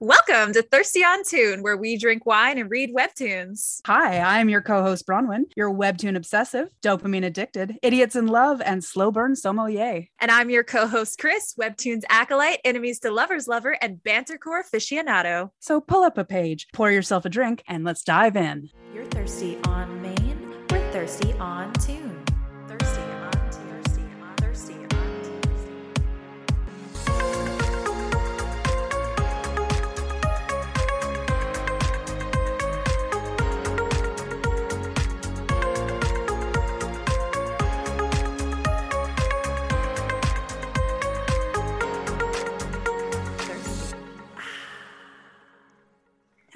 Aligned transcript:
Welcome 0.00 0.52
to 0.52 0.62
Thirsty 0.62 1.00
on 1.00 1.24
Toon, 1.24 1.60
where 1.60 1.76
we 1.76 1.98
drink 1.98 2.24
wine 2.24 2.56
and 2.56 2.70
read 2.70 2.94
webtoons. 2.94 3.80
Hi, 3.84 4.20
I'm 4.20 4.48
your 4.48 4.62
co 4.62 4.80
host, 4.80 5.04
Bronwyn, 5.08 5.46
your 5.56 5.74
webtoon 5.74 6.16
obsessive, 6.16 6.68
dopamine 6.80 7.24
addicted, 7.24 7.76
idiots 7.82 8.14
in 8.14 8.28
love, 8.28 8.62
and 8.64 8.84
slow 8.84 9.10
burn 9.10 9.34
sommelier. 9.34 10.04
And 10.20 10.30
I'm 10.30 10.50
your 10.50 10.62
co 10.62 10.86
host, 10.86 11.18
Chris, 11.18 11.52
webtoons 11.60 12.02
acolyte, 12.10 12.60
enemies 12.64 13.00
to 13.00 13.10
lovers 13.10 13.48
lover, 13.48 13.76
and 13.82 13.96
bantercore 13.96 14.62
aficionado. 14.62 15.50
So 15.58 15.80
pull 15.80 16.04
up 16.04 16.16
a 16.16 16.24
page, 16.24 16.68
pour 16.72 16.92
yourself 16.92 17.24
a 17.24 17.28
drink, 17.28 17.64
and 17.66 17.82
let's 17.82 18.04
dive 18.04 18.36
in. 18.36 18.70
You're 18.94 19.06
thirsty 19.06 19.58
on 19.64 20.00
main, 20.00 20.54
we're 20.70 20.92
thirsty 20.92 21.32
on 21.40 21.72
Toon. 21.72 22.17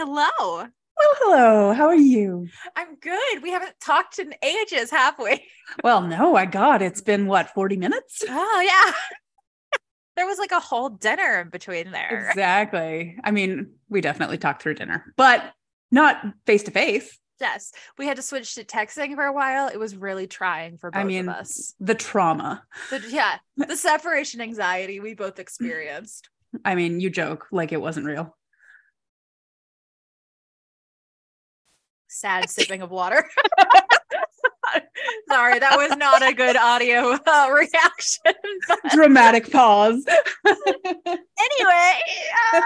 Hello. 0.05 0.27
Well, 0.59 0.69
hello. 1.21 1.73
How 1.75 1.87
are 1.87 1.95
you? 1.95 2.49
I'm 2.75 2.97
good. 2.97 3.41
We 3.41 3.53
haven't 3.53 3.79
talked 3.81 4.19
in 4.19 4.35
ages, 4.43 4.91
have 4.91 5.17
we? 5.17 5.45
Well, 5.85 6.03
no, 6.03 6.35
I 6.35 6.45
got 6.45 6.83
it's 6.83 7.01
been 7.01 7.29
what, 7.29 7.51
40 7.51 7.77
minutes? 7.77 8.25
Oh, 8.29 8.63
yeah. 8.67 8.93
there 10.17 10.27
was 10.27 10.41
like 10.41 10.51
a 10.51 10.59
whole 10.59 10.89
dinner 10.89 11.41
in 11.41 11.51
between 11.51 11.93
there. 11.93 12.27
Exactly. 12.31 13.17
I 13.23 13.31
mean, 13.31 13.75
we 13.89 14.01
definitely 14.01 14.39
talked 14.39 14.61
through 14.61 14.75
dinner, 14.75 15.15
but 15.17 15.53
not 15.93 16.21
face 16.47 16.65
to 16.65 16.73
face. 16.73 17.17
Yes. 17.41 17.71
We 17.97 18.09
had 18.09 18.17
to 18.17 18.23
switch 18.23 18.57
to 18.57 18.65
texting 18.65 19.15
for 19.15 19.25
a 19.25 19.33
while. 19.33 19.69
It 19.69 19.79
was 19.79 19.95
really 19.95 20.27
trying 20.27 20.79
for 20.79 20.91
both 20.91 21.01
I 21.01 21.05
mean, 21.05 21.29
of 21.29 21.37
us. 21.37 21.75
the 21.79 21.95
trauma. 21.95 22.65
But 22.91 23.09
yeah, 23.09 23.37
the 23.57 23.77
separation 23.77 24.41
anxiety 24.41 24.99
we 24.99 25.15
both 25.15 25.39
experienced. 25.39 26.29
I 26.65 26.75
mean, 26.75 26.99
you 26.99 27.09
joke 27.09 27.47
like 27.53 27.71
it 27.71 27.81
wasn't 27.81 28.07
real. 28.07 28.37
Sad 32.13 32.51
sipping 32.51 32.83
of 32.83 32.91
water. 32.91 33.29
Sorry, 35.29 35.59
that 35.59 35.77
was 35.77 35.97
not 35.97 36.23
a 36.23 36.33
good 36.35 36.57
audio 36.57 37.17
uh, 37.27 37.49
reaction. 37.55 38.33
But 38.69 38.79
Dramatic 38.93 39.51
pause. 39.51 40.05
anyway, 40.47 41.93
uh, 42.55 42.61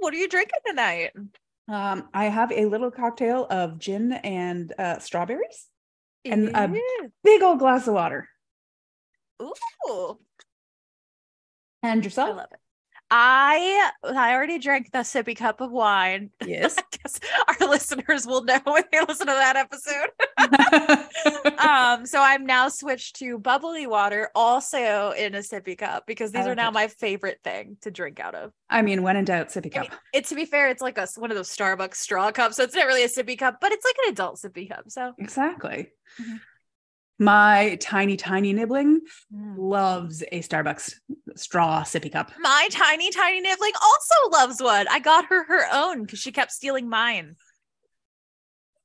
what 0.00 0.14
are 0.14 0.16
you 0.16 0.28
drinking 0.28 0.58
tonight? 0.66 1.10
um, 1.68 2.08
I 2.14 2.24
have 2.26 2.52
a 2.52 2.66
little 2.66 2.90
cocktail 2.90 3.46
of 3.50 3.78
gin 3.78 4.12
and 4.12 4.72
uh, 4.78 4.98
strawberries, 5.00 5.66
And, 6.24 6.50
Ew. 6.74 7.10
big 7.22 7.42
old 7.42 7.58
glass 7.58 7.86
of 7.88 7.94
water. 7.94 8.28
Ooh. 9.42 10.18
And 11.82 12.00
I 12.00 12.04
yourself? 12.04 12.36
love 12.36 12.48
it. 12.52 12.58
I 13.16 13.92
I 14.02 14.34
already 14.34 14.58
drank 14.58 14.90
the 14.90 14.98
sippy 14.98 15.36
cup 15.36 15.60
of 15.60 15.70
wine. 15.70 16.30
Yes. 16.44 16.76
I 16.76 16.82
guess 16.90 17.20
our 17.60 17.68
listeners 17.68 18.26
will 18.26 18.42
know 18.42 18.58
when 18.64 18.82
they 18.90 19.00
listen 19.00 19.28
to 19.28 19.32
that 19.32 19.54
episode. 19.56 20.10
um, 21.58 22.06
so 22.06 22.20
I'm 22.20 22.44
now 22.44 22.68
switched 22.68 23.16
to 23.16 23.38
bubbly 23.38 23.86
water, 23.86 24.30
also 24.34 25.12
in 25.16 25.34
a 25.36 25.38
sippy 25.38 25.78
cup, 25.78 26.04
because 26.06 26.32
these 26.32 26.46
are 26.46 26.54
now 26.56 26.68
it. 26.68 26.74
my 26.74 26.88
favorite 26.88 27.38
thing 27.44 27.76
to 27.82 27.90
drink 27.92 28.18
out 28.18 28.34
of. 28.34 28.50
I 28.68 28.82
mean, 28.82 29.02
when 29.04 29.16
in 29.16 29.24
doubt, 29.24 29.48
sippy 29.48 29.66
I 29.66 29.68
cup. 29.68 29.82
mean, 29.82 29.98
it 30.12 30.24
to 30.26 30.34
be 30.34 30.44
fair, 30.44 30.68
it's 30.68 30.82
like 30.82 30.98
a 30.98 31.06
one 31.16 31.30
of 31.30 31.36
those 31.36 31.54
Starbucks 31.54 31.94
straw 31.96 32.32
cups, 32.32 32.56
so 32.56 32.64
it's 32.64 32.74
not 32.74 32.86
really 32.86 33.04
a 33.04 33.08
sippy 33.08 33.38
cup, 33.38 33.58
but 33.60 33.70
it's 33.70 33.84
like 33.84 33.96
an 34.06 34.12
adult 34.12 34.38
sippy 34.40 34.68
cup. 34.68 34.84
So 34.88 35.12
Exactly. 35.18 35.92
Mhm. 36.20 36.40
My 37.18 37.76
tiny, 37.80 38.16
tiny 38.16 38.52
nibbling 38.52 39.00
Mm. 39.32 39.54
loves 39.56 40.22
a 40.32 40.40
Starbucks 40.40 40.94
straw 41.36 41.82
sippy 41.82 42.10
cup. 42.10 42.32
my 42.40 42.68
tiny, 42.70 43.10
tiny 43.10 43.40
nibbling 43.40 43.72
also 43.82 44.30
loves 44.32 44.60
one. 44.60 44.86
I 44.88 44.98
got 44.98 45.26
her 45.26 45.44
her 45.44 45.66
own 45.72 46.02
because 46.02 46.18
she 46.18 46.32
kept 46.32 46.50
stealing 46.52 46.88
mine, 46.88 47.36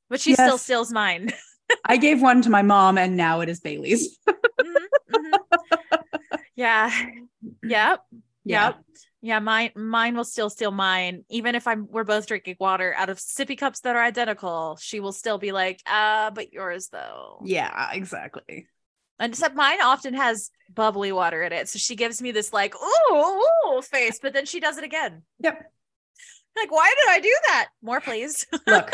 but 0.09 0.21
she 0.21 0.33
still 0.33 0.57
steals 0.57 0.91
mine. 0.91 1.31
I 1.85 1.97
gave 1.97 2.21
one 2.21 2.41
to 2.43 2.49
my 2.49 2.61
mom, 2.61 2.97
and 2.97 3.17
now 3.17 3.41
it 3.41 3.49
is 3.49 3.59
Bailey's. 3.59 4.17
Mhm, 4.27 4.75
mhm. 5.11 5.39
Yeah. 6.55 6.91
Yep. 7.63 7.63
Yep. 7.63 7.99
Yeah, 8.45 8.73
mine 9.21 9.71
mine 9.75 10.15
will 10.15 10.23
still 10.23 10.49
steal 10.49 10.71
mine. 10.71 11.25
Even 11.29 11.55
if 11.55 11.67
I'm 11.67 11.87
we're 11.89 12.03
both 12.03 12.27
drinking 12.27 12.55
water 12.59 12.93
out 12.97 13.09
of 13.09 13.17
sippy 13.17 13.57
cups 13.57 13.81
that 13.81 13.95
are 13.95 14.03
identical, 14.03 14.77
she 14.81 14.99
will 14.99 15.11
still 15.11 15.37
be 15.37 15.51
like, 15.51 15.81
uh, 15.85 16.31
but 16.31 16.53
yours 16.53 16.89
though. 16.89 17.41
Yeah, 17.43 17.89
exactly. 17.91 18.67
And 19.19 19.33
except 19.33 19.55
mine 19.55 19.81
often 19.81 20.13
has 20.13 20.49
bubbly 20.73 21.11
water 21.11 21.43
in 21.43 21.51
it. 21.51 21.67
So 21.67 21.77
she 21.77 21.97
gives 21.97 22.21
me 22.21 22.31
this 22.31 22.53
like, 22.53 22.73
ooh, 22.75 23.41
ooh 23.67 23.81
face, 23.81 24.19
but 24.21 24.33
then 24.33 24.45
she 24.45 24.61
does 24.61 24.77
it 24.77 24.85
again. 24.85 25.23
Yep. 25.39 25.59
Like, 26.55 26.71
why 26.71 26.93
did 26.97 27.09
I 27.09 27.19
do 27.19 27.35
that? 27.47 27.67
More, 27.81 27.99
please. 27.99 28.47
Look, 28.67 28.91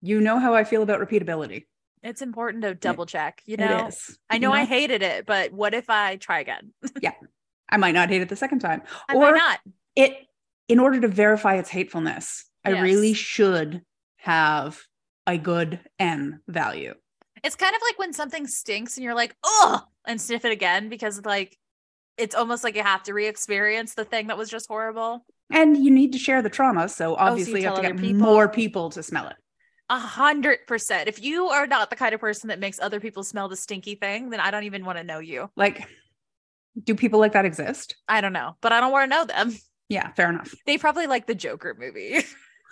you 0.00 0.20
know 0.20 0.38
how 0.38 0.54
I 0.54 0.62
feel 0.62 0.82
about 0.82 1.00
repeatability. 1.00 1.66
it's 2.04 2.22
important 2.22 2.62
to 2.62 2.74
double 2.74 3.04
check, 3.06 3.42
you 3.46 3.56
know. 3.56 3.90
I 4.30 4.34
You 4.34 4.40
know, 4.40 4.52
I 4.52 4.64
hated 4.64 5.02
it, 5.02 5.26
but 5.26 5.52
what 5.52 5.74
if 5.74 5.90
I 5.90 6.16
try 6.16 6.38
again? 6.40 6.72
I 7.68 7.76
might 7.76 7.94
not 7.94 8.08
hate 8.08 8.22
it 8.22 8.28
the 8.28 8.36
second 8.36 8.60
time. 8.60 8.82
I 9.08 9.14
or 9.14 9.32
not. 9.32 9.60
it 9.94 10.16
in 10.68 10.78
order 10.78 11.00
to 11.00 11.08
verify 11.08 11.56
its 11.56 11.70
hatefulness, 11.70 12.44
I 12.64 12.70
really 12.80 13.12
should 13.14 13.82
have 14.18 14.80
a 15.26 15.38
good 15.38 15.80
N 15.98 16.40
value. 16.48 16.94
It's 17.44 17.56
kind 17.56 17.74
of 17.74 17.80
like 17.88 17.98
when 17.98 18.12
something 18.12 18.46
stinks 18.46 18.96
and 18.96 19.04
you're 19.04 19.14
like, 19.14 19.34
oh, 19.44 19.82
and 20.06 20.20
sniff 20.20 20.44
it 20.44 20.52
again 20.52 20.88
because 20.88 21.24
like 21.24 21.56
it's 22.16 22.34
almost 22.34 22.64
like 22.64 22.74
you 22.76 22.82
have 22.82 23.02
to 23.04 23.12
re-experience 23.12 23.94
the 23.94 24.04
thing 24.04 24.28
that 24.28 24.38
was 24.38 24.48
just 24.48 24.66
horrible. 24.68 25.24
And 25.50 25.76
you 25.76 25.90
need 25.90 26.12
to 26.12 26.18
share 26.18 26.42
the 26.42 26.48
trauma. 26.50 26.88
So 26.88 27.12
oh, 27.12 27.16
obviously 27.18 27.60
you 27.60 27.68
have 27.68 27.78
Oh, 27.78 27.82
to 27.82 27.88
get 27.88 27.96
people. 27.98 28.20
more 28.20 28.48
people 28.48 28.90
to 28.90 29.02
smell 29.02 29.28
it. 29.28 29.36
A 29.90 29.98
hundred 29.98 30.66
percent. 30.66 31.08
If 31.08 31.22
you 31.22 31.46
are 31.48 31.66
not 31.66 31.90
the 31.90 31.96
kind 31.96 32.12
of 32.14 32.20
person 32.20 32.48
that 32.48 32.58
makes 32.58 32.80
other 32.80 32.98
people 32.98 33.22
smell 33.22 33.48
the 33.48 33.56
stinky 33.56 33.94
thing, 33.94 34.30
then 34.30 34.40
I 34.40 34.50
don't 34.50 34.64
even 34.64 34.84
want 34.84 34.98
to 34.98 35.04
know 35.04 35.20
you. 35.20 35.48
Like, 35.54 35.86
do 36.82 36.94
people 36.94 37.20
like 37.20 37.32
that 37.32 37.44
exist? 37.44 37.96
I 38.08 38.20
don't 38.20 38.32
know, 38.32 38.56
but 38.60 38.72
I 38.72 38.80
don't 38.80 38.92
want 38.92 39.10
to 39.10 39.16
know 39.16 39.24
them. 39.24 39.56
Yeah, 39.88 40.12
fair 40.12 40.28
enough. 40.28 40.54
They 40.66 40.78
probably 40.78 41.06
like 41.06 41.26
the 41.26 41.34
Joker 41.34 41.76
movie. 41.78 42.24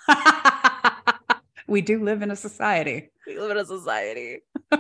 we 1.68 1.80
do 1.80 2.02
live 2.02 2.22
in 2.22 2.30
a 2.30 2.36
society. 2.36 3.10
we 3.26 3.38
live 3.38 3.52
in 3.52 3.58
a 3.58 3.64
society. 3.64 4.40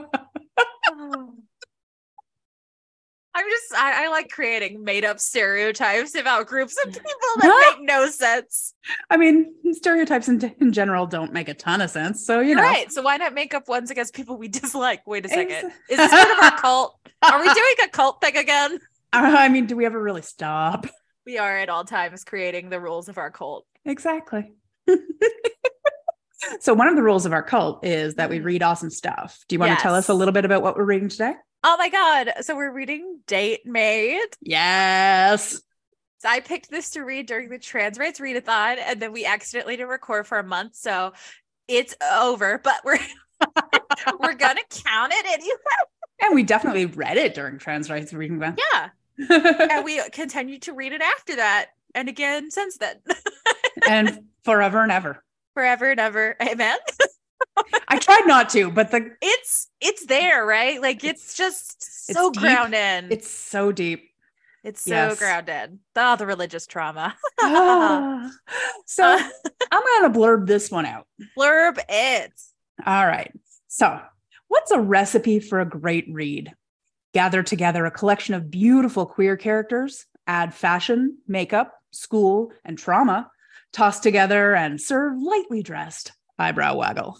I'm 3.36 3.50
just 3.50 3.74
I, 3.74 4.04
I 4.04 4.08
like 4.10 4.30
creating 4.30 4.84
made 4.84 5.04
up 5.04 5.18
stereotypes 5.18 6.14
about 6.14 6.46
groups 6.46 6.76
of 6.84 6.92
people 6.92 7.10
that 7.40 7.74
make 7.78 7.86
no 7.86 8.08
sense. 8.08 8.74
I 9.10 9.16
mean, 9.16 9.52
stereotypes 9.72 10.28
in, 10.28 10.54
in 10.60 10.72
general 10.72 11.06
don't 11.06 11.32
make 11.32 11.48
a 11.48 11.54
ton 11.54 11.80
of 11.80 11.90
sense. 11.90 12.24
So, 12.24 12.38
you 12.38 12.54
know. 12.54 12.62
Right. 12.62 12.92
So 12.92 13.02
why 13.02 13.16
not 13.16 13.34
make 13.34 13.52
up 13.52 13.68
ones 13.68 13.90
against 13.90 14.14
people 14.14 14.36
we 14.36 14.46
dislike? 14.48 15.04
Wait 15.04 15.26
a 15.26 15.28
second, 15.28 15.72
is 15.90 15.96
this 15.96 16.10
part 16.10 16.30
of 16.30 16.44
our 16.44 16.58
cult? 16.60 16.96
Are 17.22 17.40
we 17.40 17.52
doing 17.52 17.74
a 17.84 17.88
cult 17.88 18.20
thing 18.20 18.36
again? 18.36 18.78
I 19.44 19.48
mean, 19.48 19.66
do 19.66 19.76
we 19.76 19.86
ever 19.86 20.00
really 20.02 20.22
stop? 20.22 20.86
We 21.26 21.38
are 21.38 21.56
at 21.58 21.68
all 21.68 21.84
times 21.84 22.24
creating 22.24 22.68
the 22.70 22.80
rules 22.80 23.08
of 23.08 23.16
our 23.18 23.30
cult. 23.30 23.66
Exactly. 23.84 24.52
so, 26.60 26.74
one 26.74 26.88
of 26.88 26.96
the 26.96 27.02
rules 27.02 27.26
of 27.26 27.32
our 27.32 27.42
cult 27.42 27.84
is 27.84 28.16
that 28.16 28.28
we 28.30 28.38
Mhm. 28.40 28.44
read 28.44 28.62
awesome 28.62 28.90
stuff. 28.90 29.38
Do 29.48 29.54
you 29.54 29.60
want 29.60 29.76
to 29.76 29.82
tell 29.82 29.94
us 29.94 30.08
a 30.08 30.14
little 30.14 30.32
bit 30.32 30.44
about 30.44 30.62
what 30.62 30.76
we're 30.76 30.84
reading 30.84 31.08
today? 31.08 31.34
Oh 31.62 31.76
my 31.78 31.88
god. 31.88 32.32
So 32.42 32.54
we're 32.56 32.72
reading 32.72 33.20
DateMate. 33.26 34.36
Yes. 34.42 35.62
So 36.18 36.28
I 36.28 36.40
picked 36.40 36.70
this 36.70 36.90
to 36.90 37.02
read 37.02 37.26
during 37.26 37.48
the 37.48 37.58
Trans 37.58 37.98
Rights 37.98 38.20
Readathon, 38.20 38.76
and 38.78 39.00
then 39.00 39.12
we 39.12 39.24
accidentally 39.24 39.76
didn't 39.76 39.88
record 39.88 40.26
for 40.26 40.38
a 40.38 40.44
month. 40.44 40.74
So 40.74 41.14
it's 41.68 41.94
over, 42.12 42.58
but 42.62 42.80
we're 42.84 42.98
we're 44.20 44.34
gonna 44.34 44.60
count 44.70 45.12
it 45.14 45.26
anyway. 45.26 45.54
And 46.20 46.34
we 46.34 46.42
definitely 46.42 46.86
read 46.86 47.16
it 47.16 47.34
during 47.34 47.58
Trans 47.58 47.88
Rights 47.88 48.12
Reading. 48.12 48.40
Yeah. 48.42 48.88
And 49.18 49.84
we 49.84 50.00
continued 50.10 50.62
to 50.62 50.72
read 50.72 50.92
it 50.92 51.02
after 51.02 51.36
that. 51.36 51.66
And 51.94 52.08
again 52.08 52.50
since 52.50 52.78
then. 52.78 52.96
and 53.88 54.24
forever 54.44 54.82
and 54.82 54.90
ever. 54.92 55.22
Forever 55.54 55.90
and 55.92 56.00
ever. 56.00 56.36
Amen. 56.42 56.78
I 57.88 57.98
tried 57.98 58.26
not 58.26 58.48
to, 58.50 58.70
but 58.70 58.90
the 58.90 59.12
It's 59.22 59.68
it's 59.80 60.06
there, 60.06 60.44
right? 60.44 60.80
Like 60.82 61.04
it's 61.04 61.36
just 61.36 61.76
It's 62.08 62.12
so 62.18 62.30
deep. 62.30 62.42
grounded. 62.42 63.12
it's 63.12 63.30
so 63.30 63.70
deep. 63.70 64.10
it's 64.64 64.80
so 64.82 64.90
yes. 64.90 65.18
grounded. 65.18 65.78
Oh, 65.94 66.16
the 66.16 66.26
religious 66.26 66.66
trauma. 66.66 67.14
Ah. 67.40 68.30
so 68.86 69.04
I'm 69.04 69.82
going 70.00 70.12
to 70.12 70.18
blurb 70.18 70.46
this 70.46 70.70
one 70.70 70.86
out. 70.86 71.06
Blurb 71.38 71.78
it. 71.88 72.32
All 72.84 73.06
right. 73.06 73.32
So, 73.68 74.00
what's 74.48 74.70
a 74.70 74.80
recipe 74.80 75.38
for 75.40 75.60
a 75.60 75.68
great 75.68 76.06
read? 76.10 76.52
Gather 77.14 77.44
together 77.44 77.86
a 77.86 77.92
collection 77.92 78.34
of 78.34 78.50
beautiful 78.50 79.06
queer 79.06 79.36
characters, 79.36 80.04
add 80.26 80.52
fashion, 80.52 81.18
makeup, 81.28 81.72
school, 81.92 82.50
and 82.64 82.76
trauma, 82.76 83.30
toss 83.72 84.00
together 84.00 84.52
and 84.54 84.80
serve 84.80 85.16
lightly 85.16 85.62
dressed. 85.62 86.10
Eyebrow 86.40 86.74
waggle. 86.74 87.16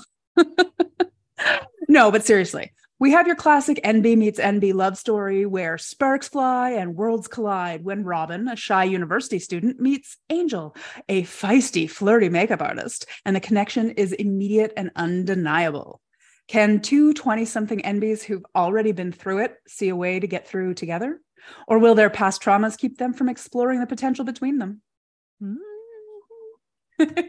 no, 1.89 2.11
but 2.11 2.25
seriously, 2.25 2.73
we 2.99 3.13
have 3.13 3.29
your 3.29 3.37
classic 3.37 3.81
NB 3.85 4.17
meets 4.17 4.41
NB 4.41 4.75
love 4.75 4.99
story 4.99 5.47
where 5.47 5.79
sparks 5.79 6.27
fly 6.27 6.71
and 6.71 6.97
worlds 6.97 7.29
collide 7.29 7.85
when 7.85 8.03
Robin, 8.03 8.49
a 8.49 8.57
shy 8.57 8.83
university 8.83 9.39
student, 9.39 9.79
meets 9.79 10.17
Angel, 10.29 10.75
a 11.09 11.23
feisty, 11.23 11.89
flirty 11.89 12.29
makeup 12.29 12.63
artist, 12.63 13.07
and 13.25 13.37
the 13.37 13.41
connection 13.41 13.91
is 13.91 14.13
immediate 14.13 14.73
and 14.77 14.91
undeniable. 14.97 16.01
Can 16.47 16.81
two 16.81 17.15
20 17.15 17.45
something 17.45 17.81
NBs 17.81 18.23
who've 18.23 18.45
already 18.55 18.93
been 18.93 19.13
through 19.13 19.39
it 19.39 19.57
see 19.67 19.89
a 19.89 19.97
way 19.97 20.21
to 20.21 20.27
get 20.27 20.47
through 20.47 20.75
together? 20.75 21.21
Or 21.67 21.79
will 21.79 21.95
their 21.95 22.11
past 22.11 22.43
traumas 22.43 22.77
keep 22.79 22.99
them 22.99 23.13
from 23.13 23.29
exploring 23.29 23.81
the 23.81 23.87
potential 23.87 24.25
between 24.25 24.59
them? 24.59 24.83
Mm. 25.43 25.57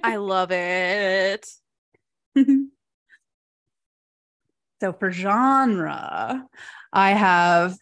I 0.04 0.18
love 0.18 0.52
it. 0.52 1.48
so 4.82 4.94
for 4.94 5.12
genre, 5.12 6.46
I 6.94 7.12
have 7.12 7.78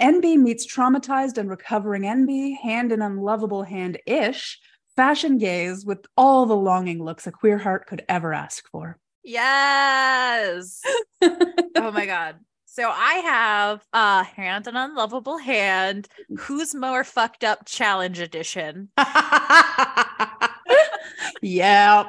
NB 0.00 0.38
meets 0.38 0.66
traumatized 0.66 1.38
and 1.38 1.48
recovering 1.48 2.02
NB, 2.02 2.58
hand 2.58 2.92
in 2.92 3.00
unlovable 3.00 3.62
hand 3.62 3.98
ish, 4.06 4.60
fashion 4.94 5.38
gaze 5.38 5.86
with 5.86 6.06
all 6.16 6.46
the 6.46 6.56
longing 6.56 7.02
looks 7.02 7.26
a 7.26 7.32
queer 7.32 7.58
heart 7.58 7.86
could 7.86 8.04
ever 8.08 8.34
ask 8.34 8.68
for. 8.70 8.98
Yes. 9.26 10.82
oh 11.20 11.90
my 11.92 12.06
God. 12.06 12.36
So 12.66 12.88
I 12.88 13.14
have 13.14 13.84
uh 13.92 14.22
hand 14.22 14.68
an 14.68 14.76
unlovable 14.76 15.36
hand. 15.38 16.06
Who's 16.38 16.76
more 16.76 17.02
fucked 17.02 17.42
up 17.42 17.66
challenge 17.66 18.20
edition? 18.20 18.88
yeah. 21.42 22.04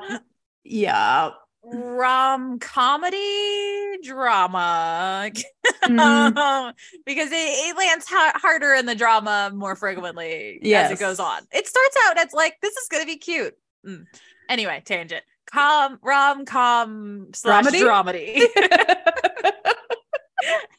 Yeah. 0.64 1.32
Rom 1.64 2.60
comedy 2.60 3.98
drama 4.04 5.32
Mm. 5.84 6.74
because 7.06 7.32
it, 7.32 7.36
it 7.36 7.78
lands 7.78 8.06
ha- 8.10 8.34
harder 8.36 8.74
in 8.74 8.86
the 8.86 8.96
drama 8.96 9.52
more 9.54 9.76
frequently 9.76 10.60
as 10.74 10.92
it 10.92 11.00
goes 11.00 11.20
on. 11.20 11.42
It 11.52 11.66
starts 11.66 11.98
out 12.06 12.20
as 12.20 12.34
like 12.34 12.58
this 12.62 12.76
is 12.76 12.88
gonna 12.90 13.06
be 13.06 13.18
cute. 13.18 13.56
Mm. 13.86 14.06
Anyway, 14.50 14.82
tangent. 14.86 15.24
Com 15.52 16.00
rom 16.02 16.46
com 16.46 17.28
slash 17.34 17.66
Dramedy? 17.66 18.42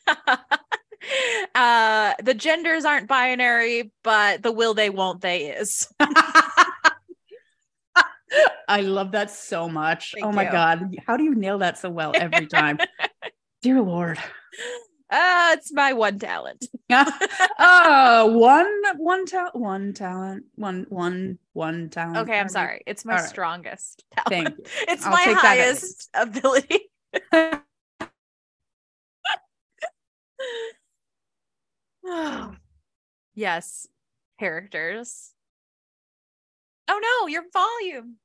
uh 1.54 2.14
the 2.22 2.34
genders 2.34 2.84
aren't 2.84 3.08
binary 3.08 3.90
but 4.02 4.42
the 4.42 4.52
will 4.52 4.74
they 4.74 4.90
won't 4.90 5.20
they 5.20 5.46
is 5.46 5.88
I 8.68 8.82
love 8.82 9.12
that 9.12 9.30
so 9.30 9.68
much. 9.68 10.12
Thank 10.12 10.26
oh 10.26 10.32
my 10.32 10.44
you. 10.44 10.52
God. 10.52 10.96
How 11.06 11.16
do 11.16 11.24
you 11.24 11.34
nail 11.34 11.58
that 11.58 11.78
so 11.78 11.88
well 11.88 12.12
every 12.14 12.46
time? 12.46 12.78
Dear 13.62 13.80
Lord. 13.80 14.18
Uh 15.10 15.50
it's 15.56 15.72
my 15.72 15.92
one 15.92 16.18
talent. 16.18 16.66
Oh, 16.90 18.26
one, 18.38 18.66
one 18.96 19.26
talent, 19.26 19.54
one 19.54 19.92
talent, 19.92 20.44
one, 20.54 20.86
one, 20.88 21.38
one 21.52 21.88
talent. 21.90 22.28
okay 22.28 22.38
i'm 22.38 22.48
sorry. 22.48 22.82
It's 22.86 23.04
my 23.04 23.14
All 23.14 23.20
right. 23.20 23.28
strongest 23.28 24.04
talent. 24.12 24.28
Thank 24.30 24.58
you. 24.58 24.64
it's 24.88 25.04
I'll 25.04 25.12
my 25.12 25.22
highest 25.22 26.08
ability. 26.14 26.90
Yes. 33.34 33.86
Characters. 34.40 35.32
Oh 36.88 37.00
no 37.02 37.28
your 37.28 37.44
volume. 37.52 38.16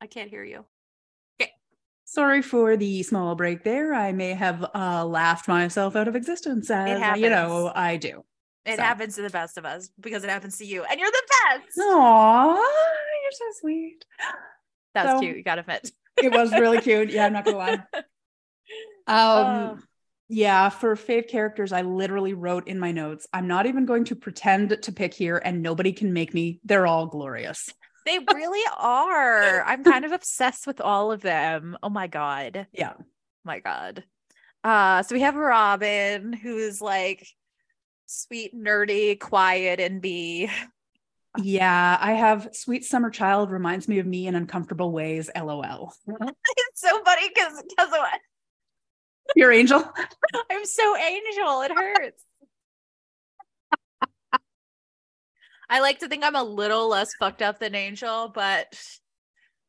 I 0.00 0.06
can't 0.06 0.30
hear 0.30 0.42
you 0.44 0.64
Sorry 2.10 2.42
for 2.42 2.76
the 2.76 3.04
small 3.04 3.36
break 3.36 3.62
there. 3.62 3.94
I 3.94 4.10
may 4.10 4.30
have 4.34 4.64
uh, 4.74 5.04
laughed 5.06 5.46
myself 5.46 5.94
out 5.94 6.08
of 6.08 6.16
existence 6.16 6.68
as 6.68 7.20
you 7.20 7.30
know. 7.30 7.70
I 7.72 7.98
do. 7.98 8.24
it 8.66 8.76
So. 8.78 8.82
happens 8.82 9.14
to 9.14 9.22
the 9.22 9.30
best 9.30 9.56
of 9.56 9.64
us 9.64 9.90
because 10.00 10.24
it 10.24 10.30
happens 10.30 10.58
to 10.58 10.64
you 10.64 10.82
and 10.82 10.98
you're 10.98 11.08
the 11.08 11.22
best 11.48 11.78
Aw, 11.78 12.54
you're 12.56 13.32
so 13.32 13.44
sweet. 13.60 14.04
that 14.94 15.04
was 15.06 15.12
so- 15.14 15.20
cute 15.20 15.36
you 15.36 15.44
gotta 15.44 15.60
admit 15.60 15.92
It 16.22 16.32
was 16.32 16.50
really 16.50 16.80
cute. 16.80 17.10
Yeah, 17.10 17.26
I'm 17.26 17.32
not 17.32 17.44
gonna 17.44 17.56
lie. 17.56 17.78
Um, 19.06 19.16
Oh. 19.16 19.78
yeah, 20.28 20.68
for 20.68 20.94
fave 20.96 21.28
characters, 21.28 21.72
I 21.72 21.82
literally 21.82 22.34
wrote 22.34 22.66
in 22.68 22.78
my 22.80 22.90
notes. 22.92 23.26
I'm 23.32 23.46
not 23.48 23.66
even 23.66 23.86
going 23.86 24.04
to 24.06 24.16
pretend 24.16 24.82
to 24.82 24.92
pick 24.92 25.14
here, 25.14 25.40
and 25.44 25.62
nobody 25.62 25.92
can 25.92 26.12
make 26.12 26.34
me. 26.34 26.60
They're 26.64 26.86
all 26.86 27.06
glorious. 27.06 27.72
They 28.10 28.18
really 28.34 28.64
are. 28.76 29.62
I'm 29.62 29.84
kind 29.84 30.04
of 30.04 30.10
obsessed 30.10 30.66
with 30.66 30.80
all 30.80 31.12
of 31.12 31.20
them. 31.20 31.76
Oh 31.80 31.90
my 31.90 32.08
god. 32.08 32.66
Yeah. 32.72 32.94
My 33.44 33.60
god. 33.60 34.02
Uh 34.64 35.04
so 35.04 35.14
we 35.14 35.20
have 35.20 35.36
Robin 35.36 36.32
who's 36.32 36.80
like 36.80 37.24
sweet, 38.06 38.52
nerdy, 38.52 39.18
quiet 39.18 39.78
and 39.78 40.02
be 40.02 40.50
Yeah, 41.38 41.98
I 42.00 42.14
have 42.14 42.48
sweet 42.52 42.84
summer 42.84 43.10
child 43.10 43.52
reminds 43.52 43.86
me 43.86 44.00
of 44.00 44.06
me 44.06 44.26
in 44.26 44.34
uncomfortable 44.34 44.90
ways. 44.90 45.30
LOL. 45.36 45.92
it's 46.08 46.80
so 46.80 47.04
funny 47.04 47.28
because 47.32 47.62
because 47.62 47.90
what? 47.90 48.20
Your 49.36 49.52
angel. 49.52 49.84
I'm 50.50 50.64
so 50.64 50.96
angel. 50.96 51.62
It 51.62 51.70
hurts. 51.70 52.24
I 55.70 55.80
like 55.80 56.00
to 56.00 56.08
think 56.08 56.24
I'm 56.24 56.36
a 56.36 56.42
little 56.42 56.88
less 56.88 57.10
fucked 57.18 57.42
up 57.42 57.58
than 57.60 57.74
Angel, 57.74 58.30
but 58.34 58.78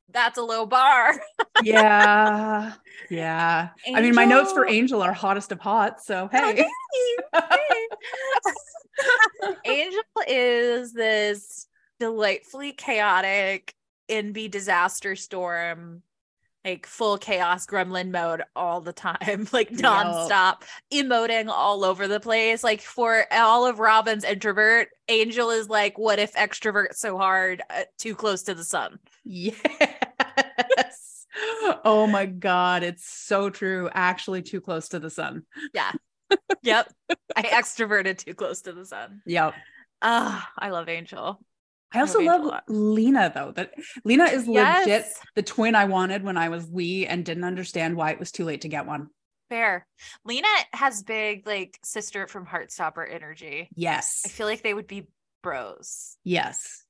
that's 0.09 0.37
a 0.37 0.41
low 0.41 0.65
bar. 0.65 1.21
Yeah. 1.63 2.73
Yeah. 3.09 3.69
I 3.93 4.01
mean, 4.01 4.15
my 4.15 4.25
notes 4.25 4.51
for 4.51 4.65
Angel- 4.65 4.75
Angel 4.75 5.01
are 5.03 5.13
hottest 5.13 5.51
of 5.51 5.59
hot. 5.59 6.01
So 6.03 6.29
Oh, 6.33 6.53
hey. 6.53 6.65
Angel 9.65 10.01
is 10.27 10.93
this 10.93 11.67
delightfully 11.99 12.73
chaotic 12.73 13.73
NB 14.09 14.51
disaster 14.51 15.15
storm, 15.15 16.01
like 16.63 16.85
full 16.85 17.17
chaos 17.17 17.65
gremlin 17.65 18.11
mode 18.11 18.43
all 18.55 18.81
the 18.81 18.93
time, 18.93 19.47
like 19.51 19.69
nonstop, 19.71 20.61
emoting 20.93 21.47
all 21.47 21.83
over 21.83 22.07
the 22.07 22.19
place. 22.19 22.63
Like 22.63 22.81
for 22.81 23.25
all 23.31 23.65
of 23.65 23.79
Robin's 23.79 24.23
introvert, 24.23 24.89
Angel 25.07 25.49
is 25.49 25.69
like, 25.69 25.97
what 25.97 26.19
if 26.19 26.33
extrovert 26.33 26.93
so 26.93 27.17
hard, 27.17 27.61
uh, 27.69 27.83
too 27.97 28.15
close 28.15 28.43
to 28.43 28.53
the 28.53 28.63
sun? 28.63 28.99
Yes. 30.77 31.25
Oh 31.83 32.07
my 32.07 32.25
God. 32.25 32.83
It's 32.83 33.05
so 33.05 33.49
true. 33.49 33.89
Actually, 33.93 34.41
too 34.41 34.61
close 34.61 34.89
to 34.89 34.99
the 34.99 35.09
sun. 35.09 35.43
Yeah. 35.73 35.91
yep. 36.63 36.91
I 37.35 37.43
extroverted 37.43 38.17
too 38.17 38.33
close 38.33 38.61
to 38.63 38.73
the 38.73 38.85
sun. 38.85 39.21
Yep. 39.25 39.53
Ah, 40.01 40.49
I 40.57 40.69
love 40.69 40.89
Angel. 40.89 41.39
I 41.93 41.99
also 41.99 42.19
a 42.19 42.23
love. 42.23 42.61
Lena 42.67 43.31
though. 43.33 43.51
That 43.51 43.73
Lena 44.03 44.25
is 44.25 44.47
legit 44.47 45.05
the 45.35 45.43
twin 45.43 45.75
I 45.75 45.85
wanted 45.85 46.23
when 46.23 46.37
I 46.37 46.49
was 46.49 46.65
wee 46.67 47.05
and 47.05 47.25
didn't 47.25 47.43
understand 47.43 47.95
why 47.95 48.11
it 48.11 48.19
was 48.19 48.31
too 48.31 48.45
late 48.45 48.61
to 48.61 48.67
get 48.69 48.85
one. 48.85 49.09
Fair. 49.49 49.85
Lena 50.23 50.47
has 50.73 51.03
big 51.03 51.45
like 51.45 51.77
sister 51.83 52.27
from 52.27 52.45
Heartstopper 52.45 53.05
energy. 53.13 53.69
Yes. 53.75 54.21
I 54.25 54.29
feel 54.29 54.47
like 54.47 54.63
they 54.63 54.73
would 54.73 54.87
be 54.87 55.07
bros. 55.43 56.15
Yes. 56.23 56.85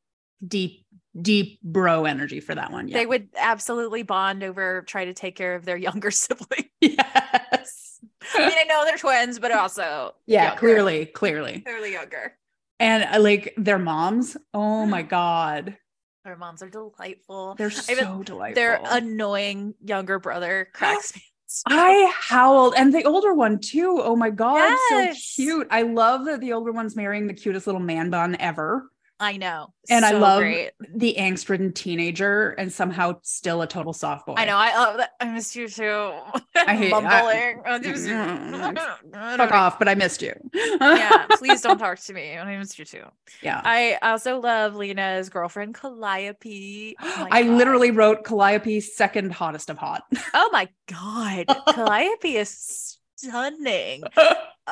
Deep, 0.48 0.86
deep 1.20 1.60
bro 1.64 2.06
energy 2.06 2.40
for 2.40 2.54
that 2.56 2.72
one. 2.72 2.88
Yeah. 2.88 2.98
They 2.98 3.06
would 3.06 3.30
absolutely 3.38 4.04
bond 4.04 4.44
over 4.44 4.84
try 4.84 5.06
to 5.06 5.14
take 5.14 5.36
care 5.36 5.56
of 5.56 5.66
their 5.66 5.78
younger 5.88 6.12
sibling. 6.12 6.66
yes. 6.80 8.00
I 8.36 8.40
mean, 8.48 8.58
I 8.58 8.64
know 8.66 8.86
they're 8.86 8.98
twins, 8.98 9.40
but 9.40 9.52
also 9.52 10.14
Yeah, 10.28 10.46
younger. 10.50 10.60
clearly, 10.60 11.06
clearly. 11.08 11.60
clearly 11.62 11.92
younger. 11.94 12.38
And 12.82 13.04
uh, 13.16 13.22
like 13.22 13.54
their 13.58 13.78
moms, 13.80 14.36
oh 14.54 14.86
my 14.86 15.02
God. 15.18 15.78
Their 16.26 16.36
moms 16.36 16.62
are 16.62 16.70
delightful. 16.70 17.56
They're 17.58 17.72
I 17.88 17.92
even- 17.92 18.06
so 18.06 18.24
delightful. 18.24 18.56
Their 18.56 18.80
annoying 18.84 19.74
younger 19.84 20.20
brother 20.20 20.68
cracks 20.74 21.16
me. 21.16 21.22
up. 21.66 21.74
I 21.74 22.12
howled, 22.18 22.76
and 22.78 22.94
the 22.94 23.04
older 23.04 23.34
one 23.34 23.60
too. 23.60 24.00
Oh 24.02 24.16
my 24.16 24.30
god, 24.30 24.56
Yes. 24.90 25.24
so 25.36 25.44
cute! 25.44 25.68
I 25.70 25.82
love 25.82 26.26
that 26.26 26.40
the 26.42 26.54
older 26.54 26.72
one's 26.72 26.96
marrying 26.96 27.28
the 27.28 27.34
cutest 27.34 27.66
little 27.68 27.82
man 27.82 28.10
bun 28.10 28.36
ever. 28.40 28.90
I 29.22 29.38
know. 29.38 29.72
And 29.88 30.04
I 30.04 30.12
love 30.14 30.40
great. 30.40 30.72
the 30.96 31.16
angst-ridden 31.20 31.74
teenager, 31.74 32.50
and 32.52 32.74
somehow 32.74 33.20
still 33.22 33.62
a 33.62 33.68
total 33.68 33.94
soft 33.94 34.26
boy. 34.26 34.34
I 34.36 34.46
know. 34.46 34.58
I 34.58 34.76
love 34.76 34.98
that. 34.98 35.12
I 35.20 35.26
missed 35.32 35.56
you 35.56 35.68
too. 35.68 36.12
I 36.56 36.76
hate- 36.76 36.90
mumbling. 36.92 37.62
I 37.66 38.84
I 39.14 39.38
Fuck 39.38 39.52
off, 39.52 39.78
but 39.78 39.88
I 39.88 39.94
missed 39.94 40.24
you. 40.24 40.34
yeah, 40.54 41.28
please 41.32 41.62
don't 41.62 41.78
talk 41.78 42.00
to 42.00 42.14
me. 42.14 42.36
I 42.36 42.58
missed 42.58 42.80
you 42.80 42.86
too. 42.86 43.04
yeah. 43.44 43.62
I 43.64 44.00
also 44.02 44.40
love 44.40 44.76
Lena's 44.76 45.30
girlfriend 45.30 45.76
Calliope. 45.76 46.96
Oh 47.00 47.28
I 47.32 47.44
God. 47.44 47.52
literally 47.52 47.92
wrote 47.92 48.24
Calliope 48.26 48.80
second 48.80 49.34
hottest 49.34 49.70
of 49.70 49.78
hot. 49.78 50.04
Oh 50.34 50.50
my 50.52 50.68
god, 50.88 51.46
Calliope 51.76 52.38
is 52.38 52.98
stunning. 53.16 54.02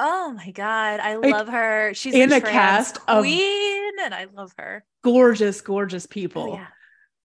Oh 0.02 0.32
my 0.32 0.52
god, 0.52 1.02
I 1.02 1.16
Like, 1.16 1.32
love 1.34 1.48
her. 1.50 1.94
She's 1.94 2.14
in 2.14 2.32
a 2.32 2.40
cast 2.40 2.98
of- 3.08 3.20
queen, 3.20 3.92
and 4.02 4.14
I 4.14 4.28
love 4.34 4.54
her. 4.58 4.86
gorgeous, 5.04 5.60
gorgeous 5.62 6.06
oh, 6.06 6.10
people. 6.10 6.44
Oh, 6.44 6.54
yeah. 6.56 6.68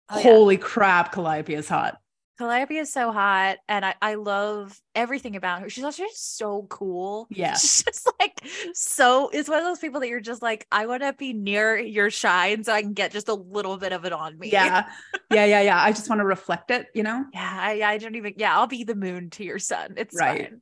Oh, 0.09 0.17
yeah. 0.19 0.23
Holy 0.23 0.57
crap, 0.57 1.13
Calliope 1.13 1.53
is 1.55 1.69
hot. 1.69 1.99
Calliope 2.39 2.79
is 2.79 2.91
so 2.91 3.13
hot, 3.13 3.59
and 3.69 3.85
I, 3.85 3.95
I 4.01 4.15
love 4.15 4.81
everything 4.95 5.37
about 5.37 5.61
her. 5.61 5.69
She's 5.69 5.85
also 5.85 6.05
just 6.05 6.39
so 6.39 6.65
cool. 6.71 7.27
Yeah. 7.31 7.53
She's 7.55 7.83
just 7.83 8.09
like 8.19 8.41
so. 8.73 9.29
It's 9.29 9.49
one 9.49 9.59
of 9.59 9.65
those 9.65 9.79
people 9.79 10.01
that 10.01 10.09
you're 10.09 10.21
just 10.21 10.41
like, 10.41 10.67
I 10.73 10.87
want 10.87 11.03
to 11.03 11.13
be 11.13 11.33
near 11.35 11.77
your 11.79 12.09
shine 12.09 12.65
so 12.65 12.73
I 12.73 12.81
can 12.83 12.95
get 12.95 13.13
just 13.13 13.29
a 13.29 13.35
little 13.35 13.77
bit 13.77 13.93
of 13.93 14.05
it 14.07 14.13
on 14.13 14.39
me. 14.39 14.51
Yeah. 14.51 14.87
Yeah. 15.31 15.45
Yeah. 15.45 15.61
Yeah. 15.61 15.83
I 15.83 15.93
just 15.93 16.09
want 16.09 16.21
to 16.21 16.25
reflect 16.25 16.71
it, 16.71 16.87
you 16.95 17.03
know? 17.03 17.25
yeah. 17.35 17.59
I, 17.61 17.83
I 17.83 17.99
don't 17.99 18.15
even. 18.15 18.35
Yeah, 18.37 18.57
I'll 18.57 18.67
be 18.67 18.85
the 18.85 18.95
moon 18.95 19.29
to 19.31 19.45
your 19.45 19.59
sun. 19.59 19.95
It's 19.99 20.17
Right. 20.19 20.49
fine. 20.51 20.61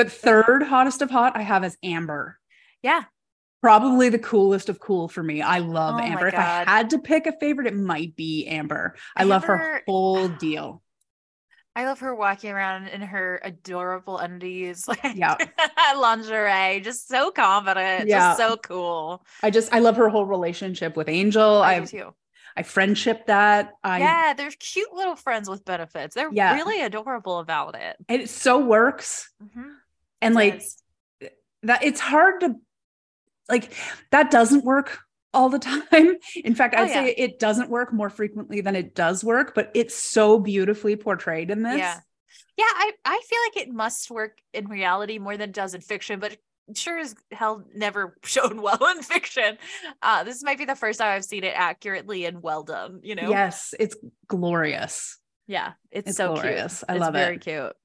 But 0.00 0.10
third 0.10 0.62
hottest 0.62 1.02
of 1.02 1.10
hot, 1.10 1.36
I 1.36 1.42
have 1.42 1.62
as 1.62 1.76
Amber. 1.82 2.38
Yeah. 2.82 3.02
Probably 3.60 4.08
the 4.08 4.18
coolest 4.18 4.70
of 4.70 4.80
cool 4.80 5.08
for 5.08 5.22
me. 5.22 5.42
I 5.42 5.58
love 5.58 5.96
Oh 5.96 6.02
Amber. 6.02 6.28
If 6.28 6.34
I 6.34 6.64
had 6.66 6.88
to 6.90 6.98
pick 6.98 7.26
a 7.26 7.32
favorite, 7.38 7.66
it 7.66 7.76
might 7.76 8.16
be 8.16 8.46
Amber. 8.46 8.94
I 9.14 9.24
love 9.24 9.44
her 9.44 9.82
whole 9.86 10.28
deal. 10.28 10.82
I 11.76 11.84
love 11.84 12.00
her 12.00 12.14
walking 12.14 12.50
around 12.50 12.88
in 12.88 13.02
her 13.02 13.40
adorable 13.44 14.16
undies, 14.16 14.88
like 14.88 15.04
Yeah. 15.14 15.36
lingerie, 15.98 16.80
just 16.80 17.06
so 17.06 17.30
confident, 17.30 18.08
Yeah. 18.08 18.30
just 18.30 18.38
so 18.38 18.56
cool. 18.56 19.22
I 19.42 19.50
just 19.50 19.70
I 19.70 19.80
love 19.80 19.96
her 19.96 20.08
whole 20.08 20.24
relationship 20.24 20.96
with 20.96 21.10
Angel. 21.10 21.60
I 21.60 21.74
I 21.74 21.80
do 21.80 21.86
too. 21.86 22.14
I 22.56 22.62
friendship 22.62 23.26
that. 23.26 23.72
I 23.84 23.98
yeah, 24.00 24.32
they're 24.32 24.50
cute 24.58 24.94
little 24.94 25.14
friends 25.16 25.50
with 25.50 25.62
benefits. 25.66 26.14
They're 26.14 26.32
Yeah. 26.32 26.54
really 26.54 26.80
adorable 26.80 27.38
about 27.38 27.74
it. 27.74 27.96
it 28.08 28.30
so 28.30 28.58
works. 28.58 29.30
Mhm. 29.44 29.74
And 30.22 30.34
like 30.34 30.58
does. 30.60 30.82
that 31.62 31.84
it's 31.84 32.00
hard 32.00 32.40
to 32.40 32.54
like 33.48 33.72
that 34.10 34.30
doesn't 34.30 34.64
work 34.64 34.98
all 35.32 35.48
the 35.48 35.58
time. 35.92 36.16
In 36.44 36.54
fact, 36.54 36.74
Oh, 36.76 36.82
I'd 36.82 36.90
say 36.90 37.14
it 37.16 37.38
doesn't 37.38 37.70
work 37.70 37.92
more 37.92 38.10
frequently 38.10 38.60
than 38.60 38.76
it 38.76 38.94
does 38.94 39.22
work, 39.24 39.54
but 39.54 39.70
it's 39.74 39.94
so 39.94 40.38
beautifully 40.38 40.96
portrayed 40.96 41.50
in 41.50 41.62
this. 41.62 41.78
Yeah. 41.78 42.00
Yeah, 42.56 42.64
I, 42.66 42.92
I 43.06 43.20
feel 43.26 43.38
like 43.46 43.66
it 43.68 43.72
must 43.72 44.10
work 44.10 44.38
in 44.52 44.66
reality 44.68 45.18
more 45.18 45.36
than 45.36 45.48
it 45.50 45.54
does 45.54 45.72
in 45.74 45.80
fiction, 45.80 46.20
but 46.20 46.36
sure 46.74 46.98
as 46.98 47.14
hell 47.32 47.64
never 47.74 48.16
shown 48.24 48.60
well 48.60 48.86
in 48.94 49.02
fiction. 49.02 49.56
Uh, 50.02 50.24
this 50.24 50.42
might 50.42 50.58
be 50.58 50.66
the 50.66 50.76
first 50.76 50.98
time 50.98 51.14
I've 51.16 51.24
seen 51.24 51.42
it 51.44 51.54
accurately 51.56 52.26
and 52.26 52.42
well 52.42 52.62
done, 52.62 53.00
you 53.02 53.14
know? 53.14 53.30
Yes, 53.30 53.72
it's 53.80 53.96
glorious. 54.26 55.16
Yeah, 55.46 55.72
it's, 55.90 56.08
It's 56.10 56.16
so 56.18 56.34
glorious. 56.34 56.78
cute. 56.78 56.90
I 56.90 56.94
it's 56.94 57.00
love 57.00 57.14
very 57.14 57.36
it. 57.36 57.44
Very 57.44 57.62
cute. 57.62 57.76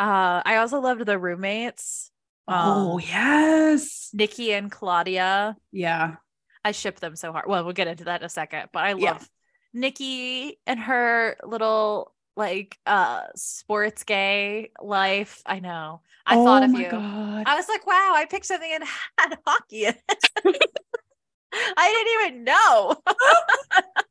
Uh, 0.00 0.42
I 0.44 0.56
also 0.56 0.80
loved 0.80 1.06
the 1.06 1.18
roommates. 1.18 2.10
oh, 2.48 2.94
Um, 2.94 3.00
yes. 3.00 4.10
Nikki 4.12 4.52
and 4.52 4.70
Claudia. 4.70 5.56
Yeah. 5.72 6.16
I 6.64 6.72
ship 6.72 7.00
them 7.00 7.16
so 7.16 7.32
hard. 7.32 7.46
Well, 7.48 7.64
we'll 7.64 7.72
get 7.74 7.88
into 7.88 8.04
that 8.04 8.20
in 8.20 8.26
a 8.26 8.28
second, 8.30 8.68
but 8.72 8.80
I 8.84 8.92
love 8.92 9.00
Yeah. 9.02 9.18
Nikki 9.72 10.58
and 10.66 10.78
her 10.80 11.36
little 11.44 12.12
like 12.36 12.78
uh 12.86 13.22
sports 13.36 14.02
gay 14.04 14.70
life. 14.80 15.42
I 15.46 15.60
know. 15.60 16.00
I 16.26 16.36
oh 16.36 16.44
thought 16.44 16.62
of 16.64 16.72
you. 16.72 16.88
God. 16.90 17.44
I 17.46 17.54
was 17.56 17.68
like, 17.68 17.86
wow, 17.86 18.12
I 18.14 18.24
picked 18.26 18.46
something 18.46 18.70
and 18.72 18.84
had 19.18 19.38
hockey. 19.46 19.86
I 21.54 21.88
didn't 22.24 22.32
even 22.32 22.44
know. 22.44 22.96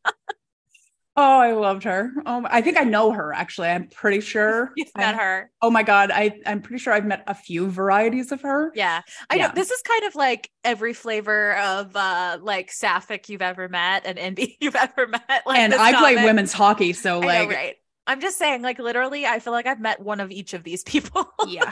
Oh, 1.15 1.39
I 1.39 1.51
loved 1.51 1.83
her. 1.83 2.11
Oh, 2.25 2.43
I 2.49 2.61
think 2.61 2.77
I 2.79 2.83
know 2.83 3.11
her 3.11 3.33
actually. 3.33 3.67
I'm 3.69 3.87
pretty 3.87 4.19
sure. 4.19 4.71
You've 4.77 4.89
I- 4.95 4.99
met 4.99 5.15
her. 5.15 5.51
Oh 5.61 5.69
my 5.69 5.83
God. 5.83 6.09
I, 6.11 6.39
I'm 6.45 6.61
pretty 6.61 6.79
sure 6.81 6.91
I've 6.91 7.05
met 7.05 7.23
a 7.27 7.35
few 7.35 7.69
varieties 7.69 8.31
of 8.31 8.41
her. 8.41 8.71
Yeah. 8.73 9.01
I 9.29 9.35
Yeah. 9.35 9.47
know 9.47 9.53
this 9.53 9.69
is 9.69 9.81
kind 9.83 10.05
of 10.05 10.15
like 10.15 10.49
every 10.63 10.93
flavor 10.93 11.55
of 11.57 11.95
uh 11.95 12.39
like 12.41 12.71
sapphic 12.71 13.29
you've 13.29 13.43
ever 13.43 13.69
met 13.69 14.05
and 14.07 14.17
NB 14.35 14.55
you've 14.59 14.75
ever 14.75 15.07
met. 15.07 15.43
Like 15.45 15.59
and 15.59 15.73
I 15.75 15.93
play 15.99 16.15
women's 16.23 16.53
hockey. 16.53 16.93
So, 16.93 17.21
I 17.21 17.25
like, 17.25 17.49
know, 17.49 17.55
right. 17.55 17.75
I'm 18.07 18.19
just 18.19 18.37
saying, 18.37 18.63
like 18.63 18.79
literally, 18.79 19.25
I 19.25 19.39
feel 19.39 19.53
like 19.53 19.67
I've 19.67 19.79
met 19.79 20.01
one 20.01 20.19
of 20.19 20.31
each 20.31 20.53
of 20.53 20.63
these 20.63 20.83
people. 20.83 21.25
yeah. 21.47 21.71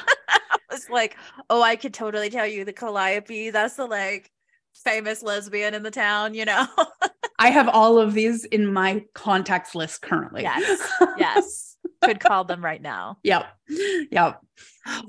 it's 0.71 0.88
like, 0.89 1.17
oh, 1.50 1.62
I 1.62 1.75
could 1.75 1.93
totally 1.93 2.29
tell 2.29 2.48
you 2.48 2.63
the 2.63 2.74
Calliope. 2.74 3.50
That's 3.50 3.75
the 3.75 3.86
like 3.86 4.31
famous 4.86 5.21
lesbian 5.24 5.74
in 5.74 5.83
the 5.83 5.91
town, 5.91 6.33
you 6.36 6.45
know? 6.45 6.67
I 7.41 7.50
have 7.50 7.67
all 7.69 7.98
of 7.98 8.13
these 8.13 8.45
in 8.45 8.71
my 8.71 9.03
contacts 9.13 9.74
list 9.75 10.01
currently. 10.01 10.43
yes. 10.43 10.91
Yes. 11.17 11.77
Could 12.03 12.19
call 12.19 12.43
them 12.45 12.63
right 12.63 12.81
now. 12.81 13.17
Yep. 13.24 13.45
Yep. 14.12 14.41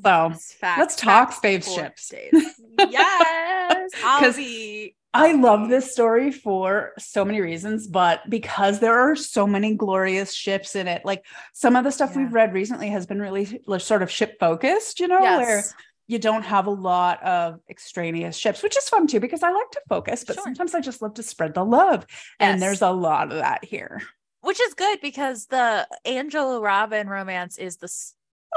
So 0.03 0.33
let's 0.63 0.97
talk 0.97 1.33
fave 1.43 1.65
ships. 1.65 2.13
Yes. 2.79 3.91
I'll 4.05 4.21
'Cause 4.21 4.37
be. 4.37 4.97
I 5.15 5.33
love 5.33 5.69
this 5.69 5.93
story 5.93 6.31
for 6.33 6.93
so 6.99 7.23
many 7.23 7.43
reasons, 7.43 7.87
but 7.87 8.23
because 8.31 8.81
there 8.81 8.99
are 8.99 9.15
so 9.15 9.47
many 9.47 9.75
glorious 9.75 10.33
ships 10.33 10.75
in 10.75 10.89
it, 10.89 11.05
like 11.05 11.23
some 11.53 11.77
of 11.77 11.85
the 11.85 11.93
stuff 11.93 12.13
Yeah. 12.15 12.23
we've 12.23 12.33
read 12.33 12.55
recently 12.55 12.89
has 12.89 13.05
been 13.05 13.21
really 13.21 13.61
sort 13.79 14.03
of 14.03 14.11
ship 14.11 14.37
focused, 14.41 15.01
you 15.01 15.09
know, 15.09 15.21
where 15.21 15.57
Yes. 15.59 15.75
You 16.09 16.19
don't 16.19 16.43
have 16.43 16.67
a 16.67 16.71
lot 16.71 17.23
of 17.23 17.61
extraneous 17.71 18.37
ships, 18.37 18.63
which 18.63 18.77
is 18.77 18.89
fun 18.89 19.07
too, 19.07 19.21
because 19.21 19.43
I 19.43 19.51
like 19.51 19.71
to 19.73 19.81
focus, 19.89 20.25
but 20.25 20.35
Sure. 20.35 20.45
sometimes 20.45 20.75
I 20.75 20.81
just 20.81 21.01
love 21.03 21.15
to 21.15 21.23
spread 21.23 21.55
the 21.55 21.65
love. 21.65 22.07
And 22.41 22.61
there's 22.61 22.83
a 22.83 22.91
lot 22.91 23.31
of 23.33 23.39
that 23.39 23.65
here. 23.65 24.03
Which 24.43 24.61
is 24.61 24.75
good 24.75 25.01
because 25.01 25.47
the 25.47 25.87
Angela 26.05 26.61
Robin 26.61 27.09
romance 27.09 27.59
is 27.59 27.77
the 27.77 27.89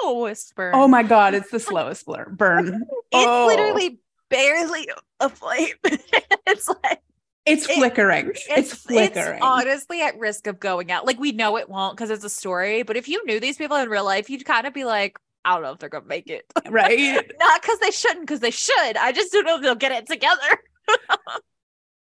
slowest 0.01 0.55
burn. 0.55 0.73
Oh 0.75 0.87
my 0.87 1.03
God, 1.03 1.33
it's 1.33 1.51
the 1.51 1.59
slowest 1.71 2.05
blur 2.05 2.25
burn. 2.29 2.83
It's 3.11 3.27
Oh. 3.27 3.45
literally 3.47 3.99
barely 4.29 4.89
a 5.19 5.29
flame. 5.29 5.73
it's 6.47 6.67
like 6.67 7.01
It's 7.45 7.69
It- 7.69 7.75
flickering. 7.75 8.29
It's, 8.29 8.47
it's, 8.49 8.73
flickering. 8.73 9.35
It's 9.35 9.43
honestly 9.45 10.01
at 10.01 10.17
risk 10.17 10.47
of 10.47 10.59
going 10.59 10.91
out. 10.91 11.05
Like 11.05 11.19
we 11.19 11.31
know 11.31 11.57
it 11.57 11.69
won't 11.69 11.95
because 11.95 12.09
it's 12.09 12.23
a 12.23 12.29
story. 12.29 12.81
But 12.81 12.97
if 12.97 13.07
you 13.07 13.23
knew 13.25 13.39
these 13.39 13.57
people 13.57 13.77
in 13.77 13.87
real 13.87 14.03
life, 14.03 14.29
you'd 14.31 14.45
kind 14.45 14.65
of 14.65 14.73
be 14.73 14.83
like, 14.83 15.17
I 15.45 15.53
don't 15.53 15.63
know 15.63 15.71
if 15.71 15.79
they're 15.79 15.89
gonna 15.89 16.05
make 16.05 16.29
it. 16.29 16.45
right? 16.69 17.31
Not 17.39 17.61
because 17.61 17.79
they 17.79 17.91
shouldn't, 17.91 18.21
because 18.21 18.39
they 18.41 18.51
should. 18.51 18.97
I 18.97 19.11
just 19.11 19.31
don't 19.31 19.45
know 19.45 19.55
if 19.57 19.61
they'll 19.61 19.75
get 19.75 19.91
it 19.91 20.07
together. 20.07 20.41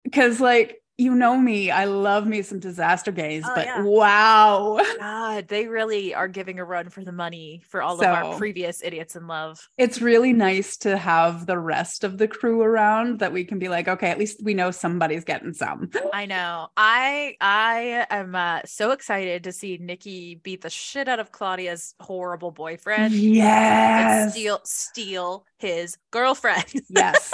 Because 0.04 0.40
like 0.40 0.81
you 0.98 1.14
know 1.14 1.36
me, 1.36 1.70
I 1.70 1.86
love 1.86 2.26
me 2.26 2.42
some 2.42 2.60
disaster 2.60 3.10
gays, 3.12 3.44
Oh, 3.46 3.52
but 3.54 3.64
yeah. 3.66 3.82
wow. 3.82 4.78
God, 4.98 5.48
they 5.48 5.66
really 5.66 6.14
are 6.14 6.28
giving 6.28 6.58
a 6.58 6.64
run 6.64 6.90
for 6.90 7.02
the 7.04 7.12
money 7.12 7.62
for 7.68 7.82
all 7.82 7.94
of 8.00 8.06
our 8.06 8.36
previous 8.36 8.82
idiots 8.82 9.16
in 9.16 9.26
love. 9.26 9.68
It's 9.78 10.00
really 10.02 10.32
nice 10.32 10.76
to 10.78 10.96
have 10.96 11.46
the 11.46 11.58
rest 11.58 12.04
of 12.04 12.18
the 12.18 12.28
crew 12.28 12.62
around 12.62 13.18
that 13.20 13.32
we 13.32 13.44
can 13.44 13.58
be 13.58 13.68
like, 13.68 13.88
okay, 13.88 14.10
at 14.10 14.18
least 14.18 14.42
we 14.44 14.54
know 14.54 14.70
somebody's 14.70 15.24
getting 15.24 15.54
some. 15.54 15.90
I 16.12 16.26
know. 16.26 16.68
I 16.76 17.36
I 17.40 18.06
am 18.10 18.34
uh, 18.34 18.60
so 18.66 18.90
excited 18.90 19.44
to 19.44 19.52
see 19.52 19.78
Nikki 19.80 20.34
beat 20.36 20.60
the 20.60 20.70
shit 20.70 21.08
out 21.08 21.20
of 21.20 21.32
Claudia's 21.32 21.94
horrible 22.00 22.50
boyfriend. 22.50 23.14
and 23.14 23.22
Yes. 23.22 24.32
steal 24.32 24.60
steal 24.64 25.46
his 25.58 25.96
girlfriend. 26.10 26.66
Yes. 26.90 27.32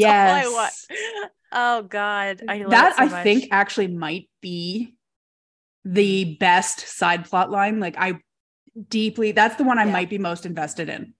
all 0.04 0.30
I 0.30 0.46
yes. 0.46 0.46
want. 0.46 0.74
Oh 1.52 1.82
God, 1.82 2.42
I 2.48 2.64
that 2.68 2.96
so 2.96 3.04
I 3.04 3.22
think 3.22 3.48
actually 3.50 3.88
might 3.88 4.28
be 4.40 4.94
the 5.84 6.36
best 6.36 6.80
side 6.88 7.24
plot 7.26 7.50
line. 7.50 7.80
Like 7.80 7.96
I 7.98 8.20
deeply 8.88 9.32
that's 9.32 9.56
the 9.56 9.64
one 9.64 9.78
I 9.78 9.84
Yeah. 9.84 9.92
might 9.92 10.10
be 10.10 10.18
most 10.18 10.46
invested 10.46 10.88
in. 10.88 11.14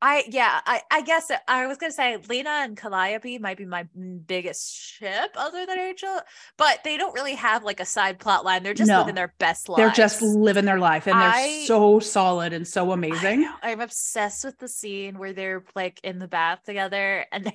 I 0.00 0.24
yeah, 0.28 0.60
I 0.64 0.82
I 0.92 1.02
guess 1.02 1.28
I 1.48 1.66
was 1.66 1.76
gonna 1.78 1.90
say 1.92 2.16
Lena 2.28 2.50
and 2.50 2.76
Calliope 2.76 3.38
might 3.38 3.56
be 3.56 3.64
my 3.66 3.88
biggest 4.26 4.72
ship 4.72 5.30
other 5.36 5.66
than 5.66 5.76
Angel, 5.78 6.20
but 6.56 6.84
they 6.84 6.96
don't 6.96 7.14
really 7.14 7.34
have 7.34 7.64
like 7.64 7.80
a 7.80 7.84
side 7.84 8.20
plot 8.20 8.44
line. 8.44 8.62
They're 8.62 8.74
just 8.74 8.90
No. 8.90 8.98
living 9.00 9.16
their 9.16 9.34
best 9.40 9.68
life. 9.68 9.78
They're 9.78 9.90
just 9.90 10.22
living 10.22 10.66
their 10.66 10.78
life 10.78 11.08
and 11.08 11.20
they're 11.20 11.32
so 11.66 11.98
solid 11.98 12.52
and 12.52 12.66
so 12.66 12.92
amazing. 12.92 13.40
know. 13.40 13.54
I'm 13.60 13.80
obsessed 13.80 14.44
with 14.44 14.58
the 14.58 14.68
scene 14.68 15.18
where 15.18 15.32
they're 15.32 15.64
like 15.74 15.98
in 16.04 16.20
the 16.20 16.28
bath 16.28 16.62
together 16.64 17.26
and 17.32 17.44
they're 17.46 17.52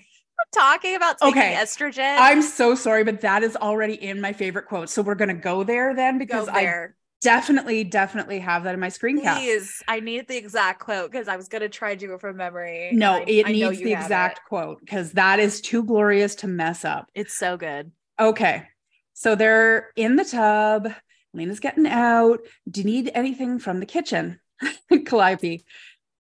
talking 0.54 0.96
about 0.96 1.18
taking 1.20 1.38
Okay, 1.42 1.56
estrogen. 1.56 2.16
I'm 2.20 2.42
so 2.42 2.76
sorry, 2.76 3.04
but 3.04 3.22
that 3.22 3.44
is 3.44 3.56
already 3.56 3.94
in 3.96 4.22
my 4.22 4.34
favorite 4.34 4.68
quote. 4.68 4.90
So 4.90 5.02
we're 5.02 5.16
gonna 5.16 5.34
go 5.34 5.64
there 5.64 5.96
then 5.96 6.18
because 6.18 6.48
I 6.50 6.88
definitely, 7.22 7.84
definitely 7.86 8.40
have 8.40 8.64
that 8.64 8.74
in 8.74 8.80
my 8.80 8.90
screen 8.90 9.22
cap. 9.22 9.38
Please, 9.38 9.82
I 9.88 10.00
need 10.00 10.28
the 10.28 10.38
exact 10.38 10.80
quote 10.82 11.12
because 11.12 11.28
I 11.28 11.36
was 11.38 11.48
gonna 11.48 11.70
try 11.70 11.96
to 11.96 12.00
do 12.00 12.14
it 12.14 12.22
from 12.22 12.38
memory. 12.38 12.92
No, 12.94 13.16
I- 13.16 13.24
it 13.28 13.46
I 13.48 13.52
needs 13.52 13.80
the 13.80 13.92
have 13.92 14.02
it. 14.02 14.04
exact 14.04 14.42
quote 14.48 14.80
because 14.82 15.14
that 15.14 15.40
is 15.40 15.62
too 15.62 15.84
glorious 15.84 16.36
to 16.36 16.48
mess 16.48 16.84
up. 16.86 17.10
It's 17.16 17.34
so 17.34 17.58
good. 17.58 17.92
Okay. 18.20 18.68
So 19.14 19.36
they're 19.36 19.90
in 19.96 20.16
the 20.16 20.26
tub. 20.26 20.92
Lena's 21.34 21.60
getting 21.60 21.88
out. 21.88 22.42
Do 22.70 22.82
you 22.82 22.86
need 22.86 23.12
anything 23.16 23.58
from 23.60 23.80
the 23.80 23.86
kitchen? 23.86 24.40
Calliope, 25.06 25.66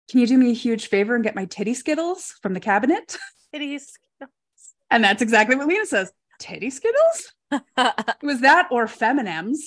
can 0.10 0.20
you 0.20 0.28
do 0.28 0.38
me 0.38 0.52
a 0.52 0.54
huge 0.56 0.88
favor 0.88 1.14
and 1.16 1.24
get 1.24 1.36
my 1.36 1.46
titty 1.46 1.74
skittles 1.76 2.36
from 2.42 2.54
the 2.54 2.60
cabinet? 2.60 3.18
It 3.52 3.62
is. 3.62 3.94
And 4.94 5.04
that's 5.04 5.22
exactly 5.24 5.56
what 5.56 5.68
Lena 5.68 5.86
says. 5.88 6.12
Titty 6.40 6.70
skittles? 6.70 7.34
It 7.52 7.64
was 8.24 8.42
that 8.42 8.68
or 8.72 8.86
Feminems. 8.86 9.58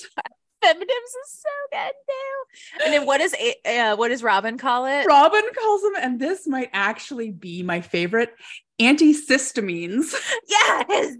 Feminems 0.64 1.12
is 1.24 1.30
so 1.30 1.48
good 1.72 1.92
too. 2.08 2.84
And 2.84 2.92
then 2.94 3.06
what 3.06 3.18
does 3.18 3.34
uh, 3.64 3.96
what 3.96 4.08
does 4.08 4.22
Robin 4.22 4.56
call 4.56 4.86
it? 4.86 5.04
Robin 5.06 5.42
calls 5.58 5.82
them, 5.82 5.92
and 6.00 6.20
this 6.20 6.46
might 6.46 6.70
actually 6.72 7.30
be 7.30 7.62
my 7.62 7.80
favorite 7.80 8.34
antihistamines. 8.80 10.14
Yes, 10.48 11.16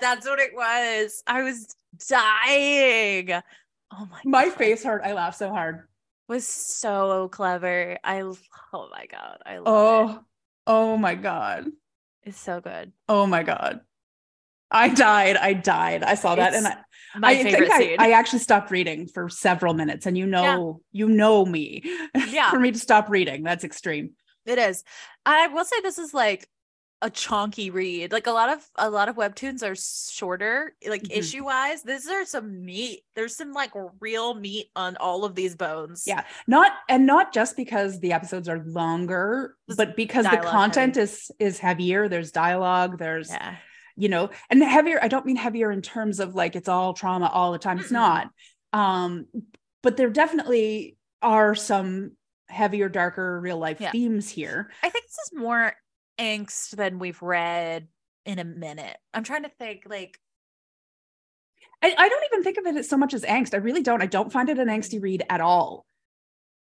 that's 0.00 0.26
what 0.26 0.38
it 0.38 0.52
was. 0.54 1.22
I 1.26 1.42
was 1.42 1.74
dying. 2.08 3.30
Oh 3.92 4.08
my 4.10 4.20
My 4.24 4.44
God. 4.48 4.54
face 4.58 4.84
hurt. 4.84 5.02
I 5.04 5.12
laughed 5.14 5.38
so 5.38 5.50
hard. 5.50 5.86
was 6.28 6.46
so 6.46 7.28
clever. 7.28 7.98
I 8.04 8.20
oh 8.22 8.88
my 8.90 9.06
god, 9.10 9.38
I 9.44 9.58
love 9.58 9.66
it. 9.66 9.70
Oh, 9.70 10.24
oh 10.66 10.96
my 10.96 11.14
God. 11.14 11.66
It's 12.28 12.38
so 12.38 12.60
good. 12.60 12.92
Oh 13.08 13.26
my 13.26 13.42
God. 13.42 13.80
I 14.70 14.90
died. 14.90 15.36
I 15.38 15.54
died. 15.54 16.02
I 16.02 16.14
saw 16.14 16.34
that. 16.34 16.52
and 16.52 16.66
I, 16.66 16.76
My 17.16 17.30
I 17.30 17.42
favorite 17.42 17.72
think 17.72 17.98
I. 17.98 18.08
I 18.08 18.10
actually 18.10 18.40
stopped 18.40 18.70
reading 18.70 19.06
for 19.06 19.30
several 19.30 19.72
minutes. 19.72 20.04
And 20.04 20.16
you 20.18 20.26
know, 20.26 20.82
you 20.92 21.08
know 21.08 21.46
me. 21.46 21.82
Yeah. 22.28 22.50
for 22.50 22.60
me 22.60 22.70
to 22.70 22.78
stop 22.78 23.08
reading. 23.08 23.44
That's 23.44 23.64
extreme. 23.64 24.10
It 24.44 24.58
is. 24.58 24.84
I 25.24 25.46
will 25.46 25.64
say 25.64 25.80
this 25.80 25.96
is 25.96 26.12
like 26.12 26.46
a 27.00 27.08
chunky 27.10 27.70
read. 27.70 28.10
Like 28.10 28.26
a 28.26 28.32
lot 28.32 28.48
of 28.48 28.68
a 28.76 28.90
lot 28.90 29.08
of 29.08 29.16
webtoons 29.16 29.62
are 29.62 29.76
shorter, 29.76 30.74
like 30.86 31.02
Mhm. 31.04 31.16
issue 31.16 31.44
wise. 31.44 31.82
These 31.82 32.08
are 32.08 32.24
some 32.24 32.64
meat. 32.64 33.04
There's 33.14 33.36
some 33.36 33.52
like 33.52 33.70
real 34.00 34.34
meat 34.34 34.70
on 34.74 34.96
all 34.96 35.24
of 35.24 35.34
these 35.36 35.54
bones. 35.54 36.04
Yeah. 36.06 36.24
Not 36.48 36.72
and 36.88 37.06
not 37.06 37.32
just 37.32 37.56
because 37.56 38.00
the 38.00 38.12
episodes 38.12 38.48
are 38.48 38.62
longer, 38.64 39.56
Just 39.68 39.76
but 39.78 39.94
because 39.94 40.24
the 40.24 40.38
content 40.38 40.96
is 40.96 41.30
is 41.38 41.58
heavier. 41.60 42.08
There's 42.08 42.32
dialogue, 42.32 42.98
there's 42.98 43.30
Yeah. 43.30 43.56
you 43.96 44.08
know, 44.08 44.30
and 44.50 44.62
heavier, 44.62 44.98
I 45.00 45.06
don't 45.08 45.24
mean 45.26 45.36
heavier 45.36 45.70
in 45.70 45.82
terms 45.82 46.18
of 46.18 46.34
like 46.34 46.56
it's 46.56 46.68
all 46.68 46.94
trauma 46.94 47.26
all 47.32 47.52
the 47.52 47.58
time. 47.58 47.78
It's 47.78 47.88
Mm-mm. 47.88 47.92
not. 47.92 48.30
Um, 48.72 49.26
but 49.82 49.96
there 49.96 50.10
definitely 50.10 50.96
are 51.22 51.54
some 51.54 52.16
heavier, 52.48 52.88
darker 52.88 53.40
real 53.40 53.58
life 53.58 53.80
Yeah. 53.80 53.92
themes 53.92 54.28
here. 54.28 54.70
I 54.82 54.88
think 54.90 55.04
this 55.04 55.18
is 55.26 55.32
more 55.38 55.74
angst 56.18 56.70
than 56.70 56.98
we've 56.98 57.20
read 57.22 57.88
in 58.26 58.38
a 58.38 58.44
minute. 58.44 58.96
I'm 59.14 59.24
trying 59.24 59.44
to 59.44 59.48
think 59.48 59.84
like 59.88 60.18
I, 61.82 61.94
I 61.96 62.08
don't 62.08 62.24
even 62.32 62.42
think 62.42 62.58
of 62.58 62.66
it 62.66 62.76
as 62.76 62.88
so 62.88 62.96
much 62.96 63.14
as 63.14 63.22
angst. 63.22 63.54
I 63.54 63.58
really 63.58 63.82
don't. 63.82 64.02
I 64.02 64.06
don't 64.06 64.32
find 64.32 64.48
it 64.48 64.58
an 64.58 64.68
angsty 64.68 65.00
read 65.00 65.24
at 65.30 65.40
all. 65.40 65.86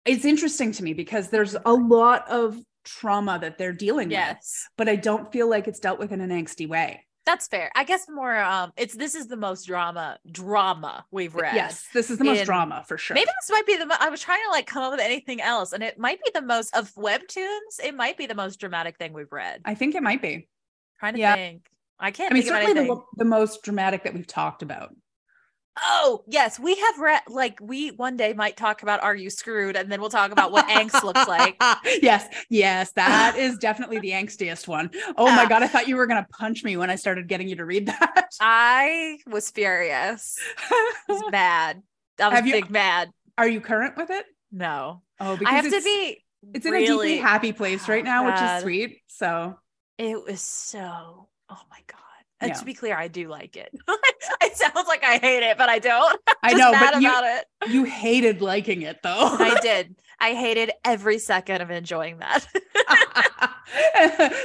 It's 0.06 0.26
interesting 0.26 0.72
to 0.74 0.84
me 0.84 0.94
because 0.94 1.30
there's 1.30 1.56
a 1.66 1.74
lot 1.74 2.30
of 2.30 2.58
trauma 2.84 3.40
that 3.40 3.58
they're 3.58 3.74
dealing 3.74 4.10
with, 4.10 4.68
but 4.78 4.90
I 4.90 4.96
don't 4.96 5.32
feel 5.32 5.50
like 5.50 5.68
it's 5.68 5.80
dealt 5.80 6.00
with 6.00 6.12
in 6.12 6.22
an 6.22 6.30
angsty 6.30 6.68
way. 6.68 7.06
That's 7.26 7.48
fair. 7.48 7.72
I 7.76 7.84
guess 7.84 8.08
more 8.08 8.38
um 8.38 8.72
it's 8.78 8.96
this 8.96 9.16
is 9.16 9.28
the 9.28 9.38
most 9.38 9.66
drama 9.66 10.20
drama 10.32 11.06
we've 11.12 11.36
read. 11.36 11.56
Yes, 11.56 11.86
this 11.94 12.10
is 12.10 12.18
the 12.18 12.24
most 12.24 12.40
in- 12.40 12.46
drama 12.46 12.84
for 12.88 12.98
sure. 12.98 13.16
Maybe 13.16 13.26
this 13.26 13.50
might 13.50 13.66
be 13.66 13.78
the 13.78 13.86
mo- 13.86 13.96
I 14.00 14.10
was 14.10 14.22
trying 14.22 14.44
to 14.46 14.52
like 14.52 14.68
come 14.68 14.84
up 14.84 14.92
with 14.92 15.00
anything 15.00 15.42
else 15.42 15.74
and 15.74 15.84
it 15.84 15.98
might 15.98 16.20
be 16.24 16.32
the 16.34 16.42
most 16.42 16.76
of 16.76 16.94
webtoons, 16.94 17.80
it 17.84 17.96
might 17.96 18.18
be 18.18 18.26
the 18.28 18.36
most 18.36 18.60
dramatic 18.60 18.98
thing 18.98 19.14
we've 19.14 19.32
read. 19.32 19.62
I 19.66 19.76
think 19.76 19.96
it 19.96 20.04
might 20.04 20.22
be. 20.22 20.48
trying 21.00 21.14
to 21.16 21.20
yeah. 21.20 21.36
think. 21.36 21.68
I 22.00 22.12
can't 22.12 22.32
I 22.32 22.36
mean, 22.36 22.44
think 22.44 22.54
of 22.54 22.62
certainly 22.62 22.88
the, 22.88 23.02
the 23.18 23.26
most 23.26 23.64
dramatic 23.64 24.04
that 24.04 24.14
we've 24.14 24.28
talked 24.28 24.62
about. 24.62 24.94
Oh, 25.82 26.24
yes, 26.28 26.58
we 26.60 26.76
have 26.76 27.00
read 27.00 27.22
like 27.28 27.60
we 27.62 27.90
one 27.90 28.16
day 28.16 28.34
might 28.34 28.56
talk 28.56 28.82
about 28.82 29.04
Are 29.04 29.16
You 29.16 29.30
Screwed? 29.30 29.76
And 29.76 29.92
then 29.92 30.00
we'll 30.00 30.10
talk 30.10 30.32
about 30.32 30.52
what 30.52 30.68
angst 30.68 31.04
looks 31.04 31.28
like. 31.28 31.62
yes, 32.02 32.28
yes, 32.50 32.92
that 32.94 33.36
is 33.38 33.58
definitely 33.58 34.00
the 34.00 34.12
angstiest 34.12 34.68
one. 34.68 34.90
Oh 35.18 35.26
my 35.26 35.44
ah. 35.44 35.48
god, 35.50 35.64
I 35.64 35.68
thought 35.68 35.88
you 35.88 35.98
were 35.98 36.08
gonna 36.08 36.28
punch 36.32 36.64
me 36.64 36.78
when 36.78 36.90
I 36.90 36.96
started 36.96 37.28
getting 37.28 37.50
you 37.50 37.58
to 37.58 37.66
read 37.66 37.88
that. 37.88 38.30
I 38.40 39.18
was 39.28 39.50
furious. 39.50 40.38
It 40.72 40.96
was 41.10 41.24
mad. 41.32 41.82
I 42.20 42.28
was 42.28 42.36
Have 42.36 42.48
you- 42.48 42.54
big 42.54 42.70
mad. 42.70 43.12
Are 43.38 43.48
you 43.48 43.60
current 43.60 43.98
with 43.98 44.10
it? 44.12 44.26
No. 44.52 45.02
Oh, 45.20 45.36
because 45.36 45.52
I 45.52 45.56
have 45.58 45.70
to 45.70 45.76
it's, 45.76 45.86
be 45.86 46.24
it's 46.54 46.66
in 46.66 46.74
a 46.74 46.86
deeply 46.86 47.18
happy 47.18 47.52
place 47.52 47.90
right 47.90 48.04
now, 48.14 48.26
which 48.28 48.40
is 48.40 48.62
sweet. 48.62 49.00
So 49.08 49.58
It 49.98 50.24
was 50.24 50.40
so, 50.40 51.28
oh 51.50 51.62
my 51.70 51.80
God. 51.88 52.00
And 52.42 52.54
to 52.56 52.66
be 52.66 52.74
clear, 52.74 52.96
I 52.96 53.08
do 53.08 53.28
like 53.30 53.56
it. 53.56 53.74
it 54.42 54.58
sounds 54.58 54.88
like 54.88 55.04
I 55.04 55.18
hate 55.18 55.42
it, 55.44 55.58
but 55.58 55.70
I 55.70 55.80
don't. 55.80 56.20
I 56.44 56.54
know, 56.54 56.72
but 56.72 57.02
you, 57.02 57.08
about 57.10 57.24
it. 57.24 57.46
you 57.72 57.84
hated 57.86 58.42
liking 58.42 58.82
it 58.82 59.00
though. 59.02 59.38
I 59.40 59.58
did. 59.62 59.96
I 60.20 60.34
hated 60.34 60.72
every 60.84 61.18
second 61.20 61.62
of 61.62 61.72
enjoying 61.72 62.20
that. 62.20 62.46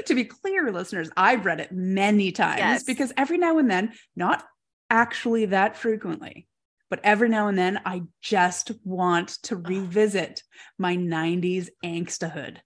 to 0.07 0.15
be 0.15 0.25
clear, 0.25 0.71
listeners, 0.73 1.11
I've 1.17 1.45
read 1.45 1.61
it 1.61 1.73
many 1.73 2.33
times 2.33 2.59
Yes. 2.59 2.83
because 2.85 3.13
every 3.17 3.39
now 3.39 3.59
and 3.59 3.71
then, 3.71 3.93
not 4.17 4.45
actually 4.89 5.47
that 5.47 5.77
frequently, 5.77 6.49
but 6.89 7.01
every 7.05 7.29
now 7.29 7.49
and 7.49 7.59
then, 7.59 7.81
I 7.85 8.03
just 8.21 8.73
want 8.85 9.29
to 9.45 9.57
revisit 9.57 10.43
my 10.79 10.97
90s 10.97 11.69
angstahood. 11.85 12.57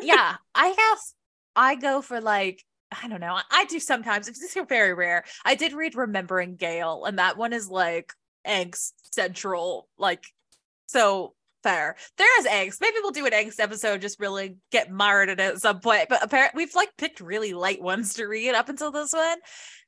yeah, 0.00 0.36
I 0.54 0.74
guess 0.74 1.14
I 1.56 1.74
go 1.74 2.02
for 2.02 2.20
like, 2.20 2.62
I 2.90 3.08
don't 3.08 3.20
know. 3.20 3.38
I- 3.50 3.66
do 3.66 3.78
sometimes. 3.78 4.28
It's 4.28 4.40
just 4.40 4.68
very 4.68 4.94
rare. 4.94 5.24
I 5.44 5.54
did 5.54 5.72
read 5.72 5.94
Remembering 5.94 6.56
Gail, 6.56 7.04
and 7.04 7.18
that 7.18 7.36
one 7.36 7.52
is 7.52 7.68
like 7.68 8.12
angst 8.46 8.92
central. 9.12 9.88
Like, 9.98 10.24
so 10.86 11.34
fair. 11.62 11.96
There 12.16 12.40
is 12.40 12.46
angst. 12.46 12.80
Maybe 12.80 12.96
we'll 13.02 13.10
do 13.10 13.26
an 13.26 13.32
angst 13.32 13.60
episode, 13.60 14.00
just 14.00 14.20
really 14.20 14.56
get 14.72 14.90
mired 14.90 15.28
in 15.28 15.38
it 15.38 15.54
at 15.54 15.60
some 15.60 15.80
point. 15.80 16.08
But 16.08 16.22
apparently, 16.22 16.62
we've 16.64 16.74
like 16.74 16.96
picked 16.96 17.20
really 17.20 17.52
light 17.52 17.82
ones 17.82 18.14
to 18.14 18.26
read 18.26 18.54
up 18.54 18.68
until 18.68 18.90
this 18.90 19.12
one. 19.12 19.38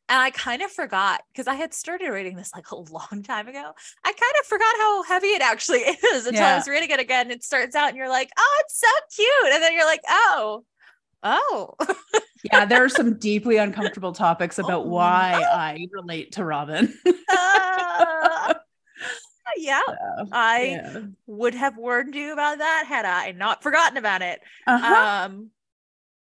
And 0.08 0.18
I 0.18 0.30
kind 0.30 0.60
of 0.60 0.72
forgot 0.72 1.22
because 1.32 1.46
I 1.46 1.54
had 1.54 1.72
started 1.72 2.10
reading 2.10 2.34
this 2.36 2.50
like 2.52 2.70
a 2.72 2.76
long 2.76 3.22
time 3.22 3.46
ago. 3.46 3.72
I 4.04 4.12
kind 4.12 4.34
of 4.40 4.46
forgot 4.46 4.74
how 4.78 5.04
heavy 5.04 5.28
it 5.28 5.42
actually 5.42 5.78
is 6.14 6.26
until 6.26 6.42
I 6.42 6.56
was 6.56 6.66
reading 6.68 6.90
it 6.90 6.98
again. 6.98 7.30
It 7.30 7.44
starts 7.44 7.76
out 7.76 7.88
and 7.88 7.96
you're 7.96 8.08
like, 8.08 8.30
oh, 8.36 8.62
it's 8.64 8.80
so 8.80 8.88
cute. 9.14 9.54
And 9.54 9.62
then 9.62 9.72
you're 9.72 9.86
like, 9.86 10.02
oh, 10.08 10.64
oh. 11.22 11.74
Yeah, 12.44 12.64
there 12.64 12.85
are 12.85 12.88
some 12.88 13.18
deeply 13.18 13.57
uncomfortable 13.59 14.12
topics 14.12 14.59
about 14.59 14.87
Oh, 14.87 14.88
why 14.88 15.44
I 15.50 15.87
relate 15.92 16.33
to 16.33 16.44
Robin. 16.44 16.96
Uh, 17.33 18.55
yeah, 19.57 19.81
I 20.33 20.81
Yeah. 20.83 21.00
would 21.26 21.55
have 21.55 21.76
warned 21.76 22.14
you 22.14 22.33
about 22.33 22.59
that 22.59 22.85
had 22.87 23.05
I 23.05 23.33
not 23.33 23.62
forgotten 23.62 23.96
about 23.96 24.22
it. 24.22 24.40
Uh-huh. 24.66 25.26
Um, 25.26 25.50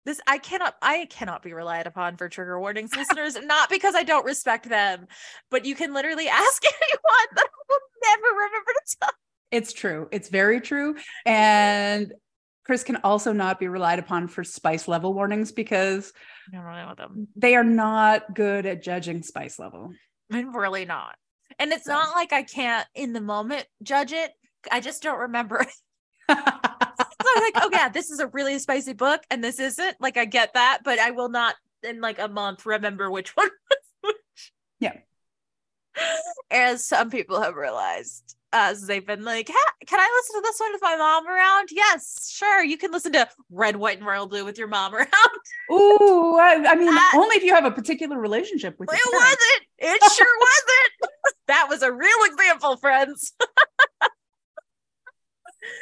this 0.05 0.19
I 0.27 0.37
cannot 0.37 0.75
I 0.81 1.05
cannot 1.09 1.43
be 1.43 1.53
relied 1.53 1.85
upon 1.87 2.17
for 2.17 2.29
trigger 2.29 2.59
warnings, 2.59 2.95
listeners. 2.95 3.35
Not 3.43 3.69
because 3.69 3.93
I 3.95 4.03
don't 4.03 4.25
respect 4.25 4.69
them, 4.69 5.07
but 5.51 5.65
you 5.65 5.75
can 5.75 5.93
literally 5.93 6.27
ask 6.29 6.63
anyone 6.65 7.27
that 7.35 7.45
I 7.45 7.63
will 7.69 7.79
never 8.03 8.35
remember 8.35 8.71
to 8.73 8.95
tell. 9.01 9.09
It's 9.51 9.73
true. 9.73 10.07
It's 10.11 10.29
very 10.29 10.61
true. 10.61 10.95
And 11.25 12.13
Chris 12.67 12.83
can 12.83 12.97
also 12.97 13.31
not 13.31 13.59
be 13.59 13.67
relied 13.69 13.97
upon 13.97 14.27
for 14.27 14.43
spice 14.43 14.87
level 14.89 15.13
warnings 15.13 15.51
because 15.53 16.11
I 16.53 16.57
don't 16.57 16.65
know 16.65 16.93
them. 16.97 17.27
they 17.35 17.55
are 17.55 17.63
not 17.63 18.35
good 18.35 18.65
at 18.65 18.83
judging 18.83 19.23
spice 19.23 19.57
level. 19.57 19.93
I'm 20.31 20.53
really 20.55 20.83
not. 20.83 21.15
And 21.59 21.71
it's 21.71 21.85
So. 21.85 21.93
not 21.93 22.09
like 22.13 22.33
I 22.33 22.43
can't 22.43 22.85
in 22.93 23.13
the 23.13 23.21
moment 23.21 23.65
judge 23.81 24.11
it. 24.11 24.31
I 24.69 24.81
just 24.81 25.01
don't 25.01 25.17
remember. 25.19 25.65
so 26.29 26.35
I'm 26.35 27.41
like, 27.41 27.53
oh 27.55 27.69
yeah, 27.71 27.87
this 27.87 28.11
is 28.11 28.19
a 28.19 28.27
really 28.27 28.59
spicy 28.59 28.91
book, 28.91 29.21
and 29.31 29.41
this 29.41 29.59
isn't. 29.59 29.95
Like 30.01 30.17
I 30.17 30.25
get 30.25 30.53
that, 30.55 30.79
but 30.83 30.99
I 30.99 31.11
will 31.11 31.29
not 31.29 31.55
in 31.83 32.01
like 32.01 32.19
a 32.19 32.27
month 32.27 32.65
remember 32.65 33.09
which 33.09 33.29
one 33.37 33.47
was 33.69 33.79
which. 34.01 34.51
Yeah. 34.81 34.97
As 36.51 36.85
some 36.85 37.09
people 37.09 37.41
have 37.41 37.55
realized. 37.55 38.35
As 38.57 38.87
they've 38.87 39.05
been 39.05 39.23
like, 39.23 39.49
"Ha- 39.53 39.73
can 39.85 39.99
I 39.99 40.09
listen 40.17 40.41
to 40.41 40.47
this 40.47 40.59
one 40.59 40.71
with 40.73 40.81
my 40.81 40.95
mom 40.97 41.27
around? 41.27 41.69
Yes, 41.71 42.29
sure. 42.33 42.63
You 42.63 42.77
can 42.77 42.91
listen 42.91 43.13
to 43.13 43.27
Red, 43.51 43.75
White, 43.75 43.97
and 43.99 44.07
Royal 44.07 44.25
Blue 44.27 44.43
with 44.45 44.57
your 44.57 44.67
mom 44.67 44.95
around. 44.95 45.07
Ooh, 45.71 46.37
I, 46.37 46.63
I 46.67 46.75
mean, 46.75 46.95
only 47.15 47.35
if 47.37 47.43
you 47.43 47.53
have 47.53 47.65
a 47.65 47.71
particular 47.71 48.19
relationship 48.19 48.79
with 48.79 48.89
It 48.91 48.99
your 49.03 49.19
parents. 49.19 49.37
wasn't. 49.79 49.95
It 50.05 50.11
sure 50.13 50.37
wasn't. 50.39 51.13
that 51.47 51.67
was 51.69 51.81
a 51.83 51.91
real 51.91 52.17
example, 52.25 52.77
friends. 52.77 53.33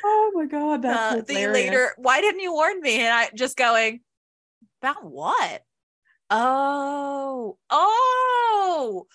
Oh 0.04 0.32
my 0.34 0.46
god, 0.46 0.82
that's 0.82 1.22
uh, 1.22 1.22
the 1.28 1.48
later 1.48 1.92
why 1.98 2.20
didn't 2.22 2.40
you 2.42 2.52
warn 2.54 2.82
me 2.82 3.02
and 3.02 3.14
i 3.14 3.30
just 3.36 3.56
going 3.56 4.00
about 4.82 5.04
what 5.06 5.62
oh 6.32 7.58
oh 7.70 9.06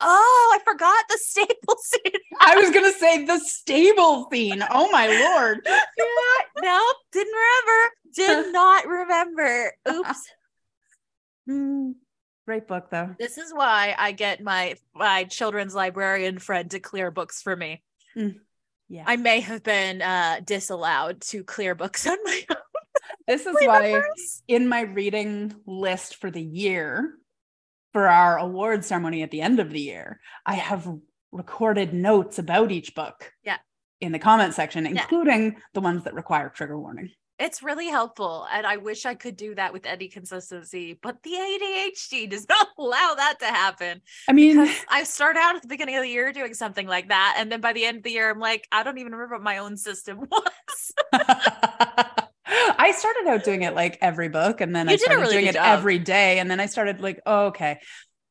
oh 0.00 0.56
i 0.58 0.64
forgot 0.64 1.04
the 1.08 1.18
staple 1.18 1.76
scene. 1.82 2.20
I 2.40 2.56
was 2.56 2.70
gonna 2.70 2.92
say 2.92 3.24
the 3.24 3.38
stable 3.40 4.28
scene. 4.32 4.62
Oh 4.70 4.88
my 4.90 5.06
lord. 5.06 5.60
yeah, 5.66 6.62
nope 6.62 6.96
didn't 7.12 7.34
remember. 7.34 7.92
Did 8.14 8.52
not 8.52 8.86
remember. 8.86 9.72
Oops. 9.90 10.22
Hmm, 11.46 11.90
great 12.46 12.68
book 12.68 12.90
though. 12.90 13.14
this 13.18 13.38
is 13.38 13.52
why 13.52 13.94
i 13.98 14.12
get 14.12 14.42
my 14.42 14.76
my 14.94 15.24
children's 15.24 15.74
librarian 15.74 16.38
friend 16.38 16.70
to 16.70 16.80
clear 16.80 17.10
books 17.10 17.42
for 17.42 17.56
me. 17.56 17.82
Yeah. 18.88 19.04
i 19.06 19.16
may 19.16 19.40
have 19.40 19.62
been 19.62 20.00
uh 20.02 20.40
disallowed 20.44 21.20
to 21.22 21.44
clear 21.44 21.74
books 21.74 22.06
on 22.06 22.16
my 22.24 22.44
own. 22.50 22.56
This 23.26 23.44
is 23.44 23.54
why 23.60 24.00
in 24.46 24.68
my 24.68 24.80
reading 24.82 25.54
list 25.66 26.16
for 26.16 26.30
the 26.30 26.42
year 26.42 27.12
for 27.92 28.08
our 28.08 28.38
award 28.38 28.84
ceremony 28.84 29.22
at 29.22 29.30
the 29.30 29.40
end 29.40 29.60
of 29.60 29.70
the 29.70 29.80
year, 29.80 30.20
I 30.44 30.54
have 30.54 30.88
recorded 31.32 31.92
notes 31.92 32.38
about 32.38 32.72
each 32.72 32.94
book. 32.94 33.32
Yeah. 33.44 33.58
In 34.00 34.12
the 34.12 34.18
comment 34.18 34.54
section, 34.54 34.86
including 34.86 35.56
the 35.74 35.80
ones 35.80 36.04
that 36.04 36.14
require 36.14 36.48
trigger 36.50 36.78
warning. 36.78 37.10
It's 37.38 37.62
really 37.62 37.86
helpful. 37.86 38.46
And 38.52 38.66
I 38.66 38.78
wish 38.78 39.06
I 39.06 39.14
could 39.14 39.36
do 39.36 39.54
that 39.54 39.72
with 39.72 39.86
any 39.86 40.08
consistency, 40.08 40.98
but 41.00 41.22
the 41.22 41.30
ADHD 41.30 42.28
does 42.28 42.48
not 42.48 42.68
allow 42.78 43.14
that 43.16 43.36
to 43.40 43.46
happen. 43.46 44.02
I 44.28 44.32
mean, 44.32 44.68
I 44.88 45.04
start 45.04 45.36
out 45.36 45.54
at 45.54 45.62
the 45.62 45.68
beginning 45.68 45.96
of 45.96 46.02
the 46.02 46.08
year 46.08 46.32
doing 46.32 46.54
something 46.54 46.86
like 46.86 47.08
that. 47.08 47.36
And 47.38 47.50
then 47.50 47.60
by 47.60 47.72
the 47.72 47.84
end 47.84 47.98
of 47.98 48.02
the 48.02 48.10
year, 48.10 48.30
I'm 48.30 48.40
like, 48.40 48.66
I 48.72 48.82
don't 48.82 48.98
even 48.98 49.12
remember 49.12 49.36
what 49.36 49.42
my 49.42 49.58
own 49.58 49.76
system 49.76 50.26
was. 50.30 50.92
I 52.88 52.92
started 52.92 53.26
out 53.28 53.44
doing 53.44 53.62
it 53.62 53.74
like 53.74 53.98
every 54.00 54.28
book 54.28 54.60
and 54.60 54.74
then 54.74 54.88
You 54.88 54.94
I 54.94 54.96
started 54.96 55.20
really 55.20 55.34
doing 55.34 55.46
it 55.46 55.54
job. 55.54 55.78
every 55.78 55.98
day. 55.98 56.38
And 56.38 56.50
then 56.50 56.60
I 56.60 56.66
started 56.66 57.00
like, 57.00 57.20
oh, 57.26 57.46
okay, 57.46 57.78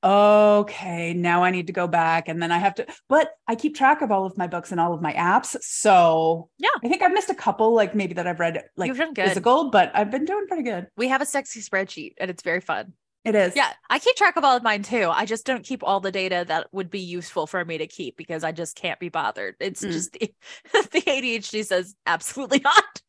okay, 0.03 1.13
now 1.13 1.43
I 1.43 1.51
need 1.51 1.67
to 1.67 1.73
go 1.73 1.87
back. 1.87 2.27
And 2.27 2.41
then 2.41 2.51
I 2.51 2.57
have 2.57 2.75
to, 2.75 2.85
but 3.09 3.31
I 3.47 3.55
keep 3.55 3.75
track 3.75 4.01
of 4.01 4.11
all 4.11 4.25
of 4.25 4.37
my 4.37 4.47
books 4.47 4.71
and 4.71 4.79
all 4.79 4.93
of 4.93 5.01
my 5.01 5.13
apps. 5.13 5.55
So 5.61 6.49
Yeah. 6.57 6.69
I 6.83 6.87
think 6.87 7.01
I've 7.01 7.11
missed 7.11 7.29
a 7.29 7.35
couple, 7.35 7.73
like 7.73 7.95
maybe 7.95 8.13
that 8.15 8.27
I've 8.27 8.39
read 8.39 8.63
like 8.75 8.87
You've 8.89 8.97
done 8.97 9.13
good. 9.13 9.27
physical, 9.27 9.69
but 9.69 9.91
I've 9.93 10.11
been 10.11 10.25
doing 10.25 10.45
pretty 10.47 10.63
good. 10.63 10.87
We 10.97 11.07
have 11.09 11.21
a 11.21 11.25
sexy 11.25 11.61
spreadsheet 11.61 12.13
and 12.19 12.29
it's 12.31 12.43
very 12.43 12.61
fun. 12.61 12.93
It 13.25 13.35
is. 13.35 13.55
Yeah, 13.57 13.69
I 13.89 13.99
keep 13.99 14.15
track 14.15 14.37
of 14.37 14.45
all 14.45 14.55
of 14.55 14.63
mine 14.63 14.83
too. 14.83 15.09
I 15.11 15.25
just 15.25 15.45
don't 15.45 15.65
keep 15.65 15.83
all 15.83 15.99
the 15.99 16.11
data 16.13 16.45
that 16.47 16.67
would 16.71 16.89
be 16.89 17.01
useful 17.01 17.45
for 17.45 17.65
me 17.65 17.79
to 17.79 17.87
keep 17.87 18.15
because 18.15 18.43
I 18.45 18.53
just 18.53 18.77
can't 18.77 18.99
be 18.99 19.09
bothered. 19.09 19.55
It's 19.59 19.83
Mm. 19.83 19.91
just 19.91 20.13
the, 20.13 20.33
the 20.73 21.01
ADHD 21.01 21.65
says 21.65 21.93
absolutely 22.05 22.59
not. 22.59 23.01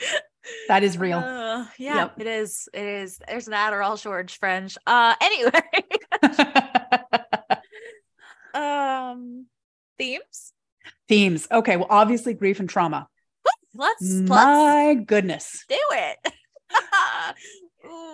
That 0.68 0.82
is 0.82 0.98
real. 0.98 1.18
Uh, 1.18 1.66
yeah, 1.78 1.96
Yep. 1.96 2.20
it 2.20 2.26
is. 2.26 2.68
It 2.72 2.84
is. 2.84 3.20
There's 3.26 3.48
an 3.48 3.54
Adderall 3.54 4.00
shortage, 4.00 4.38
French. 4.38 4.76
Uh, 4.86 5.14
anyway, 5.20 5.60
um, 8.54 9.46
themes. 9.98 10.52
Themes. 11.08 11.48
Okay. 11.50 11.76
Well, 11.76 11.86
obviously 11.90 12.34
grief 12.34 12.60
and 12.60 12.68
trauma. 12.68 13.08
Let's 13.74 14.02
let's 14.02 14.28
My 14.28 14.94
goodness. 15.06 15.64
do 15.68 15.78
it. 15.92 16.18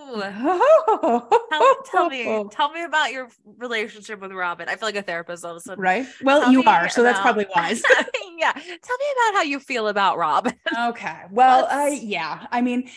Tell, 0.08 1.82
tell 1.84 2.08
me, 2.08 2.44
tell 2.50 2.72
me 2.72 2.84
about 2.84 3.12
your 3.12 3.28
relationship 3.58 4.20
with 4.20 4.32
Robin. 4.32 4.68
I 4.68 4.76
feel 4.76 4.88
like 4.88 4.96
a 4.96 5.02
therapist 5.02 5.44
all 5.44 5.52
of 5.52 5.56
a 5.58 5.60
sudden. 5.60 5.82
Right. 5.82 6.06
Well, 6.22 6.42
Tell 6.42 6.52
you 6.52 6.64
are. 6.64 6.88
So 6.88 7.02
that's 7.02 7.20
probably 7.20 7.46
wise. 7.54 7.82
yeah. 8.38 8.52
Tell 8.52 8.62
me 8.62 9.06
about 9.12 9.34
how 9.34 9.42
you 9.42 9.60
feel 9.60 9.88
about 9.88 10.18
Robin. 10.18 10.54
Okay. 10.78 11.16
Well, 11.30 11.66
I 11.70 11.90
Let's- 11.90 12.02
yeah. 12.02 12.46
I 12.50 12.60
mean, 12.60 12.88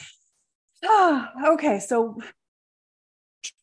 oh, 0.83 1.27
okay. 1.53 1.79
So 1.79 2.17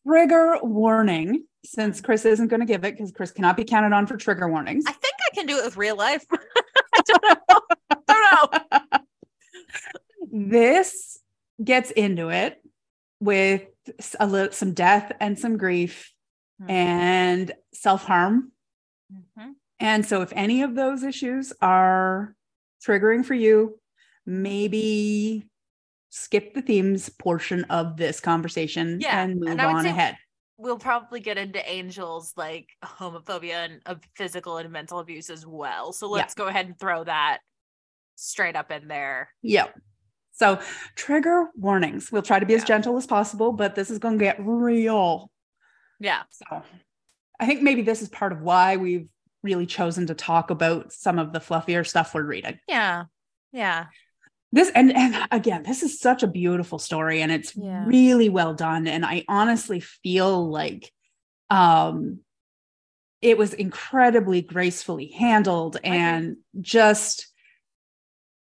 trigger 0.05 0.57
warning. 0.61 1.45
Since 1.65 1.99
Chris 1.99 2.23
isn't 2.23 2.47
going 2.47 2.61
to 2.61 2.65
give 2.65 2.85
it 2.85 2.95
because 2.95 3.11
Chris 3.11 3.31
cannot 3.31 3.57
be 3.57 3.65
counted 3.65 3.91
on 3.93 4.07
for 4.07 4.15
trigger 4.15 4.47
warnings. 4.47 4.85
I 4.87 4.93
think 4.93 5.13
I 5.29 5.35
can 5.35 5.45
do 5.45 5.57
it 5.57 5.65
with 5.65 5.75
real 5.75 5.97
life. 5.97 6.25
I 6.31 7.01
don't 7.05 7.23
know. 7.23 7.59
I 8.07 8.49
don't 8.71 8.71
know. 8.71 8.99
this 10.31 11.19
gets 11.61 11.91
into 11.91 12.29
it 12.29 12.61
with 13.19 13.63
a 14.19 14.27
little 14.27 14.51
some 14.51 14.73
death 14.73 15.11
and 15.19 15.37
some 15.37 15.57
grief 15.57 16.13
Hmm. 16.59 16.69
and 16.69 17.51
self 17.73 18.03
harm. 18.03 18.51
Mhm. 19.11 19.53
And 19.79 20.05
so, 20.05 20.21
if 20.21 20.33
any 20.35 20.61
of 20.61 20.75
those 20.75 21.03
issues 21.03 21.53
are 21.61 22.35
triggering 22.85 23.25
for 23.25 23.33
you, 23.33 23.79
maybe 24.25 25.49
skip 26.09 26.53
the 26.53 26.61
themes 26.61 27.07
portion 27.09 27.63
of 27.65 27.95
this 27.97 28.19
conversation 28.19 28.99
Yeah, 28.99 29.21
and 29.21 29.39
move 29.39 29.49
and 29.49 29.61
on 29.61 29.85
ahead. 29.85 30.17
We'll 30.57 30.79
probably 30.79 31.21
get 31.21 31.37
into 31.37 31.65
Angel's 31.67 32.33
like 32.35 32.67
homophobia 32.83 33.53
and 33.65 33.81
uh, 33.85 33.95
physical 34.17 34.57
and 34.57 34.69
mental 34.71 34.99
abuse 34.99 35.29
as 35.29 35.45
well. 35.45 35.93
So 35.93 36.09
let's 36.09 36.33
go 36.33 36.47
ahead 36.47 36.65
and 36.65 36.77
throw 36.77 37.05
that 37.05 37.39
straight 38.15 38.57
up 38.57 38.69
in 38.69 38.89
there. 38.89 39.29
Yep. 39.41 39.79
So, 40.39 40.59
trigger 40.95 41.49
warnings. 41.53 42.13
We'll 42.13 42.21
try 42.21 42.39
to 42.39 42.45
be 42.45 42.55
as 42.55 42.63
gentle 42.63 42.95
as 42.95 43.05
possible, 43.05 43.51
but 43.51 43.75
this 43.75 43.91
is 43.91 43.99
going 43.99 44.17
to 44.17 44.23
get 44.23 44.37
real. 44.39 45.29
Yeah. 45.99 46.21
So, 46.29 46.63
I 47.41 47.45
think 47.45 47.61
maybe 47.61 47.81
this 47.81 48.01
is 48.01 48.07
part 48.07 48.31
of 48.31 48.41
why 48.41 48.77
we've 48.77 49.09
really 49.43 49.65
chosen 49.65 50.07
to 50.07 50.13
talk 50.13 50.49
about 50.49 50.93
some 50.93 51.19
of 51.19 51.33
the 51.33 51.39
fluffier 51.39 51.85
stuff 51.85 52.13
we're 52.13 52.23
reading. 52.23 52.57
Yeah. 52.69 53.05
Yeah. 53.51 53.87
This 54.53 54.71
and 54.73 54.95
and 54.95 55.27
again, 55.31 55.63
this 55.63 55.83
is 55.83 55.99
such 55.99 56.23
a 56.23 56.27
beautiful 56.27 56.79
story 56.79 57.21
and 57.21 57.31
it's 57.31 57.53
Yeah. 57.55 57.83
really 57.85 58.29
well 58.29 58.53
done 58.53 58.87
and 58.87 59.05
I 59.05 59.25
honestly 59.27 59.79
feel 59.81 60.49
like 60.49 60.91
um 61.49 62.19
it 63.21 63.37
was 63.37 63.53
incredibly 63.53 64.41
gracefully 64.41 65.07
handled 65.07 65.77
and 65.83 66.37
just 66.61 67.28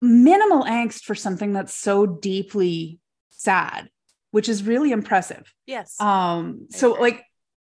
minimal 0.02 0.64
angst 0.64 1.04
for 1.04 1.16
something 1.16 1.54
that's 1.54 1.76
so 1.76 2.06
deeply 2.06 3.00
sad, 3.30 3.90
which 4.32 4.50
is 4.50 4.64
really 4.64 4.92
impressive. 4.92 5.54
Yes. 5.66 6.00
Um, 6.02 6.68
so 6.72 6.94
agree. 6.94 7.02
like 7.02 7.24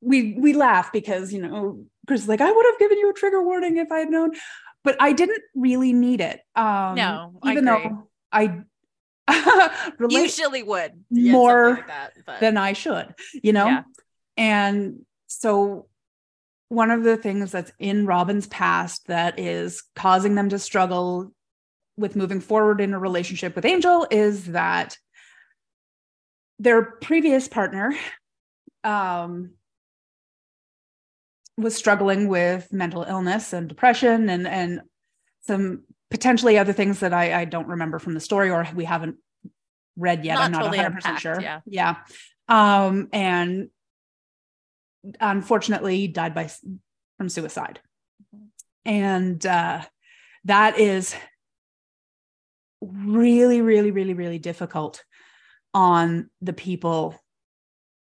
we 0.00 0.34
we 0.38 0.52
laugh 0.52 0.92
because 0.92 1.32
you 1.32 1.42
know 1.42 1.84
Chris 2.06 2.22
is 2.22 2.28
like 2.28 2.40
I 2.40 2.50
would 2.50 2.66
have 2.66 2.78
given 2.78 2.98
you 2.98 3.10
a 3.10 3.14
trigger 3.14 3.42
warning 3.42 3.76
if 3.78 3.90
I 3.90 3.98
had 4.00 4.10
known, 4.10 4.32
but 4.84 4.96
I 5.00 5.12
didn't 5.12 5.42
really 5.54 5.92
need 5.92 6.20
it. 6.20 6.40
Um, 6.54 6.94
No, 6.94 7.40
even 7.44 7.66
agree. 7.66 7.88
though 7.88 8.08
I 8.32 8.62
Usually 10.08 10.62
would 10.62 11.04
more 11.10 11.70
like 11.72 11.86
that, 11.88 12.40
than 12.40 12.56
I 12.56 12.72
should, 12.72 13.14
you 13.42 13.52
know? 13.52 13.66
Yeah. 13.66 13.82
And 14.38 15.00
so 15.26 15.86
one 16.68 16.90
of 16.90 17.02
the 17.04 17.16
things 17.16 17.52
that's 17.52 17.72
in 17.78 18.06
Robin's 18.06 18.46
past 18.46 19.06
that 19.08 19.38
is 19.38 19.82
causing 19.96 20.34
them 20.34 20.48
to 20.50 20.58
struggle 20.58 21.32
with 21.98 22.16
moving 22.16 22.40
forward 22.40 22.80
in 22.80 22.94
a 22.94 22.98
relationship 22.98 23.54
with 23.56 23.64
Angel 23.64 24.06
is 24.10 24.46
that 24.46 24.96
their 26.58 26.82
previous 26.82 27.48
partner 27.48 27.94
um, 28.84 29.50
was 31.56 31.74
struggling 31.74 32.28
with 32.28 32.72
mental 32.72 33.02
illness 33.02 33.52
and 33.52 33.68
depression 33.68 34.30
and 34.30 34.46
and 34.46 34.80
some 35.42 35.82
potentially 36.10 36.56
other 36.56 36.72
things 36.72 37.00
that 37.00 37.12
I, 37.12 37.40
I 37.40 37.44
don't 37.44 37.68
remember 37.68 37.98
from 37.98 38.14
the 38.14 38.20
story 38.20 38.50
or 38.50 38.66
we 38.74 38.84
haven't 38.84 39.16
read 39.96 40.24
yet. 40.24 40.34
Not 40.34 40.44
I'm 40.44 40.52
not 40.52 40.58
totally 40.62 40.78
100% 40.78 40.84
unpacked, 40.84 41.20
sure. 41.20 41.40
yeah. 41.40 41.60
Yeah. 41.66 41.96
Um, 42.48 43.08
and 43.12 43.68
unfortunately 45.20 46.08
died 46.08 46.34
by 46.34 46.50
from 47.18 47.28
suicide. 47.28 47.80
Mhm. 48.34 48.46
And 48.84 49.44
uh, 49.44 49.82
that 50.44 50.78
is 50.78 51.14
really, 52.80 53.60
really, 53.60 53.90
really, 53.90 54.14
really 54.14 54.38
difficult 54.38 55.04
on 55.74 56.30
the 56.40 56.52
people 56.52 57.14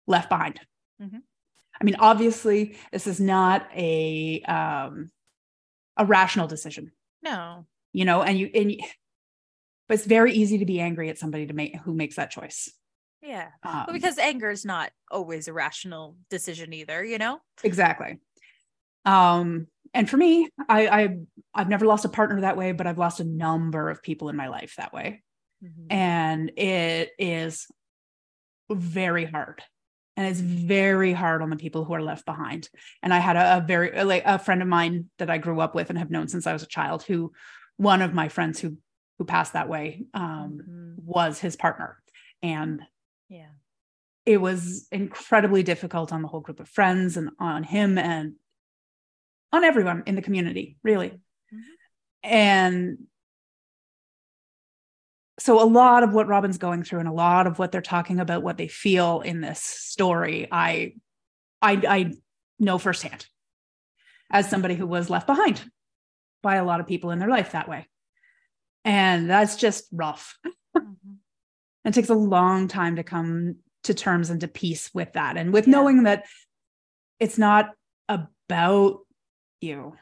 left 0.08 0.30
behind. 0.30 0.60
Mhm. 1.02 1.22
I 1.80 1.84
mean, 1.84 1.96
obviously, 2.00 2.78
this 2.92 3.08
is 3.08 3.20
not 3.20 3.68
a 3.76 4.42
um, 4.44 5.12
a 5.98 6.06
rational 6.06 6.48
decision, 6.48 6.92
no. 7.22 7.66
you 7.92 8.06
know, 8.06 8.22
and 8.22 8.38
you 8.38 8.50
and 8.54 8.72
you, 8.72 8.80
but 9.88 9.96
it's 9.96 10.06
very 10.06 10.34
easy 10.34 10.60
to 10.60 10.66
be 10.66 10.80
angry 10.80 11.10
at 11.10 11.18
somebody 11.18 11.48
to 11.48 11.54
make 11.54 11.76
who 11.78 11.94
makes 11.94 12.16
that 12.16 12.32
choice. 12.32 12.72
Yeah. 13.22 13.50
Um, 13.64 13.84
But 13.86 13.94
because 13.94 14.18
anger 14.18 14.50
is 14.52 14.66
not 14.66 14.92
always 15.10 15.48
a 15.48 15.54
rational 15.54 16.18
decision 16.30 16.74
either, 16.74 17.04
you 17.04 17.18
know? 17.18 17.40
exactly. 17.64 18.20
Um, 19.06 19.68
and 19.94 20.10
for 20.10 20.18
me, 20.18 20.50
I, 20.70 20.88
I 20.88 21.18
I've 21.54 21.70
never 21.70 21.86
lost 21.86 22.06
a 22.06 22.10
partner 22.10 22.42
that 22.42 22.58
way, 22.58 22.72
but 22.72 22.88
I've 22.88 22.98
lost 22.98 23.20
a 23.20 23.24
number 23.24 23.90
of 23.90 24.02
people 24.02 24.30
in 24.30 24.36
my 24.36 24.48
life 24.48 24.76
that 24.78 24.94
way. 24.94 25.22
Mm-hmm. 25.64 25.88
and 25.92 26.52
it 26.58 27.12
is 27.18 27.68
very 28.70 29.24
hard 29.26 29.62
and 30.18 30.28
it's 30.28 30.42
very 30.42 31.14
hard 31.14 31.42
on 31.42 31.50
the 31.50 31.56
people 31.56 31.86
who 31.86 31.94
are 31.94 32.02
left 32.02 32.26
behind 32.26 32.70
and 33.02 33.14
i 33.14 33.20
had 33.20 33.36
a, 33.38 33.58
a 33.58 33.62
very 33.62 34.04
like 34.04 34.24
a 34.26 34.38
friend 34.40 34.62
of 34.62 34.68
mine 34.68 35.06
that 35.20 35.30
i 35.30 35.38
grew 35.38 35.62
up 35.62 35.74
with 35.74 35.90
and 35.90 35.98
have 35.98 36.12
known 36.12 36.28
since 36.28 36.48
i 36.48 36.52
was 36.54 36.64
a 36.64 36.68
child 36.68 37.04
who 37.04 37.32
one 37.78 38.02
of 38.02 38.14
my 38.14 38.28
friends 38.28 38.60
who 38.60 38.76
who 39.18 39.26
passed 39.26 39.54
that 39.54 39.70
way 39.70 40.04
um 40.14 40.60
Mhm. 40.68 41.04
was 41.06 41.40
his 41.40 41.56
partner 41.56 42.02
and 42.42 42.82
Yeah. 43.30 43.52
it 44.26 44.42
was 44.42 44.88
incredibly 44.92 45.64
difficult 45.64 46.12
on 46.12 46.22
the 46.22 46.28
whole 46.28 46.42
group 46.42 46.60
of 46.60 46.68
friends 46.68 47.16
and 47.16 47.30
on 47.40 47.64
him 47.64 47.98
and 47.98 48.34
on 49.54 49.64
everyone 49.64 50.04
in 50.08 50.16
the 50.16 50.22
community 50.22 50.78
really 50.84 51.10
Mhm. 51.54 51.62
and 52.24 52.98
so 55.40 55.62
a 55.62 55.66
lot 55.66 56.04
of 56.04 56.14
what 56.14 56.28
robin's 56.28 56.58
going 56.58 56.84
through 56.84 57.00
and 57.00 57.08
a 57.08 57.14
lot 57.14 57.48
of 57.48 57.60
what 57.60 57.72
they're 57.72 57.82
talking 57.82 58.20
about 58.20 58.44
what 58.44 58.58
they 58.58 58.68
feel 58.68 59.22
in 59.22 59.40
this 59.42 59.62
story 59.62 60.48
i 60.52 60.94
i 61.62 61.74
i 61.88 62.14
know 62.60 62.78
firsthand 62.78 63.26
as 64.32 64.50
somebody 64.50 64.76
who 64.76 64.88
was 64.88 65.10
left 65.10 65.28
behind 65.28 65.64
by 66.42 66.56
a 66.56 66.66
lot 66.66 66.80
of 66.80 66.88
people 66.88 67.12
in 67.12 67.20
their 67.20 67.30
life 67.30 67.52
that 67.52 67.70
way 67.70 67.88
and 68.84 69.30
that's 69.30 69.56
just 69.56 69.86
rough 69.92 70.38
Mhm. 70.76 71.18
it 71.86 71.94
takes 71.94 72.10
a 72.10 72.16
long 72.16 72.68
time 72.68 72.96
to 72.96 73.04
come 73.04 73.58
to 73.84 73.94
terms 73.94 74.30
and 74.30 74.40
to 74.42 74.48
peace 74.48 74.90
with 74.94 75.14
that 75.14 75.38
and 75.38 75.54
with 75.54 75.68
Yeah. 75.68 75.72
knowing 75.74 76.04
that 76.04 76.26
it's 77.20 77.38
not 77.38 77.72
about 78.10 79.00
you 79.64 79.96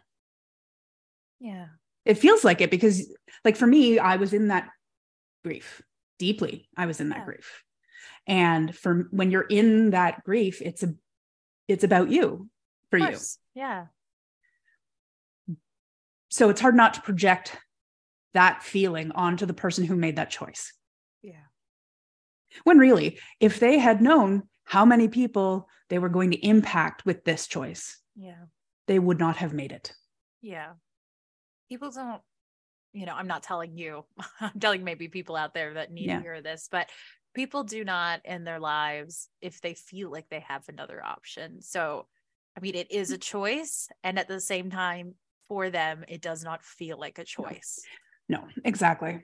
Yeah. 1.39 1.67
it 2.03 2.15
feels 2.15 2.43
like 2.43 2.59
it 2.61 2.71
because 2.71 3.09
like 3.45 3.55
for 3.55 3.67
me 3.67 3.99
i 3.99 4.17
was 4.17 4.33
in 4.33 4.49
that 4.49 4.69
grief 5.43 5.81
deeply 6.21 6.69
I 6.77 6.85
was 6.85 6.99
in 7.01 7.09
that 7.09 7.19
Yeah. 7.19 7.25
grief. 7.25 7.63
And 8.27 8.75
for 8.75 9.07
when 9.09 9.31
you're 9.31 9.41
in 9.49 9.89
that 9.89 10.23
grief, 10.23 10.61
it's 10.61 10.83
a 10.83 10.93
it's 11.67 11.83
about 11.83 12.09
you 12.11 12.47
for 12.91 12.99
you. 12.99 13.17
Yeah. 13.55 13.87
So 16.29 16.49
it's 16.49 16.61
hard 16.61 16.75
not 16.75 16.93
to 16.93 17.01
project 17.01 17.57
that 18.35 18.61
feeling 18.61 19.11
onto 19.13 19.47
the 19.47 19.55
person 19.55 19.83
who 19.83 19.95
made 19.95 20.17
that 20.17 20.29
choice. 20.29 20.73
Yeah. 21.23 21.45
When 22.65 22.77
really, 22.77 23.19
if 23.39 23.59
they 23.59 23.79
had 23.79 23.99
known 23.99 24.43
how 24.63 24.85
many 24.85 25.07
people 25.07 25.67
they 25.89 25.97
were 25.97 26.09
going 26.09 26.29
to 26.31 26.45
impact 26.45 27.03
with 27.03 27.23
this 27.23 27.47
choice, 27.47 27.99
Yeah. 28.15 28.45
They 28.91 28.99
would 28.99 29.19
not 29.19 29.37
have 29.37 29.53
made 29.53 29.71
it. 29.71 29.93
Yeah. 30.41 30.71
People 31.69 31.91
don't, 31.91 32.21
you 32.91 33.05
know, 33.05 33.13
I'm 33.13 33.27
not 33.27 33.41
telling 33.41 33.77
you, 33.77 34.03
I'm 34.41 34.59
telling 34.59 34.83
maybe 34.83 35.07
people 35.07 35.37
out 35.37 35.53
there 35.53 35.75
that 35.75 35.93
need 35.93 36.07
Yeah. 36.07 36.17
to 36.17 36.21
hear 36.21 36.41
this, 36.41 36.67
but 36.69 36.89
people 37.33 37.63
do 37.63 37.85
not 37.85 38.19
in 38.25 38.43
their 38.43 38.59
lives 38.59 39.29
if 39.39 39.61
they 39.61 39.75
feel 39.75 40.11
like 40.11 40.27
they 40.29 40.43
have 40.45 40.67
another 40.67 41.01
option. 41.01 41.61
So, 41.61 42.07
I 42.57 42.59
mean, 42.59 42.75
it 42.75 42.91
is 42.91 43.11
a 43.11 43.17
choice. 43.17 43.87
And 44.03 44.19
at 44.19 44.27
the 44.27 44.41
same 44.41 44.69
time, 44.69 45.15
for 45.47 45.69
them, 45.69 46.03
it 46.09 46.21
does 46.21 46.43
not 46.43 46.61
feel 46.65 46.99
like 46.99 47.17
a 47.17 47.23
choice. 47.23 47.79
No, 48.27 48.43
exactly. 48.65 49.23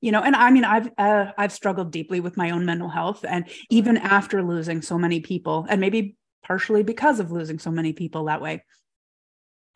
You 0.00 0.10
know, 0.10 0.22
and 0.22 0.34
I 0.34 0.50
mean, 0.50 0.64
I've 0.64 0.90
uh, 0.98 1.26
I've 1.38 1.52
struggled 1.52 1.92
deeply 1.92 2.18
with 2.18 2.36
my 2.36 2.50
own 2.50 2.64
mental 2.66 2.88
health, 2.88 3.24
and 3.28 3.48
even 3.70 3.96
after 3.96 4.42
losing 4.42 4.82
so 4.82 4.98
many 4.98 5.20
people, 5.20 5.64
and 5.68 5.80
maybe 5.80 6.16
partially 6.44 6.82
because 6.82 7.18
of 7.18 7.30
losing 7.32 7.58
so 7.58 7.70
many 7.70 7.92
people 7.92 8.24
that 8.26 8.40
way, 8.40 8.62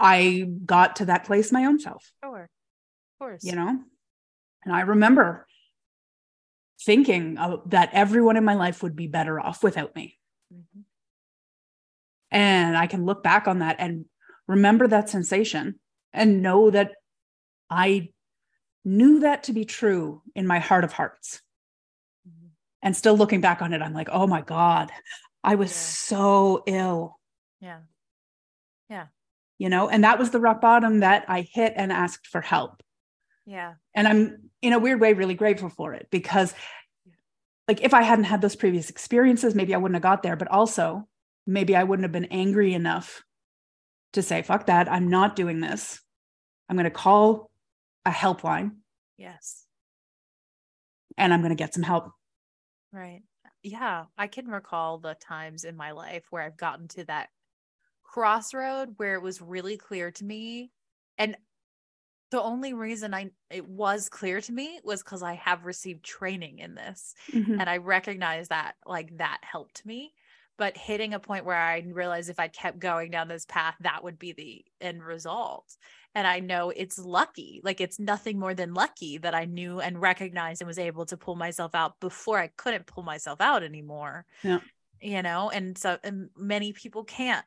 I 0.00 0.46
got 0.64 0.96
to 0.96 1.04
that 1.06 1.24
place 1.24 1.52
my 1.52 1.66
own 1.66 1.78
self. 1.78 2.10
Sure. 2.24 2.44
Of 2.44 3.18
course. 3.18 3.44
You 3.44 3.54
know, 3.54 3.78
and 4.64 4.74
I 4.74 4.80
remember 4.80 5.46
thinking 6.82 7.36
uh, 7.38 7.58
that 7.66 7.90
everyone 7.92 8.36
in 8.38 8.44
my 8.44 8.54
life 8.54 8.82
would 8.82 8.96
be 8.96 9.06
better 9.06 9.38
off 9.38 9.62
without 9.62 9.94
me, 9.94 10.18
Mhm. 10.52 10.84
and 12.30 12.76
I 12.76 12.86
can 12.86 13.04
look 13.04 13.22
back 13.22 13.46
on 13.46 13.58
that 13.58 13.76
and 13.78 14.06
remember 14.46 14.88
that 14.88 15.10
sensation 15.10 15.78
and 16.12 16.42
know 16.42 16.70
that 16.70 16.92
I 17.68 18.12
knew 18.84 19.20
that 19.20 19.44
to 19.44 19.52
be 19.52 19.64
true 19.66 20.22
in 20.34 20.46
my 20.46 20.58
heart 20.58 20.84
of 20.84 20.92
hearts. 20.92 21.42
Mhm. 22.26 22.50
And 22.82 22.96
still 22.96 23.16
looking 23.16 23.42
back 23.42 23.60
on 23.60 23.74
it, 23.74 23.82
I'm 23.82 23.92
like, 23.92 24.08
oh 24.10 24.26
my 24.26 24.40
God, 24.40 24.90
I 25.44 25.54
was 25.56 25.70
Yeah. 25.70 25.76
so 25.76 26.62
ill, 26.66 27.20
Yeah. 27.60 27.82
Yeah. 28.88 29.08
You 29.60 29.68
know? 29.68 29.90
And 29.90 30.02
that 30.04 30.18
was 30.18 30.30
the 30.30 30.40
rock 30.40 30.62
bottom 30.62 31.00
that 31.00 31.26
I 31.28 31.42
hit 31.42 31.74
and 31.76 31.92
asked 31.92 32.26
for 32.26 32.40
help. 32.40 32.82
Yeah. 33.44 33.74
And 33.94 34.08
I'm 34.08 34.50
in 34.62 34.72
a 34.72 34.78
weird 34.78 35.00
way 35.00 35.12
really 35.12 35.34
grateful 35.34 35.68
for 35.68 35.92
it 35.92 36.08
because, 36.10 36.54
like, 37.68 37.82
if 37.82 37.92
I 37.92 38.02
hadn't 38.02 38.24
had 38.24 38.40
those 38.40 38.56
previous 38.56 38.88
experiences, 38.88 39.54
maybe 39.54 39.74
I 39.74 39.78
wouldn't 39.78 39.96
have 39.96 40.02
got 40.02 40.22
there, 40.22 40.34
but 40.34 40.48
also 40.48 41.06
maybe 41.46 41.76
I 41.76 41.84
wouldn't 41.84 42.04
have 42.04 42.12
been 42.12 42.24
angry 42.32 42.72
enough 42.72 43.22
to 44.14 44.22
say, 44.22 44.40
fuck 44.40 44.66
that, 44.66 44.90
I'm 44.90 45.08
not 45.08 45.36
doing 45.36 45.60
this. 45.60 46.00
I'm 46.68 46.76
going 46.76 46.84
to 46.84 46.90
call 46.90 47.50
a 48.06 48.10
helpline 48.10 48.76
Yes. 49.18 49.66
and 51.18 51.34
I'm 51.34 51.40
going 51.40 51.50
to 51.50 51.62
get 51.62 51.74
some 51.74 51.82
help. 51.82 52.12
Right. 52.92 53.22
Yeah. 53.62 54.06
I 54.16 54.26
can 54.26 54.48
recall 54.48 54.98
the 54.98 55.16
times 55.20 55.64
in 55.64 55.76
my 55.76 55.90
life 55.90 56.24
where 56.30 56.42
I've 56.42 56.56
gotten 56.56 56.88
to 56.88 57.04
that 57.04 57.28
crossroad 58.12 58.94
where 58.96 59.14
it 59.14 59.22
was 59.22 59.40
really 59.40 59.76
clear 59.76 60.10
to 60.10 60.24
me. 60.24 60.70
And 61.18 61.36
the 62.30 62.42
only 62.42 62.72
reason 62.72 63.12
I 63.14 63.30
it 63.50 63.68
was 63.68 64.08
clear 64.08 64.40
to 64.40 64.52
me 64.52 64.80
was 64.84 65.02
because 65.02 65.22
I 65.22 65.34
have 65.34 65.64
received 65.64 66.04
training 66.04 66.58
in 66.58 66.74
this. 66.74 67.14
Mhm. 67.32 67.60
And 67.60 67.68
I 67.68 67.78
recognize 67.78 68.48
that 68.48 68.74
like 68.86 69.16
that 69.18 69.38
helped 69.42 69.84
me. 69.84 70.12
But 70.56 70.76
hitting 70.76 71.14
a 71.14 71.20
point 71.20 71.44
where 71.44 71.56
I 71.56 71.80
realized 71.86 72.28
if 72.28 72.38
I 72.38 72.48
kept 72.48 72.78
going 72.78 73.10
down 73.10 73.28
this 73.28 73.46
path, 73.46 73.76
that 73.80 74.04
would 74.04 74.18
be 74.18 74.32
the 74.32 74.64
end 74.80 75.02
result. 75.02 75.76
And 76.14 76.26
I 76.26 76.40
know 76.40 76.70
it's 76.70 76.98
lucky, 76.98 77.60
like 77.64 77.80
it's 77.80 77.98
nothing 77.98 78.38
more 78.38 78.54
than 78.54 78.74
lucky 78.74 79.18
that 79.18 79.34
I 79.34 79.46
knew 79.46 79.80
and 79.80 80.00
recognized 80.00 80.60
and 80.60 80.68
was 80.68 80.78
able 80.78 81.06
to 81.06 81.16
pull 81.16 81.36
myself 81.36 81.74
out 81.74 81.98
before 82.00 82.38
I 82.38 82.48
couldn't 82.48 82.86
pull 82.86 83.04
myself 83.04 83.40
out 83.40 83.62
anymore. 83.62 84.26
Yeah. 84.42 84.60
You 85.00 85.22
know, 85.22 85.48
and 85.50 85.78
so 85.78 85.98
and 86.04 86.28
many 86.36 86.72
people 86.72 87.04
can't. 87.04 87.46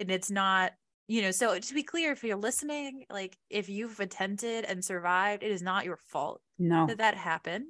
And 0.00 0.10
it's 0.10 0.30
not, 0.30 0.72
you 1.08 1.22
know, 1.22 1.30
so 1.30 1.58
to 1.58 1.74
be 1.74 1.82
clear, 1.82 2.12
if 2.12 2.24
you're 2.24 2.36
listening, 2.36 3.04
like 3.10 3.36
if 3.50 3.68
you've 3.68 4.00
attempted 4.00 4.64
and 4.64 4.84
survived, 4.84 5.42
it 5.42 5.50
is 5.52 5.62
not 5.62 5.84
your 5.84 5.96
fault 5.98 6.40
No, 6.58 6.86
that 6.86 6.98
that 6.98 7.14
happened. 7.16 7.66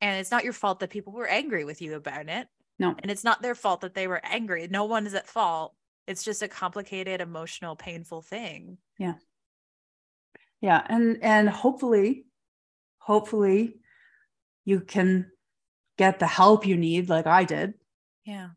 And 0.00 0.20
it's 0.20 0.30
not 0.30 0.44
your 0.44 0.52
fault 0.52 0.80
that 0.80 0.90
people 0.90 1.12
were 1.14 1.26
angry 1.28 1.64
with 1.64 1.80
you 1.80 1.94
about 1.94 2.28
it. 2.28 2.48
no. 2.78 2.94
And 2.98 3.10
it's 3.10 3.24
not 3.24 3.40
their 3.40 3.54
fault 3.54 3.80
that 3.82 3.94
they 3.94 4.06
were 4.08 4.20
angry. 4.24 4.68
No 4.70 4.84
one 4.84 5.06
is 5.06 5.14
at 5.14 5.26
fault. 5.26 5.74
It's 6.06 6.22
just 6.24 6.42
a 6.42 6.48
complicated, 6.48 7.20
emotional, 7.20 7.76
painful 7.76 8.22
thing. 8.22 8.78
Yeah. 8.98 9.14
Yeah, 10.60 10.82
and 10.88 11.18
and 11.22 11.48
hopefully, 11.48 12.26
hopefully, 12.98 13.76
you 14.64 14.80
can 14.80 15.30
get 15.98 16.18
the 16.18 16.26
help 16.26 16.66
you 16.66 16.76
need, 16.76 17.08
like 17.08 17.26
I 17.26 17.44
did, 17.44 17.74
Yeah. 18.24 18.50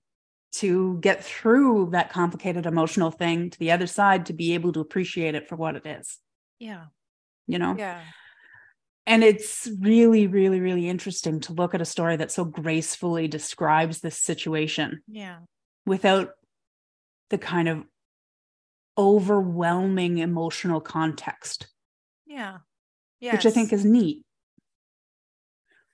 To 0.52 0.98
get 1.02 1.24
through 1.24 1.90
that 1.92 2.12
complicated 2.12 2.66
emotional 2.66 3.12
thing 3.12 3.50
to 3.50 3.60
the 3.60 3.72
other 3.72 3.88
side 3.88 4.26
to 4.26 4.34
be 4.34 4.54
able 4.54 4.72
to 4.74 4.80
appreciate 4.80 5.36
it 5.36 5.48
for 5.48 5.56
what 5.56 5.76
it 5.76 5.86
is. 5.86 6.18
Yeah. 6.58 6.86
You 7.48 7.60
know, 7.60 7.76
Yeah. 7.78 8.04
and 9.06 9.24
it's 9.24 9.68
really, 9.80 10.28
really, 10.28 10.60
really 10.60 10.88
interesting 10.90 11.40
to 11.42 11.54
look 11.54 11.74
at 11.74 11.82
a 11.82 11.86
story 11.86 12.16
that 12.18 12.32
so 12.32 12.46
gracefully 12.46 13.28
describes 13.28 14.02
this 14.02 14.18
situation 14.18 15.02
Yeah. 15.08 15.40
without 15.86 16.32
the 17.30 17.38
kind 17.38 17.68
of 17.70 17.86
overwhelming 18.98 20.18
emotional 20.18 20.82
context, 20.82 21.68
Yeah. 22.26 22.60
Yeah. 23.20 23.34
which 23.34 23.46
I 23.46 23.52
think 23.52 23.72
is 23.72 23.86
neat. 23.86 24.24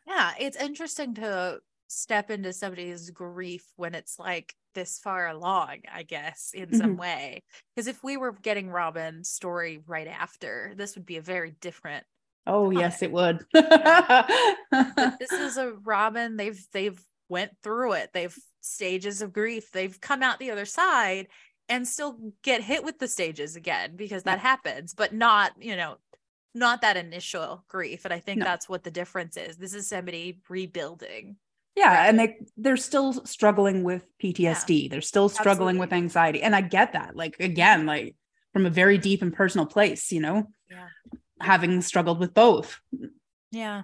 yeah. 0.07 0.33
It's 0.39 0.57
interesting 0.57 1.13
to 1.15 1.59
step 1.95 2.29
into 2.29 2.53
somebody's 2.53 3.09
grief 3.09 3.65
when 3.75 3.95
it's 3.95 4.19
like 4.19 4.53
this 4.73 4.99
far 4.99 5.27
along, 5.27 5.77
I 5.93 6.03
guess, 6.03 6.51
in 6.53 6.67
mm-hmm. 6.67 6.77
some 6.77 6.97
way. 6.97 7.43
Because 7.75 7.87
if 7.87 8.03
we 8.03 8.17
were 8.17 8.33
getting 8.33 8.69
Robin's 8.69 9.29
story 9.29 9.81
right 9.87 10.07
after, 10.07 10.73
this 10.75 10.95
would 10.95 11.05
be 11.05 11.17
a 11.17 11.21
very 11.21 11.51
different 11.61 12.05
Oh, 12.47 12.71
Got 12.71 12.79
yes, 12.79 13.01
it. 13.01 13.05
it 13.05 13.11
would. 13.11 13.45
this 13.53 15.31
is 15.31 15.57
a 15.57 15.71
Robin. 15.83 16.37
They've 16.37 16.63
they've 16.73 17.01
went 17.27 17.51
through 17.63 17.93
it. 17.93 18.11
They've 18.13 18.37
stages 18.61 19.21
of 19.21 19.33
grief. 19.33 19.71
They've 19.71 19.99
come 19.99 20.21
out 20.21 20.39
the 20.39 20.51
other 20.51 20.65
side 20.65 21.27
and 21.69 21.87
still 21.87 22.17
get 22.43 22.61
hit 22.61 22.83
with 22.83 22.99
the 22.99 23.07
stages 23.07 23.55
again 23.55 23.95
because 23.95 24.23
that 24.23 24.37
Yeah. 24.37 24.43
happens, 24.43 24.93
but 24.93 25.13
not, 25.13 25.53
you 25.59 25.75
know, 25.75 25.97
not 26.53 26.81
that 26.81 26.97
initial 26.97 27.63
grief. 27.67 28.05
And 28.05 28.13
I 28.13 28.19
think 28.19 28.39
No. 28.39 28.45
that's 28.45 28.69
what 28.69 28.83
the 28.83 28.91
difference 28.91 29.37
is. 29.37 29.57
This 29.57 29.73
is 29.73 29.87
somebody 29.87 30.39
rebuilding. 30.47 31.37
Yeah, 31.75 32.07
and 32.07 32.19
they 32.19 32.37
they're 32.57 32.77
still 32.77 33.13
struggling 33.25 33.83
with 33.83 34.03
PTSD. 34.23 34.89
They're 34.89 35.01
still 35.01 35.29
struggling 35.29 35.77
with 35.77 35.91
anxiety. 35.93 36.41
And 36.41 36.55
I 36.55 36.61
get 36.61 36.93
that. 36.93 37.15
Like 37.15 37.35
again, 37.39 37.85
like 37.85 38.15
from 38.53 38.65
a 38.65 38.69
very 38.69 38.97
deep 38.97 39.21
and 39.21 39.33
personal 39.33 39.65
place, 39.65 40.11
you 40.11 40.21
know, 40.21 40.47
Yeah. 40.69 40.87
having 41.41 41.81
struggled 41.81 42.19
with 42.19 42.33
both 42.33 42.79
Yeah. 43.51 43.83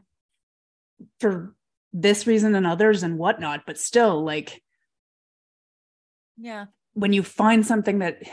for 1.20 1.54
this 1.92 2.26
reason 2.26 2.56
and 2.56 2.66
others 2.66 3.04
and 3.04 3.18
whatnot, 3.18 3.66
but 3.66 3.78
still 3.78 4.24
like 4.24 4.64
Yeah. 6.38 6.68
when 6.94 7.12
you 7.12 7.24
find 7.24 7.66
something 7.66 8.00
that 8.00 8.24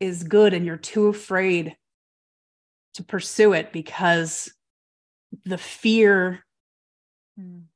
is 0.00 0.22
good 0.24 0.54
and 0.54 0.64
you're 0.64 0.78
too 0.78 1.08
afraid 1.08 1.76
to 2.94 3.04
pursue 3.04 3.52
it 3.52 3.72
because 3.72 4.52
the 5.44 5.58
fear 5.58 6.44
Mm. 7.38 7.66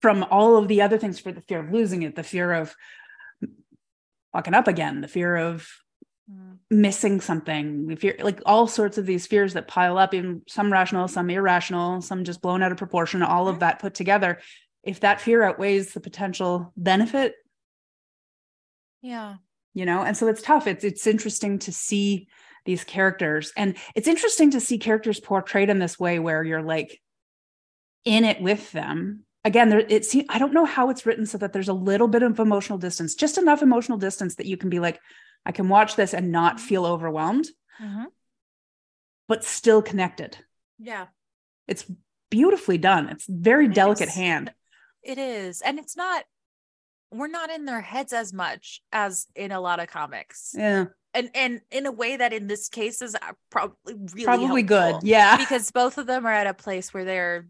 From 0.00 0.24
all 0.30 0.56
of 0.56 0.68
the 0.68 0.82
other 0.82 0.98
things 0.98 1.18
for 1.18 1.32
the 1.32 1.40
fear 1.42 1.60
of 1.60 1.72
losing 1.72 2.02
it, 2.02 2.14
the 2.14 2.22
fear 2.22 2.52
of 2.52 2.74
fucking 4.32 4.54
up 4.54 4.68
again, 4.68 5.00
the 5.00 5.08
fear 5.08 5.36
of 5.36 5.68
Mm. 6.30 6.58
missing 6.70 7.22
something, 7.22 7.86
the 7.86 7.96
fear 7.96 8.14
like 8.20 8.42
all 8.44 8.66
sorts 8.66 8.98
of 8.98 9.06
these 9.06 9.26
fears 9.26 9.54
that 9.54 9.66
pile 9.66 9.96
up, 9.96 10.12
even 10.12 10.42
some 10.46 10.70
rational, 10.70 11.08
some 11.08 11.30
irrational, 11.30 12.02
some 12.02 12.22
just 12.22 12.42
blown 12.42 12.62
out 12.62 12.70
of 12.70 12.76
proportion, 12.76 13.22
all 13.22 13.48
of 13.48 13.60
that 13.60 13.78
put 13.78 13.94
together. 13.94 14.38
If 14.82 15.00
that 15.00 15.22
fear 15.22 15.42
outweighs 15.42 15.94
the 15.94 16.00
potential 16.00 16.70
benefit, 16.76 17.34
Yeah. 19.00 19.36
you 19.72 19.86
know, 19.86 20.02
and 20.02 20.14
so 20.14 20.28
it's 20.28 20.42
tough. 20.42 20.66
It's 20.66 20.84
it's 20.84 21.06
interesting 21.06 21.58
to 21.60 21.72
see 21.72 22.28
these 22.66 22.84
characters, 22.84 23.50
and 23.56 23.78
it's 23.94 24.06
interesting 24.08 24.50
to 24.50 24.60
see 24.60 24.76
characters 24.76 25.20
portrayed 25.20 25.70
in 25.70 25.78
this 25.78 25.98
way 25.98 26.18
where 26.18 26.44
you're 26.44 26.60
like 26.62 27.00
in 28.04 28.26
it 28.26 28.42
with 28.42 28.70
them. 28.72 29.24
Again, 29.48 29.70
there 29.70 29.80
it 29.80 30.04
seems 30.04 30.26
I 30.28 30.38
don't 30.38 30.52
know 30.52 30.66
how 30.66 30.90
it's 30.90 31.06
written 31.06 31.24
so 31.24 31.38
that 31.38 31.54
there's 31.54 31.68
a 31.68 31.72
little 31.72 32.06
bit 32.06 32.22
of 32.22 32.38
emotional 32.38 32.78
distance, 32.78 33.14
just 33.14 33.38
enough 33.38 33.62
emotional 33.62 33.96
distance 33.96 34.34
that 34.34 34.44
you 34.46 34.58
can 34.58 34.68
be 34.68 34.78
like, 34.78 35.00
I 35.46 35.52
can 35.52 35.70
watch 35.70 35.96
this 35.96 36.12
and 36.12 36.30
not 36.30 36.60
feel 36.60 36.84
overwhelmed, 36.84 37.46
Mhm. 37.80 38.06
but 39.26 39.44
still 39.44 39.80
connected. 39.80 40.36
Yeah. 40.78 41.06
It's 41.66 41.90
beautifully 42.30 42.76
done. 42.76 43.08
It's 43.08 43.24
very 43.26 43.64
It 43.66 43.74
delicate 43.74 44.08
is. 44.10 44.14
hand. 44.14 44.52
It 45.02 45.16
is. 45.16 45.62
And 45.62 45.78
it's 45.78 45.96
not 45.96 46.24
we're 47.10 47.26
not 47.28 47.48
in 47.50 47.64
their 47.64 47.80
heads 47.80 48.12
as 48.12 48.34
much 48.34 48.82
as 48.92 49.28
in 49.34 49.50
a 49.50 49.60
lot 49.62 49.80
of 49.80 49.88
comics. 49.88 50.54
Yeah. 50.54 50.86
And 51.14 51.30
and 51.34 51.62
in 51.70 51.86
a 51.86 51.92
way 51.92 52.18
that 52.18 52.34
in 52.34 52.48
this 52.48 52.68
case 52.68 53.00
is 53.00 53.14
uh, 53.14 53.32
probably 53.48 53.94
really 54.12 54.24
Probably 54.24 54.62
good. 54.62 54.96
Yeah. 55.04 55.36
because 55.42 55.70
both 55.70 55.96
of 55.96 56.06
them 56.06 56.26
are 56.26 56.32
at 56.32 56.46
a 56.46 56.52
place 56.52 56.92
where 56.92 57.06
their 57.06 57.46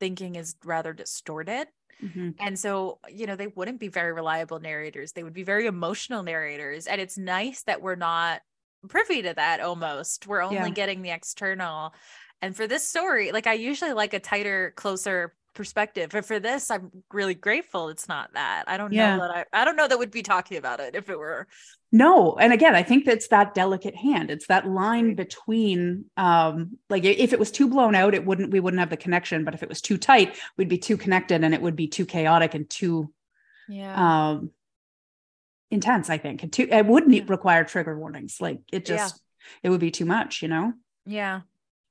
thinking 0.00 0.36
is 0.36 0.56
rather 0.64 0.92
distorted. 0.92 1.68
Mhm. 2.02 2.34
And 2.38 2.58
so, 2.58 2.98
you 3.08 3.26
know, 3.26 3.36
they 3.36 3.46
wouldn't 3.46 3.80
be 3.80 3.88
very 3.88 4.12
reliable 4.12 4.60
narrators. 4.60 5.12
They 5.12 5.22
would 5.22 5.32
be 5.32 5.44
very 5.44 5.66
emotional 5.66 6.22
narrators. 6.22 6.86
And 6.86 7.00
it's 7.00 7.16
nice 7.16 7.62
that 7.62 7.80
we're 7.80 7.94
not 7.96 8.42
privy 8.88 9.22
to 9.22 9.32
that 9.34 9.60
almost. 9.60 10.26
We're 10.26 10.42
only 10.42 10.56
Yeah. 10.56 10.68
getting 10.70 11.02
the 11.02 11.10
external. 11.10 11.94
And 12.42 12.54
for 12.54 12.66
this 12.66 12.86
story, 12.86 13.32
like 13.32 13.46
I 13.46 13.54
usually 13.54 13.94
like 13.94 14.12
a 14.12 14.20
tighter, 14.20 14.72
closer 14.76 15.34
perspective. 15.54 16.10
But 16.10 16.26
for 16.26 16.38
this, 16.38 16.70
I'm 16.70 16.90
really 17.10 17.34
grateful 17.34 17.88
it's 17.88 18.08
not 18.08 18.34
that. 18.34 18.64
I 18.68 18.76
don't 18.76 18.92
Yeah. 18.92 19.16
know 19.16 19.22
that 19.26 19.48
I 19.54 19.62
I 19.62 19.64
don't 19.64 19.76
know 19.76 19.88
that 19.88 19.98
we'd 19.98 20.10
be 20.10 20.22
talking 20.22 20.58
about 20.58 20.80
it 20.80 20.94
if 20.94 21.08
it 21.08 21.18
were. 21.18 21.48
No, 21.96 22.34
and 22.36 22.52
again, 22.52 22.74
I 22.74 22.82
think 22.82 23.06
that's 23.06 23.28
that 23.28 23.54
delicate 23.54 23.96
hand. 23.96 24.30
It's 24.30 24.48
that 24.48 24.68
line 24.68 25.14
between 25.14 26.04
um 26.18 26.76
like 26.90 27.04
if 27.04 27.32
it 27.32 27.38
was 27.38 27.50
too 27.50 27.68
blown 27.68 27.94
out, 27.94 28.14
it 28.14 28.26
wouldn't 28.26 28.50
we 28.52 28.60
wouldn't 28.60 28.80
have 28.80 28.90
the 28.90 28.98
connection, 28.98 29.44
but 29.44 29.54
if 29.54 29.62
it 29.62 29.68
was 29.68 29.80
too 29.80 29.96
tight, 29.96 30.36
we'd 30.58 30.68
be 30.68 30.76
too 30.78 30.98
connected 30.98 31.42
and 31.42 31.54
it 31.54 31.62
would 31.62 31.76
be 31.76 31.88
too 31.88 32.04
chaotic 32.04 32.54
and 32.54 32.68
too 32.68 33.12
Yeah. 33.68 33.94
um 34.30 34.50
intense, 35.70 36.10
I 36.10 36.18
think. 36.18 36.42
And 36.42 36.52
too 36.52 36.68
it 36.70 36.84
would 36.86 37.06
need 37.08 37.24
Yeah. 37.24 37.32
require 37.32 37.64
trigger 37.64 37.98
warnings. 37.98 38.40
Like 38.40 38.60
it 38.70 38.86
Yeah. 38.88 38.96
just 38.96 39.22
it 39.62 39.70
would 39.70 39.80
be 39.80 39.90
too 39.90 40.04
much, 40.06 40.42
you 40.42 40.48
know? 40.48 40.74
yeah. 41.06 41.40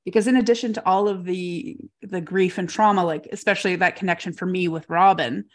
Because 0.04 0.28
in 0.28 0.36
addition 0.36 0.72
to 0.74 0.86
all 0.86 1.08
of 1.08 1.24
the 1.24 1.78
the 2.00 2.20
grief 2.20 2.58
and 2.58 2.68
trauma, 2.68 3.04
like 3.04 3.26
especially 3.32 3.74
that 3.76 3.96
connection 3.96 4.32
for 4.34 4.46
me 4.46 4.68
with 4.68 4.88
Robin, 4.88 5.46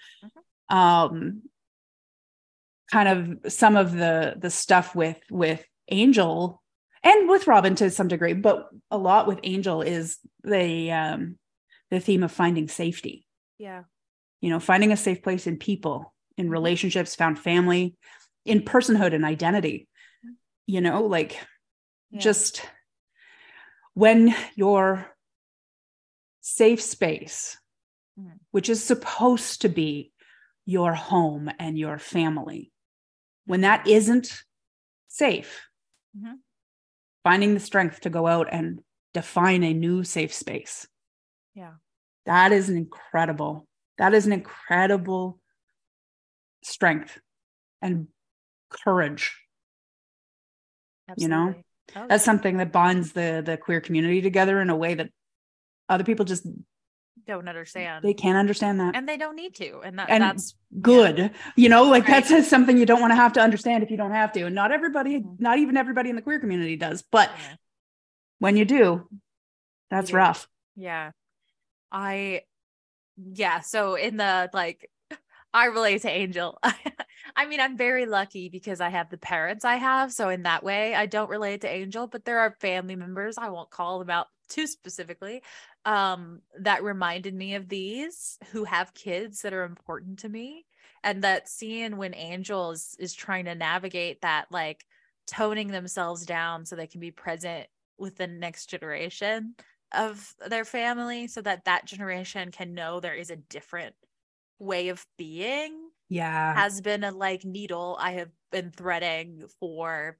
um 0.69 1.43
kind 2.91 3.07
of 3.43 3.51
some 3.51 3.75
of 3.75 3.93
the 3.93 4.35
the 4.37 4.49
stuff 4.49 4.95
with 4.95 5.17
with 5.29 5.63
Angel 5.89 6.61
and 7.03 7.29
with 7.29 7.47
Robin 7.47 7.75
to 7.75 7.89
some 7.89 8.07
degree, 8.07 8.33
but 8.33 8.69
a 8.91 8.97
lot 8.97 9.27
with 9.27 9.39
Angel 9.43 9.81
is 9.81 10.17
the 10.43 10.91
um 10.91 11.37
the 11.89 11.99
theme 11.99 12.23
of 12.23 12.31
finding 12.31 12.67
safety. 12.67 13.25
Yeah. 13.57 13.83
You 14.39 14.49
know, 14.49 14.59
finding 14.59 14.91
a 14.91 14.97
safe 14.97 15.21
place 15.21 15.45
in 15.47 15.57
people, 15.57 16.13
in 16.37 16.49
relationships, 16.49 17.15
found 17.15 17.37
family, 17.37 17.95
in 18.45 18.61
personhood 18.61 19.13
and 19.13 19.25
identity. 19.25 19.87
You 20.67 20.81
know, 20.81 21.03
like 21.03 21.37
yeah. 22.11 22.19
just 22.19 22.61
when 23.93 24.33
your 24.55 25.05
safe 26.41 26.81
space, 26.81 27.57
Mhm. 28.19 28.39
which 28.51 28.69
is 28.69 28.83
supposed 28.83 29.61
to 29.61 29.69
be 29.69 30.11
your 30.65 30.93
home 30.93 31.49
and 31.59 31.77
your 31.77 31.97
family, 31.99 32.71
when 33.45 33.61
that 33.61 33.87
isn't 33.87 34.43
safe, 35.07 35.61
Mhm. 36.17 36.39
finding 37.23 37.53
the 37.53 37.59
strength 37.59 38.01
to 38.01 38.09
go 38.09 38.27
out 38.27 38.47
and 38.51 38.83
define 39.13 39.63
a 39.63 39.73
new 39.73 40.03
safe 40.03 40.33
space. 40.33 40.87
Yeah. 41.53 41.75
That 42.25 42.51
is 42.51 42.69
an 42.69 42.77
incredible, 42.77 43.67
that 43.97 44.13
is 44.13 44.25
an 44.25 44.31
incredible 44.33 45.39
strength 46.63 47.19
and 47.81 48.07
courage. 48.69 49.37
you 51.17 51.27
know, 51.27 51.47
Oh, 51.93 52.07
That's 52.07 52.23
something 52.23 52.55
that 52.57 52.71
bonds 52.71 53.11
the 53.11 53.41
the 53.45 53.57
queer 53.57 53.81
community 53.81 54.21
together 54.21 54.61
in 54.61 54.69
a 54.69 54.75
way 54.77 54.93
that 54.93 55.11
other 55.89 56.05
people 56.05 56.23
just 56.23 56.45
don't 57.25 57.47
understand. 57.47 58.03
they 58.03 58.13
can't 58.13 58.37
understand 58.37 58.79
that. 58.79 58.95
and 58.95 59.07
they 59.07 59.17
don't 59.17 59.35
need 59.35 59.55
to. 59.55 59.79
And 59.81 59.97
that, 59.99 60.09
And 60.09 60.23
that's 60.23 60.55
Good. 60.81 61.31
You 61.57 61.67
know, 61.69 61.83
like 61.83 62.07
Right. 62.07 62.25
that's 62.25 62.47
something 62.47 62.77
you 62.77 62.85
don't 62.85 63.01
want 63.01 63.11
to 63.11 63.15
have 63.15 63.33
to 63.33 63.41
understand 63.41 63.83
if 63.83 63.91
you 63.91 63.97
don't 63.97 64.11
have 64.11 64.31
to. 64.33 64.45
And 64.45 64.55
not 64.55 64.71
everybody, 64.71 65.19
Mhm. 65.19 65.39
not 65.39 65.57
even 65.59 65.75
everybody 65.77 66.09
in 66.09 66.15
the 66.15 66.21
queer 66.21 66.39
community 66.39 66.77
does. 66.77 67.01
But 67.01 67.29
yeah. 67.37 67.55
when 68.39 68.55
you 68.57 68.63
do, 68.65 69.07
that's 69.89 70.11
do. 70.11 70.15
rough. 70.17 70.47
Yeah. 70.75 71.11
I 71.91 72.43
yeah, 73.17 73.59
so 73.59 73.95
in 73.95 74.17
the 74.17 74.49
like 74.53 74.89
I 75.53 75.65
relate 75.65 76.03
to 76.03 76.09
Angel. 76.09 76.57
I 77.35 77.45
mean, 77.45 77.59
I'm 77.59 77.75
very 77.77 78.05
lucky 78.05 78.47
because 78.47 78.79
I 78.79 78.89
have 78.89 79.09
the 79.09 79.17
parents 79.17 79.65
I 79.65 79.75
have, 79.75 80.13
so 80.13 80.29
in 80.29 80.43
that 80.43 80.63
way 80.63 80.95
I 80.95 81.05
don't 81.05 81.29
relate 81.29 81.61
to 81.61 81.69
Angel, 81.69 82.07
but 82.07 82.23
there 82.23 82.39
are 82.39 82.55
family 82.61 82.95
members, 82.95 83.37
I 83.37 83.49
won't 83.49 83.69
call 83.69 83.99
them 83.99 84.09
out 84.09 84.27
too 84.47 84.67
specifically, 84.67 85.43
um 85.85 86.41
that 86.59 86.83
reminded 86.83 87.33
me 87.33 87.55
of 87.55 87.69
these 87.69 88.37
who 88.51 88.63
have 88.65 88.93
kids 88.93 89.41
that 89.41 89.53
are 89.53 89.63
important 89.63 90.19
to 90.19 90.29
me 90.29 90.65
and 91.03 91.23
that 91.23 91.49
seeing 91.49 91.97
when 91.97 92.13
Angel 92.13 92.71
is, 92.71 92.95
is 92.99 93.13
trying 93.13 93.45
to 93.45 93.55
navigate 93.55 94.21
that 94.21 94.51
like 94.51 94.85
toning 95.27 95.69
themselves 95.69 96.25
down 96.25 96.65
so 96.65 96.75
they 96.75 96.87
can 96.87 97.01
be 97.01 97.11
present 97.11 97.67
with 97.97 98.17
the 98.17 98.27
next 98.27 98.67
generation 98.67 99.55
of 99.93 100.35
their 100.47 100.65
family 100.65 101.27
so 101.27 101.41
that 101.41 101.65
that 101.65 101.85
generation 101.85 102.51
can 102.51 102.73
know 102.73 102.99
there 102.99 103.15
is 103.15 103.29
a 103.31 103.35
different 103.35 103.95
way 104.59 104.89
of 104.89 105.05
being 105.17 105.89
Yeah. 106.09 106.63
has 106.63 106.81
been 106.81 107.03
a 107.03 107.11
like 107.11 107.45
needle 107.45 107.97
I 107.99 108.11
have 108.13 108.31
been 108.51 108.71
threading 108.71 109.47
for 109.59 110.19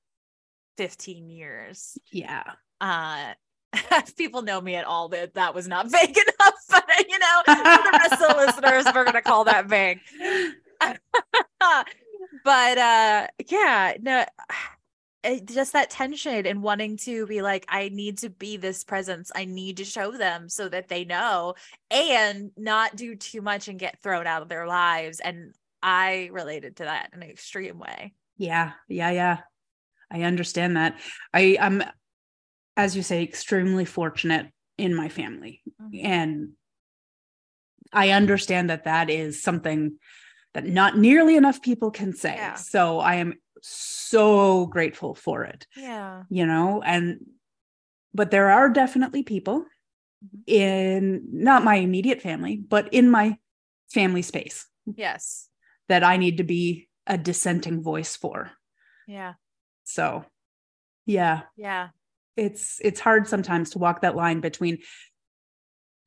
15 0.77 1.29
years. 1.29 2.01
yeah. 2.11 2.55
Uh 2.81 3.33
if 3.73 4.15
people 4.17 4.41
know 4.41 4.59
me 4.61 4.75
at 4.75 4.85
all 4.85 5.09
that 5.09 5.33
that 5.35 5.53
was 5.53 5.67
not 5.67 5.87
vague 5.91 6.17
enough, 6.17 6.53
but 6.69 6.85
you 7.09 7.19
know, 7.19 7.41
the 7.45 7.89
rest 7.93 8.13
of 8.13 8.19
the 8.19 8.35
listeners, 8.37 8.85
we're 8.93 9.05
gonna 9.05 9.21
call 9.21 9.45
that 9.45 9.67
vague. 9.67 9.99
but 12.43 12.77
uh 12.77 13.27
yeah, 13.49 13.93
no 14.01 14.25
just 15.45 15.73
that 15.73 15.91
tension 15.91 16.47
and 16.47 16.63
wanting 16.63 16.97
to 16.97 17.27
be 17.27 17.41
like, 17.41 17.65
I 17.69 17.89
need 17.89 18.17
to 18.19 18.29
be 18.29 18.57
this 18.57 18.83
presence. 18.83 19.31
I 19.35 19.45
need 19.45 19.77
to 19.77 19.85
show 19.85 20.11
them 20.11 20.49
so 20.49 20.67
that 20.69 20.87
they 20.87 21.05
know 21.05 21.53
and 21.91 22.49
not 22.57 22.95
do 22.95 23.15
too 23.15 23.41
much 23.41 23.67
and 23.67 23.77
get 23.77 24.01
thrown 24.01 24.25
out 24.25 24.41
of 24.41 24.49
their 24.49 24.65
lives. 24.65 25.19
And 25.19 25.53
I 25.83 26.29
related 26.31 26.77
to 26.77 26.85
that 26.85 27.11
in 27.13 27.21
an 27.21 27.29
extreme 27.29 27.77
way. 27.77 28.13
Yeah. 28.37 28.71
Yeah. 28.87 29.11
Yeah. 29.11 29.37
I 30.09 30.23
understand 30.23 30.75
that. 30.75 30.99
I, 31.35 31.57
I'm, 31.61 31.83
as 32.77 32.95
you 32.95 33.03
say, 33.03 33.23
extremely 33.23 33.85
fortunate 33.85 34.51
in 34.77 34.95
my 34.95 35.09
family. 35.09 35.61
And 36.01 36.51
I 37.93 38.11
understand 38.11 38.69
that 38.69 38.85
that 38.85 39.09
is 39.09 39.43
something 39.43 39.97
that 40.53 40.65
not 40.65 40.97
nearly 40.97 41.35
enough 41.35 41.61
people 41.61 41.91
can 41.91 42.13
say. 42.13 42.35
Yeah. 42.35 42.55
So 42.55 42.99
I 42.99 43.15
am 43.15 43.33
so 43.61 44.65
grateful 44.67 45.13
for 45.13 45.43
it, 45.43 45.67
Yeah. 45.75 46.23
you 46.29 46.45
know, 46.45 46.81
and 46.81 47.19
but 48.13 48.31
there 48.31 48.49
are 48.49 48.69
definitely 48.69 49.23
people 49.23 49.65
Mhm. 50.25 50.43
in 50.47 51.21
not 51.31 51.63
my 51.63 51.75
immediate 51.75 52.21
family, 52.21 52.57
but 52.57 52.93
in 52.93 53.09
my 53.09 53.37
family 53.93 54.21
space 54.21 54.67
Yes. 54.85 55.49
that 55.87 56.03
I 56.03 56.17
need 56.17 56.37
to 56.37 56.43
be 56.43 56.89
a 57.07 57.17
dissenting 57.17 57.81
voice 57.81 58.15
for. 58.15 58.51
Yeah. 59.07 59.33
So, 59.83 60.25
yeah, 61.05 61.43
Yeah. 61.55 61.89
It's 62.37 62.79
it's 62.83 62.99
hard 62.99 63.27
sometimes 63.27 63.71
to 63.71 63.79
walk 63.79 64.01
that 64.01 64.15
line 64.15 64.39
between 64.39 64.79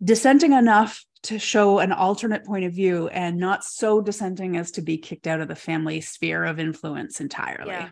dissenting 0.02 0.52
enough 0.52 1.04
to 1.24 1.38
show 1.38 1.78
an 1.78 1.90
alternate 1.92 2.44
point 2.44 2.64
of 2.64 2.72
view 2.72 3.08
and 3.08 3.38
not 3.38 3.64
so 3.64 4.00
dissenting 4.00 4.56
as 4.56 4.72
to 4.72 4.82
be 4.82 4.98
kicked 4.98 5.26
out 5.26 5.40
of 5.40 5.48
the 5.48 5.54
family 5.54 6.00
sphere 6.00 6.44
of 6.44 6.58
influence 6.60 7.20
entirely. 7.20 7.70
Yeah. 7.70 7.90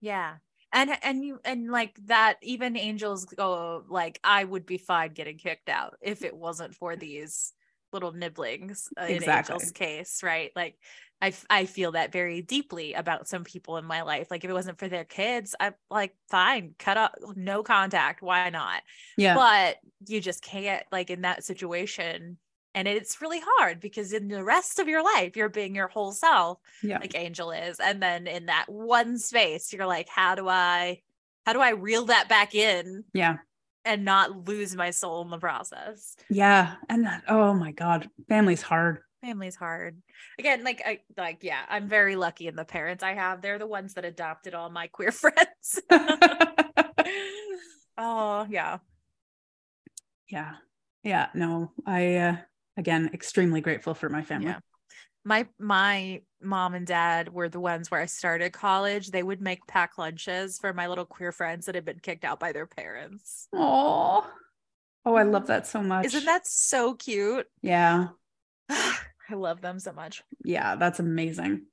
Yeah. 0.00 0.34
And 0.72 0.90
and 1.02 1.24
you 1.24 1.40
and 1.44 1.70
like 1.70 1.96
that 2.06 2.36
even 2.42 2.76
angels 2.76 3.24
go 3.24 3.84
like 3.88 4.18
I 4.22 4.44
would 4.44 4.66
be 4.66 4.76
fine 4.76 5.12
getting 5.12 5.38
kicked 5.38 5.68
out 5.68 5.96
if 6.02 6.22
it 6.24 6.36
wasn't 6.36 6.74
for 6.74 6.96
these 6.96 7.52
little 7.92 8.12
nibblings 8.12 8.88
uh, 9.00 9.04
in 9.04 9.16
Exactly. 9.16 9.54
Angel's 9.54 9.70
case, 9.70 10.22
right? 10.22 10.50
Like 10.54 10.76
I 11.24 11.28
f- 11.28 11.46
I 11.48 11.64
feel 11.64 11.92
that 11.92 12.12
very 12.12 12.42
deeply 12.42 12.92
about 12.92 13.28
some 13.28 13.44
people 13.44 13.78
in 13.78 13.86
my 13.86 14.02
life. 14.02 14.30
Like 14.30 14.44
if 14.44 14.50
it 14.50 14.52
wasn't 14.52 14.78
for 14.78 14.88
their 14.88 15.04
kids, 15.04 15.54
I'm 15.58 15.72
like 15.90 16.14
fine, 16.28 16.74
cut 16.78 16.98
off 16.98 17.12
no 17.34 17.62
contact, 17.62 18.20
why 18.20 18.50
not? 18.50 18.82
Yeah. 19.16 19.34
But 19.34 19.78
you 20.06 20.20
just 20.20 20.42
can't 20.42 20.84
like 20.92 21.08
in 21.08 21.22
that 21.22 21.42
situation 21.42 22.36
and 22.74 22.86
it's 22.86 23.22
really 23.22 23.40
hard 23.42 23.80
because 23.80 24.12
in 24.12 24.28
the 24.28 24.44
rest 24.44 24.78
of 24.78 24.86
your 24.86 25.02
life 25.02 25.34
you're 25.34 25.48
being 25.48 25.74
your 25.74 25.88
whole 25.88 26.12
self 26.12 26.58
yeah. 26.82 26.98
like 26.98 27.16
Angel 27.16 27.52
is. 27.52 27.80
And 27.80 28.02
then 28.02 28.26
in 28.26 28.46
that 28.46 28.66
one 28.68 29.16
space, 29.16 29.72
you're 29.72 29.86
like, 29.86 30.10
how 30.10 30.34
do 30.34 30.46
I 30.46 31.00
how 31.46 31.54
do 31.54 31.60
I 31.60 31.70
reel 31.70 32.04
that 32.06 32.28
back 32.28 32.54
in 32.54 33.04
yeah. 33.14 33.36
and 33.86 34.04
not 34.04 34.46
lose 34.46 34.76
my 34.76 34.90
soul 34.90 35.22
in 35.22 35.30
the 35.30 35.38
process? 35.38 36.16
Yeah. 36.28 36.74
And 36.90 37.06
that- 37.06 37.24
oh 37.28 37.54
my 37.54 37.72
God, 37.72 38.10
family's 38.28 38.60
hard. 38.60 38.98
Family's 39.24 39.56
hard. 39.56 40.02
Again, 40.38 40.64
like 40.64 40.82
I 40.84 41.00
like, 41.16 41.38
yeah, 41.40 41.62
I'm 41.70 41.88
very 41.88 42.14
lucky 42.14 42.46
in 42.46 42.56
the 42.56 42.64
parents 42.64 43.02
I 43.02 43.14
have. 43.14 43.40
They're 43.40 43.58
the 43.58 43.66
ones 43.66 43.94
that 43.94 44.04
adopted 44.04 44.54
all 44.54 44.68
my 44.68 44.86
queer 44.88 45.12
friends. 45.12 45.80
oh 47.96 48.46
yeah. 48.50 48.78
yeah. 50.28 50.52
Yeah, 51.02 51.28
no, 51.34 51.72
I 51.86 52.16
uh 52.16 52.36
again 52.76 53.10
extremely 53.14 53.62
grateful 53.62 53.94
for 53.94 54.10
my 54.10 54.20
family. 54.20 54.48
Yeah. 54.48 54.58
My 55.24 55.46
my 55.58 56.20
mom 56.42 56.74
and 56.74 56.86
dad 56.86 57.32
were 57.32 57.48
the 57.48 57.60
ones 57.60 57.90
where 57.90 58.02
I 58.02 58.06
started 58.06 58.52
college. 58.52 59.10
They 59.10 59.22
would 59.22 59.40
make 59.40 59.66
pack 59.66 59.96
lunches 59.96 60.58
for 60.58 60.74
my 60.74 60.86
little 60.86 61.06
queer 61.06 61.32
friends 61.32 61.64
that 61.64 61.74
had 61.76 61.86
been 61.86 62.00
kicked 62.00 62.26
out 62.26 62.38
by 62.40 62.52
their 62.52 62.66
parents. 62.66 63.48
Oh, 63.54 64.30
oh, 65.06 65.14
I 65.14 65.22
love 65.22 65.46
that 65.46 65.66
so 65.66 65.82
much. 65.82 66.04
Isn't 66.04 66.26
that 66.26 66.46
so 66.46 66.92
cute? 66.92 67.46
Yeah, 67.62 68.08
I 69.30 69.34
love 69.34 69.60
them 69.60 69.78
so 69.78 69.92
much. 69.92 70.22
yeah, 70.44 70.76
that's 70.76 71.00
amazing. 71.00 71.62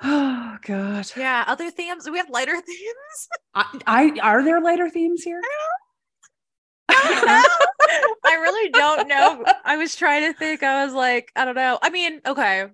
Oh 0.00 0.56
God, 0.62 1.10
Yeah. 1.16 1.42
Other 1.48 1.72
themes. 1.72 2.08
We 2.08 2.18
have 2.18 2.30
lighter 2.30 2.52
themes. 2.60 3.28
I, 3.54 3.80
I 3.84 4.18
are 4.22 4.44
there 4.44 4.60
lighter 4.60 4.88
themes 4.88 5.24
here? 5.24 5.40
I 6.88 8.34
really 8.40 8.70
don't 8.70 9.08
know. 9.08 9.44
I 9.64 9.76
was 9.76 9.96
trying 9.96 10.22
to 10.32 10.38
think. 10.38 10.62
I 10.62 10.84
was 10.84 10.94
like, 10.94 11.30
I 11.34 11.44
don't 11.44 11.54
know. 11.54 11.78
I 11.82 11.90
mean, 11.90 12.20
okay. 12.26 12.66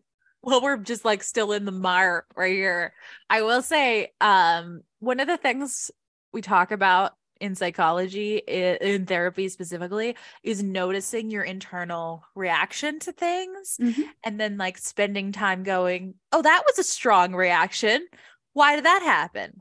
Well, 0.42 0.60
we're 0.60 0.76
just 0.76 1.04
like 1.04 1.22
still 1.22 1.52
in 1.52 1.64
the 1.64 1.72
mire 1.72 2.26
right 2.36 2.52
here. 2.52 2.92
I 3.30 3.42
will 3.42 3.62
say, 3.62 4.12
um, 4.20 4.82
one 4.98 5.20
of 5.20 5.26
the 5.26 5.38
things 5.38 5.90
we 6.32 6.42
talk 6.42 6.70
about 6.72 7.12
in 7.44 7.54
psychology, 7.54 8.38
in 8.38 9.04
therapy 9.04 9.50
specifically, 9.50 10.16
is 10.42 10.62
noticing 10.62 11.30
your 11.30 11.42
internal 11.42 12.24
reaction 12.34 12.98
to 13.00 13.12
things 13.12 13.76
Mhm. 13.78 14.08
and 14.24 14.40
then 14.40 14.56
like 14.56 14.78
spending 14.78 15.30
time 15.30 15.62
going, 15.62 16.14
oh, 16.32 16.40
that 16.40 16.62
was 16.66 16.78
a 16.78 16.84
strong 16.84 17.34
reaction. 17.34 18.08
Why 18.54 18.76
did 18.76 18.86
that 18.86 19.02
happen? 19.02 19.60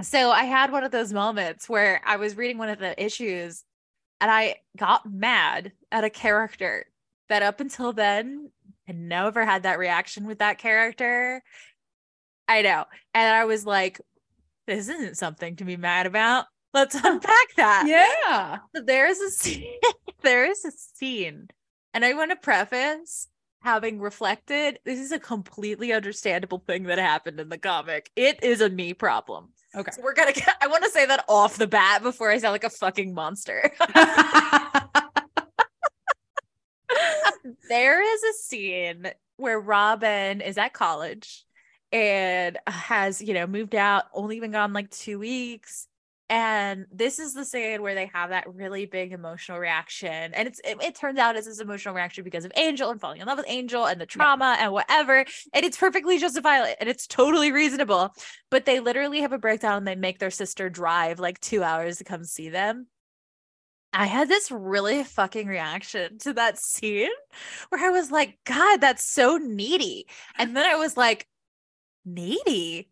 So 0.00 0.30
I 0.30 0.44
had 0.44 0.70
one 0.70 0.84
of 0.84 0.92
those 0.92 1.12
moments 1.12 1.68
where 1.68 2.00
I 2.04 2.16
was 2.16 2.36
reading 2.36 2.58
one 2.58 2.68
of 2.68 2.78
the 2.78 3.00
issues 3.02 3.64
and 4.20 4.30
I 4.30 4.56
got 4.76 5.04
mad 5.10 5.72
at 5.90 6.04
a 6.04 6.10
character 6.10 6.86
that 7.28 7.42
up 7.42 7.58
until 7.58 7.92
then 7.92 8.52
had 8.86 8.96
never 8.96 9.44
had 9.44 9.64
that 9.64 9.78
reaction 9.78 10.24
with 10.26 10.38
that 10.38 10.58
character. 10.58 11.42
I 12.46 12.62
know. 12.62 12.84
And 13.12 13.34
I 13.34 13.44
was 13.44 13.66
like, 13.66 14.00
this 14.66 14.88
isn't 14.88 15.16
something 15.16 15.56
to 15.56 15.64
be 15.64 15.76
mad 15.76 16.06
about. 16.06 16.46
Let's 16.74 16.94
unpack 16.94 17.54
that. 17.56 17.84
Yeah. 17.86 18.58
So 18.74 18.82
there 18.82 19.06
is 19.06 19.20
a 19.20 19.30
scene. 19.30 19.74
there 20.22 20.50
is 20.50 20.64
a 20.64 20.70
scene, 20.70 21.48
and 21.92 22.04
I 22.04 22.14
want 22.14 22.30
to 22.30 22.36
preface 22.36 23.28
having 23.60 24.00
reflected. 24.00 24.78
This 24.84 24.98
is 24.98 25.12
a 25.12 25.18
completely 25.18 25.92
understandable 25.92 26.62
thing 26.66 26.84
that 26.84 26.98
happened 26.98 27.40
in 27.40 27.48
the 27.48 27.58
comic. 27.58 28.10
It 28.16 28.42
is 28.42 28.60
a 28.60 28.70
me 28.70 28.94
problem. 28.94 29.50
Okay. 29.74 29.90
So 29.92 30.02
we're 30.02 30.14
gonna. 30.14 30.32
Get, 30.32 30.48
I 30.60 30.66
want 30.66 30.84
to 30.84 30.90
say 30.90 31.06
that 31.06 31.24
off 31.28 31.56
the 31.56 31.66
bat 31.66 32.02
before 32.02 32.30
I 32.30 32.38
sound 32.38 32.52
like 32.52 32.64
a 32.64 32.70
fucking 32.70 33.14
monster. 33.14 33.70
there 37.68 38.02
is 38.02 38.22
a 38.22 38.32
scene 38.34 39.10
where 39.36 39.60
Robin 39.60 40.40
is 40.40 40.58
at 40.58 40.72
college 40.72 41.44
and 41.90 42.58
has, 42.66 43.20
you 43.20 43.34
know, 43.34 43.46
moved 43.46 43.74
out, 43.74 44.04
only 44.14 44.40
been 44.40 44.52
gone 44.52 44.72
like 44.72 44.90
two 44.90 45.18
weeks. 45.18 45.86
And 46.28 46.86
this 46.90 47.18
is 47.18 47.34
the 47.34 47.44
scene 47.44 47.82
where 47.82 47.94
they 47.94 48.10
have 48.14 48.30
that 48.30 48.52
really 48.54 48.86
big 48.86 49.12
emotional 49.12 49.58
reaction. 49.58 50.32
And 50.32 50.48
it's 50.48 50.60
it, 50.64 50.78
it 50.82 50.94
turns 50.94 51.18
out 51.18 51.36
it's 51.36 51.46
this 51.46 51.60
emotional 51.60 51.94
reaction 51.94 52.24
because 52.24 52.44
of 52.44 52.52
Angel 52.56 52.90
and 52.90 53.00
falling 53.00 53.20
in 53.20 53.26
love 53.26 53.38
with 53.38 53.46
Angel 53.48 53.84
and 53.84 54.00
the 54.00 54.06
trauma 54.06 54.56
and 54.58 54.72
whatever. 54.72 55.26
And 55.52 55.64
it's 55.64 55.76
perfectly 55.76 56.18
justifiable 56.18 56.74
and 56.80 56.88
it's 56.88 57.06
totally 57.06 57.52
reasonable. 57.52 58.14
But 58.50 58.64
they 58.64 58.80
literally 58.80 59.20
have 59.20 59.32
a 59.32 59.38
breakdown 59.38 59.78
and 59.78 59.86
they 59.86 59.94
make 59.94 60.18
their 60.20 60.30
sister 60.30 60.70
drive 60.70 61.18
like 61.18 61.40
two 61.40 61.62
hours 61.62 61.98
to 61.98 62.04
come 62.04 62.24
see 62.24 62.48
them. 62.48 62.86
I 63.92 64.06
had 64.06 64.28
this 64.28 64.50
really 64.50 65.04
fucking 65.04 65.46
reaction 65.46 66.16
to 66.20 66.32
that 66.34 66.58
scene 66.58 67.10
where 67.68 67.84
I 67.84 67.90
was 67.90 68.10
like, 68.10 68.38
God, 68.44 68.80
that's 68.80 69.04
so 69.04 69.36
needy. 69.36 70.06
And 70.38 70.56
then 70.56 70.64
I 70.64 70.76
was 70.76 70.96
like, 70.96 71.28
needy? 72.06 72.88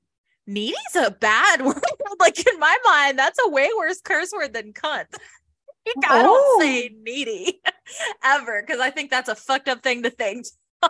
Needy's 0.51 0.97
a 0.97 1.11
bad 1.11 1.63
word. 1.65 1.81
like 2.19 2.39
in 2.47 2.59
my 2.59 2.77
mind, 2.85 3.19
that's 3.19 3.39
a 3.45 3.49
way 3.49 3.69
worse 3.79 4.01
curse 4.01 4.31
word 4.33 4.53
than 4.53 4.73
cunt. 4.73 5.07
I 6.09 6.23
don't 6.23 6.61
say 6.63 6.91
needy 7.03 7.61
ever 8.25 8.63
because 8.65 8.81
I 8.81 8.91
think 8.91 9.11
that's 9.11 9.29
a 9.29 9.35
fucked 9.35 9.69
up 9.69 9.83
thing 9.83 10.03
to 10.03 10.11
think. 10.11 10.47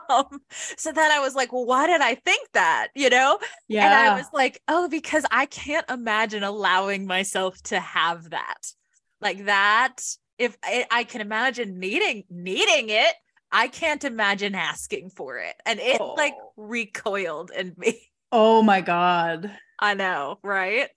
Um, 0.09 0.41
so 0.77 0.93
then 0.93 1.11
I 1.11 1.19
was 1.21 1.35
like, 1.35 1.53
well, 1.53 1.67
why 1.67 1.87
did 1.89 2.01
I 2.01 2.15
think 2.15 2.49
that? 2.53 2.89
You 2.95 3.11
know? 3.11 3.39
yeah. 3.69 3.87
And 3.87 3.95
I 3.95 4.17
was 4.17 4.27
like, 4.33 4.61
oh, 4.69 4.89
because 4.89 5.25
I 5.31 5.47
can't 5.47 5.89
imagine 5.91 6.43
allowing 6.45 7.07
myself 7.07 7.61
to 7.65 7.81
have 7.81 8.31
that. 8.31 8.73
Like 9.21 9.47
that, 9.47 9.97
if 10.39 10.57
I, 10.63 10.87
I 10.91 11.05
can 11.05 11.21
imagine 11.21 11.79
needing 11.79 12.25
needing 12.31 12.91
it, 12.91 13.15
I 13.53 13.67
can't 13.69 14.05
imagine 14.05 14.55
asking 14.55 15.11
for 15.11 15.39
it. 15.39 15.55
And 15.67 15.81
it 15.81 16.01
like 16.01 16.35
Oh. 16.41 16.53
recoiled 16.57 17.51
in 17.51 17.75
me. 17.77 18.10
Oh 18.33 18.62
my 18.62 18.81
God. 18.81 19.51
I 19.78 19.95
know, 19.95 20.39
right? 20.43 20.89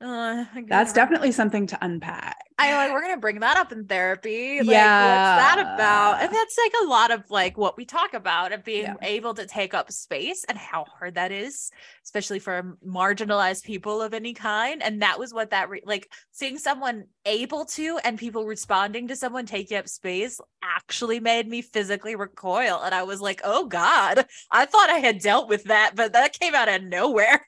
Uh, 0.00 0.44
That's 0.68 0.92
definitely 0.92 1.32
something 1.32 1.66
to 1.66 1.78
unpack. 1.84 2.36
I 2.56 2.72
like 2.74 2.92
we're 2.92 3.02
gonna 3.02 3.16
bring 3.16 3.40
that 3.40 3.56
up 3.56 3.72
in 3.72 3.84
therapy. 3.86 4.58
Like, 4.58 4.66
what's 4.66 4.74
that 4.74 5.58
about? 5.58 6.22
And 6.22 6.32
that's 6.32 6.56
like 6.56 6.72
a 6.82 6.86
lot 6.86 7.10
of 7.10 7.22
like 7.30 7.56
what 7.58 7.76
we 7.76 7.84
talk 7.84 8.14
about 8.14 8.52
of 8.52 8.64
being 8.64 8.82
Yeah. 8.82 8.94
able 9.02 9.34
to 9.34 9.44
take 9.46 9.74
up 9.74 9.90
space 9.90 10.44
and 10.48 10.56
how 10.56 10.84
hard 10.84 11.14
that 11.14 11.32
is, 11.32 11.70
especially 12.04 12.38
for 12.38 12.76
marginalized 12.86 13.64
people 13.64 14.00
of 14.00 14.14
any 14.14 14.34
kind. 14.34 14.82
And 14.84 15.02
that 15.02 15.18
was 15.18 15.32
what 15.34 15.50
that 15.50 15.68
re- 15.68 15.82
like 15.84 16.08
seeing 16.30 16.58
someone 16.58 17.04
able 17.24 17.64
to 17.66 17.98
and 18.04 18.18
people 18.18 18.44
responding 18.46 19.08
to 19.08 19.16
someone 19.16 19.46
taking 19.46 19.76
up 19.78 19.88
space 19.88 20.40
actually 20.62 21.18
made 21.18 21.48
me 21.48 21.60
physically 21.62 22.14
recoil. 22.14 22.80
And 22.84 22.94
I 22.94 23.02
was 23.02 23.20
like, 23.20 23.40
oh 23.44 23.66
God, 23.66 24.26
I 24.50 24.64
thought 24.66 24.90
I 24.90 24.98
had 24.98 25.18
dealt 25.20 25.48
with 25.48 25.64
that, 25.64 25.92
but 25.96 26.12
that 26.12 26.38
came 26.38 26.54
out 26.54 26.68
of 26.68 26.82
nowhere. 26.84 27.44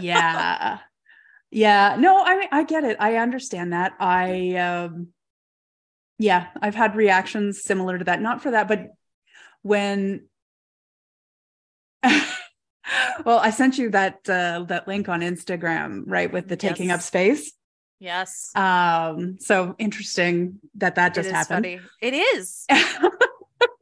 yeah 0.00 0.78
yeah 1.50 1.96
no 1.98 2.22
i 2.22 2.36
mean 2.36 2.48
i 2.52 2.62
get 2.64 2.84
it 2.84 2.96
i 3.00 3.16
understand 3.16 3.72
that 3.72 3.92
i 4.00 4.54
um 4.56 5.08
yeah 6.18 6.48
i've 6.60 6.74
had 6.74 6.96
reactions 6.96 7.62
similar 7.62 7.98
to 7.98 8.04
that 8.04 8.20
not 8.20 8.42
for 8.42 8.50
that 8.50 8.68
but 8.68 8.88
when 9.62 10.26
well 13.24 13.38
i 13.38 13.50
sent 13.50 13.78
you 13.78 13.90
that 13.90 14.28
uh 14.28 14.64
that 14.68 14.88
link 14.88 15.08
on 15.08 15.20
instagram 15.20 16.02
right 16.06 16.32
with 16.32 16.48
the 16.48 16.56
taking 16.56 16.90
up 16.90 17.00
space 17.00 17.52
Yes. 17.98 18.50
um 18.54 19.38
so 19.40 19.74
interesting 19.78 20.58
that 20.74 20.96
that 20.96 21.14
just 21.14 21.30
happened 21.30 21.64
funny. 21.64 21.80
It 22.02 22.12
is. 22.12 22.66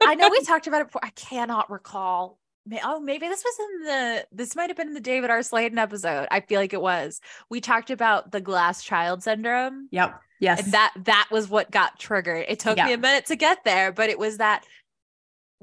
I 0.06 0.14
know 0.14 0.28
we 0.28 0.40
talked 0.42 0.66
about 0.66 0.82
it 0.82 0.86
before. 0.88 1.04
I 1.04 1.10
cannot 1.10 1.70
recall. 1.70 2.38
May- 2.66 2.80
Oh, 2.82 3.00
maybe 3.00 3.28
this 3.28 3.44
was 3.44 3.54
in 3.58 3.86
the 3.86 4.26
this 4.32 4.56
might 4.56 4.70
have 4.70 4.76
been 4.76 4.88
in 4.88 4.94
the 4.94 5.00
David 5.00 5.30
R. 5.30 5.42
Slayton 5.42 5.78
episode. 5.78 6.26
I 6.30 6.40
feel 6.40 6.60
like 6.60 6.72
it 6.72 6.80
was. 6.80 7.20
We 7.50 7.60
talked 7.60 7.90
about 7.90 8.32
the 8.32 8.40
glass 8.40 8.82
child 8.82 9.22
syndrome. 9.22 9.88
yep 9.90 10.20
yes 10.40 10.62
And 10.62 10.72
that 10.72 10.92
that 11.04 11.28
was 11.30 11.48
what 11.48 11.70
got 11.70 11.98
triggered. 11.98 12.46
It 12.48 12.58
took 12.60 12.76
me 12.76 12.92
a 12.92 12.98
minute 12.98 13.26
to 13.26 13.36
get 13.36 13.64
there, 13.64 13.92
but 13.92 14.10
it 14.10 14.18
was 14.18 14.38
that 14.38 14.64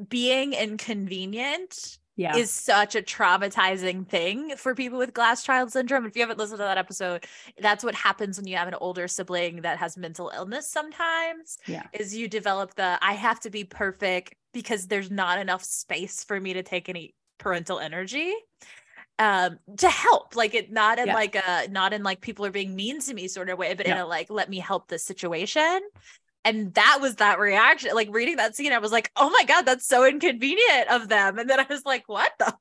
being 0.09 0.53
inconvenient 0.53 1.97
yeah 2.17 2.35
is 2.35 2.51
such 2.51 2.93
a 2.95 3.01
traumatizing 3.01 4.05
thing 4.07 4.55
for 4.57 4.75
people 4.75 4.97
with 4.97 5.13
glass 5.13 5.43
child 5.43 5.71
syndrome. 5.71 6.05
If 6.05 6.15
you 6.15 6.21
haven't 6.21 6.37
listened 6.39 6.57
to 6.59 6.63
that 6.63 6.77
episode, 6.77 7.25
that's 7.59 7.83
what 7.83 7.95
happens 7.95 8.37
when 8.37 8.47
you 8.47 8.57
have 8.57 8.67
an 8.67 8.73
older 8.75 9.07
sibling 9.07 9.61
that 9.61 9.77
has 9.77 9.97
mental 9.97 10.31
illness 10.35 10.69
sometimes. 10.69 11.57
Yeah. 11.67 11.83
Is 11.93 12.15
you 12.15 12.27
develop 12.27 12.75
the 12.75 12.97
I 13.01 13.13
have 13.13 13.39
to 13.41 13.49
be 13.49 13.63
perfect 13.63 14.35
because 14.53 14.87
there's 14.87 15.11
not 15.11 15.39
enough 15.39 15.63
space 15.63 16.23
for 16.23 16.39
me 16.39 16.53
to 16.53 16.63
take 16.63 16.89
any 16.89 17.13
parental 17.37 17.79
energy 17.79 18.33
um 19.19 19.57
to 19.77 19.89
help 19.89 20.35
like 20.35 20.53
it 20.55 20.71
not 20.71 20.99
in 20.99 21.07
Yeah. 21.07 21.13
like 21.13 21.35
a 21.35 21.67
not 21.69 21.93
in 21.93 22.03
like 22.03 22.21
people 22.21 22.45
are 22.45 22.51
being 22.51 22.75
mean 22.75 23.01
to 23.01 23.13
me 23.13 23.27
sort 23.27 23.49
of 23.49 23.57
way 23.57 23.73
but 23.73 23.85
in 23.85 23.97
a 23.97 24.05
like 24.05 24.29
let 24.29 24.49
me 24.49 24.59
help 24.59 24.87
this 24.87 25.03
situation. 25.03 25.81
And 26.43 26.73
that 26.73 26.99
was 27.01 27.15
that 27.17 27.37
reaction 27.39 27.91
like 27.93 28.09
reading 28.11 28.37
that 28.37 28.55
scene 28.55 28.73
i 28.73 28.79
was 28.79 28.91
like 28.91 29.11
oh 29.15 29.29
my 29.29 29.43
god 29.43 29.63
that's 29.63 29.85
so 29.87 30.05
inconvenient 30.05 30.89
of 30.89 31.07
them. 31.07 31.37
And 31.37 31.49
then 31.49 31.59
i 31.59 31.65
was 31.69 31.85
like 31.85 32.03
what 32.07 32.31
the 32.39 32.53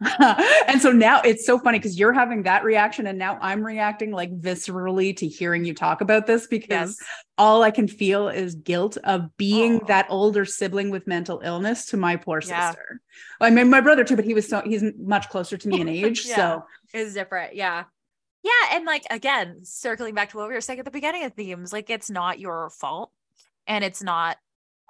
and 0.68 0.80
so 0.80 0.90
now 0.90 1.20
it's 1.22 1.46
so 1.46 1.58
funny 1.58 1.78
because 1.78 1.98
you're 1.98 2.12
having 2.12 2.42
that 2.42 2.64
reaction 2.64 3.06
and 3.06 3.18
now 3.18 3.38
i'm 3.40 3.64
reacting 3.64 4.10
like 4.10 4.30
viscerally 4.38 5.16
to 5.16 5.26
hearing 5.26 5.64
you 5.64 5.72
talk 5.72 6.00
about 6.00 6.26
this 6.26 6.46
because 6.46 6.98
yes 6.98 7.08
all 7.36 7.62
i 7.62 7.70
can 7.70 7.88
feel 7.88 8.28
is 8.28 8.54
guilt 8.54 8.96
of 9.04 9.36
being 9.36 9.80
Oh. 9.82 9.84
that 9.88 10.06
older 10.08 10.44
sibling 10.44 10.90
with 10.90 11.06
mental 11.06 11.40
illness 11.44 11.86
to 11.86 11.96
my 11.96 12.16
poor 12.16 12.40
Yeah. 12.46 12.70
sister 12.70 13.00
i 13.40 13.50
mean 13.50 13.68
my 13.70 13.80
brother 13.80 14.04
too 14.04 14.16
but 14.16 14.24
he 14.24 14.34
was 14.34 14.48
so 14.48 14.62
he's 14.64 14.84
much 14.98 15.28
closer 15.28 15.56
to 15.56 15.68
me 15.68 15.80
in 15.80 15.88
age 16.00 16.24
Yeah. 16.26 16.36
so 16.36 16.64
it's 16.92 17.14
different 17.14 17.54
yeah 17.56 17.84
yeah 18.42 18.50
and 18.72 18.84
like 18.84 19.02
again 19.10 19.60
circling 19.64 20.14
back 20.14 20.30
to 20.30 20.36
what 20.36 20.48
we 20.48 20.54
were 20.54 20.60
saying 20.60 20.78
at 20.78 20.84
the 20.84 20.90
beginning 20.90 21.24
of 21.24 21.32
themes 21.34 21.72
like 21.72 21.90
it's 21.90 22.10
not 22.10 22.38
your 22.38 22.70
fault 22.70 23.10
and 23.66 23.82
it's 23.82 24.02
not 24.02 24.36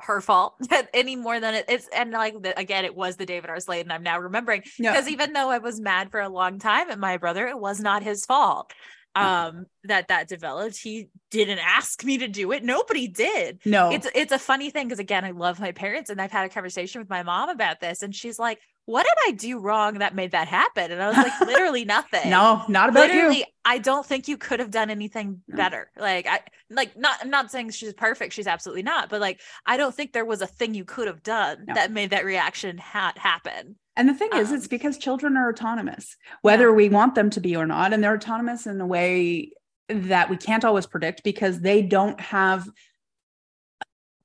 her 0.01 0.21
fault 0.21 0.57
any 0.93 1.15
more 1.15 1.39
than 1.39 1.55
it, 1.55 1.65
it's 1.69 1.89
and 1.95 2.11
like 2.11 2.43
the, 2.43 2.59
again 2.59 2.85
it 2.85 2.95
was 2.97 3.17
the 3.17 3.25
david 3.25 3.49
r 3.49 3.61
slayton 3.61 3.93
i'm 3.93 4.03
now 4.03 4.19
remembering 4.19 4.61
because 4.77 5.09
even 5.09 5.33
though 5.33 5.51
i 5.51 5.59
was 5.59 5.81
mad 5.81 6.11
for 6.11 6.21
a 6.21 6.29
long 6.29 6.59
time 6.59 6.91
at 6.91 6.99
my 6.99 7.17
brother 7.17 7.47
it 7.47 7.59
was 7.59 7.79
not 7.81 8.03
his 8.03 8.27
fault 8.27 8.73
um 9.17 9.67
that 9.85 10.09
that 10.09 10.29
developed 10.29 10.77
he 10.79 11.09
didn't 11.31 11.59
ask 11.59 12.03
me 12.05 12.19
to 12.19 12.29
do 12.29 12.53
it. 12.53 12.65
Nobody 12.65 13.07
did. 13.09 13.61
No. 13.65 13.91
It's 13.91 14.09
it's 14.15 14.33
a 14.33 14.39
funny 14.39 14.71
thing 14.71 14.87
because 14.89 14.99
again 14.99 15.25
i 15.25 15.31
love 15.31 15.61
my 15.61 15.73
parents 15.73 16.11
and 16.11 16.21
i've 16.21 16.31
had 16.33 16.47
a 16.47 16.49
conversation 16.49 17.01
with 17.01 17.11
my 17.11 17.23
mom 17.23 17.49
about 17.49 17.81
this 17.81 18.03
and 18.03 18.15
she's 18.15 18.39
like 18.39 18.59
what 18.87 19.05
did 19.05 19.15
i 19.29 19.31
do 19.37 19.59
wrong 19.61 19.95
that 20.01 20.15
made 20.15 20.33
that 20.33 20.47
happen? 20.47 20.93
And 20.93 21.03
i 21.03 21.09
was 21.09 21.17
like 21.17 21.41
literally 21.47 21.85
nothing. 21.85 22.29
No 22.31 22.63
not 22.69 22.89
about 22.91 23.09
literally 23.09 23.39
you 23.39 23.45
i 23.65 23.79
don't 23.79 24.05
think 24.05 24.29
you 24.29 24.37
could 24.37 24.61
have 24.61 24.71
done 24.71 24.91
anything 24.91 25.43
No. 25.49 25.57
better. 25.57 25.91
Like 25.97 26.27
i 26.27 26.41
like 26.71 26.97
not 26.97 27.17
i'm 27.23 27.31
not 27.31 27.51
saying 27.51 27.71
she's 27.71 27.93
perfect 27.95 28.33
she's 28.33 28.47
absolutely 28.47 28.83
not 28.83 29.09
but 29.11 29.21
like 29.21 29.41
i 29.67 29.77
don't 29.77 29.95
think 29.95 30.13
there 30.13 30.25
was 30.25 30.43
a 30.43 30.47
thing 30.47 30.75
you 30.75 30.85
could 30.85 31.07
have 31.07 31.23
done 31.23 31.65
No. 31.69 31.75
that 31.75 31.93
made 31.93 32.11
that 32.11 32.25
reaction 32.25 32.79
ha- 32.79 33.13
happen 33.17 33.77
And 33.97 34.09
the 34.09 34.15
thing 34.15 34.31
is, 34.35 34.51
it's 34.51 34.65
Um, 34.65 34.69
because 34.71 34.99
children 34.99 35.37
are 35.37 35.49
autonomous, 35.49 36.17
whether 36.43 36.73
we 36.73 36.89
want 36.89 37.15
them 37.15 37.31
to 37.31 37.41
be 37.41 37.55
or 37.55 37.67
not. 37.67 37.93
And 37.93 38.03
they're 38.03 38.15
autonomous 38.15 38.67
in 38.67 38.81
a 38.81 38.87
way 38.87 39.53
that 39.89 40.31
we 40.31 40.37
can't 40.37 40.65
always 40.65 40.87
predict 40.87 41.23
because 41.23 41.61
they 41.61 41.83
don't 41.83 42.21
have 42.21 42.69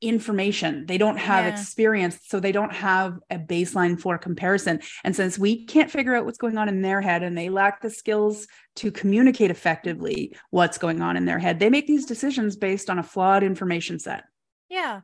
information, 0.01 0.85
they 0.85 0.97
don't 0.97 1.17
have 1.17 1.43
Yeah. 1.45 1.51
experience. 1.51 2.19
So 2.23 2.39
they 2.39 2.53
don't 2.53 2.71
have 2.71 3.19
a 3.29 3.37
baseline 3.37 3.99
for 3.99 4.17
comparison. 4.17 4.79
And 5.03 5.13
since 5.13 5.37
we 5.37 5.65
can't 5.65 5.91
figure 5.91 6.15
out 6.15 6.23
what's 6.23 6.37
going 6.37 6.57
on 6.57 6.69
in 6.69 6.81
their 6.81 7.01
head 7.01 7.21
and 7.21 7.37
they 7.37 7.49
lack 7.49 7.81
the 7.81 7.89
skills 7.89 8.47
to 8.77 8.91
communicate 8.91 9.51
effectively 9.51 10.33
what's 10.51 10.77
going 10.77 11.01
on 11.01 11.17
in 11.17 11.25
their 11.25 11.37
head, 11.37 11.59
they 11.59 11.69
make 11.69 11.85
these 11.85 12.05
decisions 12.05 12.55
based 12.55 12.89
on 12.89 12.97
a 12.97 13.03
flawed 13.03 13.43
information 13.43 13.99
set. 13.99 14.23
Yeah. 14.69 15.01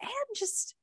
And 0.00 0.36
just, 0.36 0.76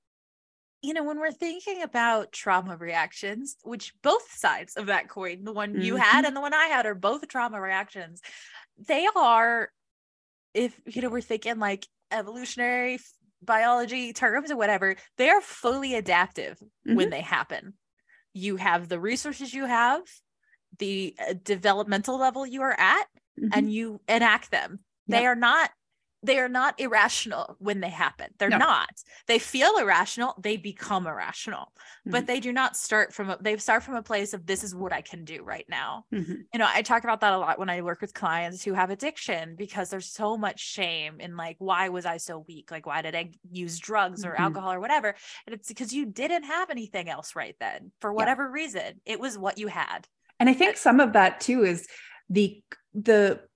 you 0.83 0.93
know, 0.93 1.03
when 1.03 1.17
we're 1.17 1.31
thinking 1.31 1.81
about 1.81 2.33
trauma 2.33 2.75
reactions, 2.75 3.55
which 3.63 3.93
both 4.03 4.29
sides 4.35 4.75
of 4.75 4.87
that 4.87 5.07
coin, 5.07 5.45
the 5.45 5.53
one 5.53 5.81
you 5.81 5.95
had 5.95 6.25
and 6.25 6.35
the 6.35 6.41
one 6.41 6.53
I 6.53 6.65
had, 6.65 6.85
are 6.85 6.93
both 6.93 7.25
trauma 7.29 7.59
reactions, 7.59 8.21
they 8.77 9.07
are, 9.15 9.69
if, 10.53 10.79
you 10.85 11.01
know, 11.01 11.09
we're 11.09 11.21
thinking 11.21 11.57
like 11.57 11.87
evolutionary 12.11 12.99
biology 13.41 14.11
terms 14.11 14.51
or 14.51 14.57
whatever, 14.57 14.97
they 15.17 15.29
are 15.29 15.41
fully 15.41 15.95
adaptive 15.95 16.61
when 16.83 17.09
they 17.09 17.21
happen. 17.21 17.73
You 18.33 18.57
have 18.57 18.89
the 18.89 18.99
resources 18.99 19.53
you 19.53 19.65
have, 19.65 20.01
the 20.79 21.15
uh, 21.17 21.33
developmental 21.43 22.17
level 22.19 22.45
you 22.45 22.61
are 22.61 22.77
at, 22.77 23.05
Mhm. 23.39 23.49
and 23.53 23.73
you 23.73 24.01
enact 24.07 24.51
them. 24.51 24.79
They 25.07 25.25
are 25.25 25.35
not 25.35 25.71
they 26.23 26.39
are 26.39 26.49
not 26.49 26.79
irrational 26.79 27.55
when 27.59 27.81
they 27.81 27.89
happen. 27.89 28.27
They're 28.37 28.49
No. 28.49 28.57
not. 28.57 28.89
They 29.27 29.39
feel 29.39 29.77
irrational, 29.77 30.35
they 30.41 30.57
become 30.57 31.05
irrational. 31.05 31.73
But 32.05 32.23
Mhm. 32.23 32.27
they 32.27 32.39
do 32.39 32.53
not 32.53 32.75
start 32.77 33.13
from 33.13 33.29
a 33.29 33.37
they 33.41 33.57
start 33.57 33.83
from 33.83 33.95
a 33.95 34.01
place 34.03 34.33
of 34.33 34.45
this 34.45 34.63
is 34.63 34.73
what 34.73 34.93
I 34.93 35.01
can 35.01 35.25
do 35.25 35.43
right 35.43 35.65
now. 35.67 36.05
Mhm. 36.13 36.45
You 36.53 36.59
know, 36.59 36.67
I 36.67 36.81
talk 36.81 37.03
about 37.03 37.19
that 37.21 37.33
a 37.33 37.37
lot 37.37 37.59
when 37.59 37.69
I 37.69 37.81
work 37.81 38.01
with 38.01 38.13
clients 38.13 38.63
who 38.63 38.73
have 38.73 38.89
addiction 38.89 39.55
because 39.55 39.89
there's 39.89 40.11
so 40.11 40.37
much 40.37 40.59
shame 40.59 41.19
in 41.19 41.35
like 41.37 41.57
why 41.59 41.89
was 41.89 42.05
I 42.05 42.17
so 42.17 42.39
weak? 42.47 42.71
Like 42.71 42.85
why 42.85 43.01
did 43.01 43.15
I 43.15 43.31
use 43.51 43.77
drugs 43.79 44.23
or 44.25 44.31
Mhm. 44.33 44.39
alcohol 44.39 44.73
or 44.73 44.79
whatever? 44.79 45.15
And 45.45 45.53
it's 45.53 45.67
because 45.67 45.93
you 45.93 46.05
didn't 46.05 46.43
have 46.43 46.69
anything 46.69 47.09
else 47.09 47.35
right 47.35 47.55
then 47.59 47.91
for 47.99 48.13
whatever 48.13 48.49
reason. 48.49 49.01
It 49.05 49.19
was 49.19 49.37
what 49.37 49.57
you 49.57 49.67
had. 49.67 50.07
And 50.39 50.49
I 50.49 50.53
think 50.53 50.77
some 50.77 50.99
of 50.99 51.13
that 51.13 51.41
too 51.41 51.63
is 51.63 51.87
the 52.29 52.63
the 52.93 53.47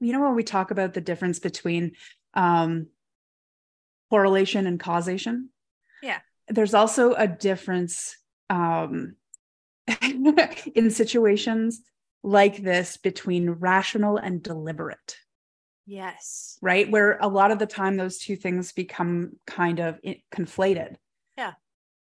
you 0.00 0.12
know 0.12 0.20
when 0.22 0.34
we 0.34 0.42
talk 0.42 0.70
about 0.70 0.94
the 0.94 1.00
difference 1.00 1.38
between 1.38 1.92
um 2.34 2.86
correlation 4.10 4.66
and 4.66 4.80
causation. 4.80 5.50
Yeah. 6.02 6.18
There's 6.48 6.74
also 6.74 7.14
a 7.14 7.28
difference 7.28 8.16
um 8.48 9.14
in 10.74 10.90
situations 10.90 11.80
like 12.22 12.62
this 12.62 12.96
between 12.96 13.50
rational 13.50 14.16
and 14.16 14.42
deliberate, 14.42 15.16
Yes. 15.86 16.58
right? 16.60 16.90
Where 16.90 17.18
a 17.20 17.28
lot 17.28 17.50
of 17.50 17.58
the 17.58 17.66
time 17.66 17.96
those 17.96 18.18
two 18.18 18.36
things 18.36 18.72
become 18.72 19.32
kind 19.46 19.80
of 19.80 19.98
conflated. 20.34 20.96
Yeah. 21.38 21.52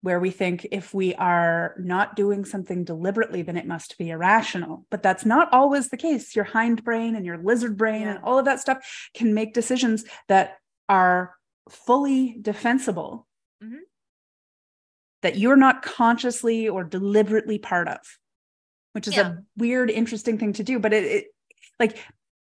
Where 0.01 0.19
we 0.19 0.29
think 0.29 0.67
if 0.71 0.93
we 0.93 1.15
are 1.15 1.73
not 1.79 2.15
doing 2.15 2.45
something 2.45 2.83
deliberately, 2.83 3.41
then 3.41 3.57
it 3.57 3.65
must 3.65 3.97
be 3.97 4.11
irrational. 4.11 4.85
But 4.91 5.01
that's 5.01 5.25
not 5.25 5.51
always 5.51 5.89
the 5.89 5.97
case. 5.97 6.35
Your 6.35 6.45
hindbrain 6.45 7.17
and 7.17 7.25
your 7.25 7.39
lizard 7.39 7.75
brain 7.75 8.07
and 8.07 8.19
all 8.23 8.37
of 8.37 8.45
that 8.45 8.59
stuff 8.59 8.85
can 9.15 9.33
make 9.33 9.53
decisions 9.55 10.05
that 10.27 10.57
are 10.87 11.35
fully 11.69 12.37
defensible 12.39 13.25
Mhm. 13.63 13.79
that 15.23 15.37
you're 15.39 15.55
not 15.55 15.81
consciously 15.81 16.69
or 16.69 16.83
deliberately 16.83 17.57
part 17.57 17.87
of, 17.87 17.99
which 18.93 19.07
is 19.07 19.15
Yeah. 19.15 19.29
a 19.29 19.37
weird, 19.57 19.89
interesting 19.89 20.37
thing 20.37 20.53
to 20.53 20.63
do. 20.63 20.77
But 20.77 20.93
it, 20.93 21.03
it 21.03 21.25
like 21.79 21.97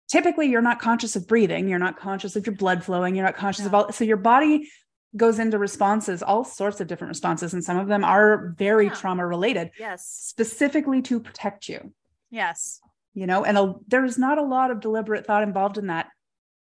typically 0.09 0.49
you're 0.49 0.61
not 0.63 0.81
conscious 0.81 1.15
of 1.15 1.29
breathing, 1.29 1.69
you're 1.69 1.79
not 1.79 1.97
conscious 1.97 2.35
of 2.35 2.45
your 2.45 2.57
blood 2.57 2.83
flowing, 2.83 3.15
you're 3.15 3.25
not 3.25 3.37
conscious 3.37 3.67
of 3.67 3.73
all. 3.75 3.93
So 3.93 4.03
your 4.03 4.17
body 4.17 4.69
goes 5.17 5.39
into 5.39 5.59
responses, 5.59 6.23
all 6.23 6.45
sorts 6.45 6.81
of 6.81 6.87
different 6.87 7.11
responses, 7.11 7.53
and 7.53 7.63
some 7.63 7.79
of 7.79 7.87
them 7.89 8.05
are 8.05 8.55
very 8.57 8.87
Yeah. 8.87 8.95
trauma 8.95 9.27
related, 9.27 9.71
Yes. 9.79 10.07
specifically 10.07 11.03
to 11.03 11.21
protect 11.21 11.69
you. 11.69 11.93
Yes. 12.31 12.81
You 13.15 13.27
know, 13.27 13.45
and 13.45 13.59
a, 13.59 13.75
there's 13.89 14.17
not 14.17 14.39
a 14.39 14.43
lot 14.43 14.71
of 14.71 14.81
deliberate 14.81 15.27
thought 15.27 15.43
involved 15.43 15.77
in 15.77 15.89
that 15.89 16.09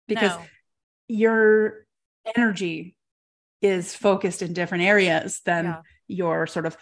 because 0.08 0.36
No. 0.36 0.46
your 1.08 1.86
energy 2.36 2.96
is 3.62 3.94
focused 3.96 4.42
in 4.42 4.54
different 4.54 4.84
areas 4.84 5.42
than 5.46 5.66
Yeah. 5.66 5.82
your 6.08 6.48
sort 6.48 6.66
of 6.66 6.76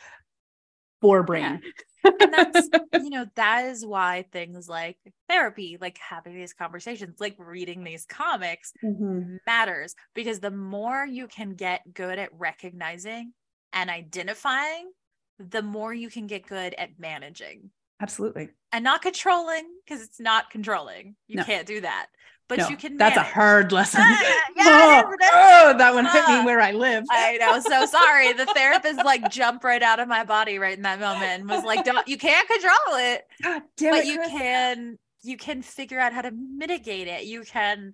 forebrain. 1.03 1.61
and 2.19 2.33
that's 2.33 2.69
you 2.93 3.09
know 3.09 3.25
that 3.35 3.65
is 3.65 3.85
why 3.85 4.25
things 4.31 4.67
like 4.69 4.97
therapy 5.29 5.77
like 5.79 5.97
having 5.97 6.35
these 6.35 6.53
conversations 6.53 7.19
like 7.19 7.35
reading 7.37 7.83
these 7.83 8.05
comics 8.05 8.73
Mhm. 8.83 9.39
matters 9.45 9.95
because 10.13 10.39
the 10.39 10.51
more 10.51 11.05
you 11.05 11.27
can 11.27 11.51
get 11.55 11.93
good 11.93 12.19
at 12.19 12.29
recognizing 12.33 13.33
and 13.73 13.89
identifying 13.89 14.91
the 15.39 15.61
more 15.61 15.93
you 15.93 16.09
can 16.09 16.27
get 16.27 16.47
good 16.47 16.73
at 16.75 16.99
managing 16.99 17.71
Absolutely. 18.01 18.49
and 18.71 18.83
not 18.83 19.01
controlling 19.01 19.65
because 19.85 20.03
it's 20.03 20.19
not 20.19 20.49
controlling 20.49 21.15
you 21.27 21.37
No. 21.37 21.43
can't 21.43 21.67
do 21.67 21.81
that 21.81 22.07
but 22.47 22.59
No, 22.59 22.69
you 22.69 22.77
can 22.77 22.97
that's 22.97 23.17
a 23.17 23.23
hard 23.23 23.71
lesson. 23.71 24.01
Ah, 24.03 24.21
yeah, 24.55 25.01
oh, 25.11 25.15
oh, 25.33 25.77
that 25.77 25.93
one 25.93 26.05
hit 26.05 26.23
Ah. 26.27 26.39
me 26.39 26.45
where 26.45 26.61
I 26.61 26.71
live. 26.71 27.03
I 27.11 27.37
know. 27.37 27.59
So 27.59 27.85
sorry. 27.97 28.33
The 28.33 28.45
therapist 28.47 29.03
like 29.03 29.29
jumped 29.31 29.63
right 29.63 29.83
out 29.83 29.99
of 29.99 30.07
my 30.07 30.23
body 30.23 30.57
right 30.59 30.77
in 30.77 30.83
that 30.83 30.99
moment 30.99 31.41
and 31.41 31.49
was 31.49 31.63
like, 31.63 31.83
"Don't 31.85 32.07
you 32.07 32.17
can't 32.17 32.47
control 32.47 32.97
it." 32.99 33.25
God 33.43 33.61
damn 33.75 33.91
but 33.93 33.99
it, 34.01 34.07
you 34.07 34.17
Chris. 34.17 34.29
can 34.31 34.97
you 35.23 35.37
can 35.37 35.61
figure 35.61 35.99
out 35.99 36.13
how 36.13 36.21
to 36.21 36.31
mitigate 36.31 37.07
it 37.07 37.25
you 37.25 37.41
can 37.43 37.93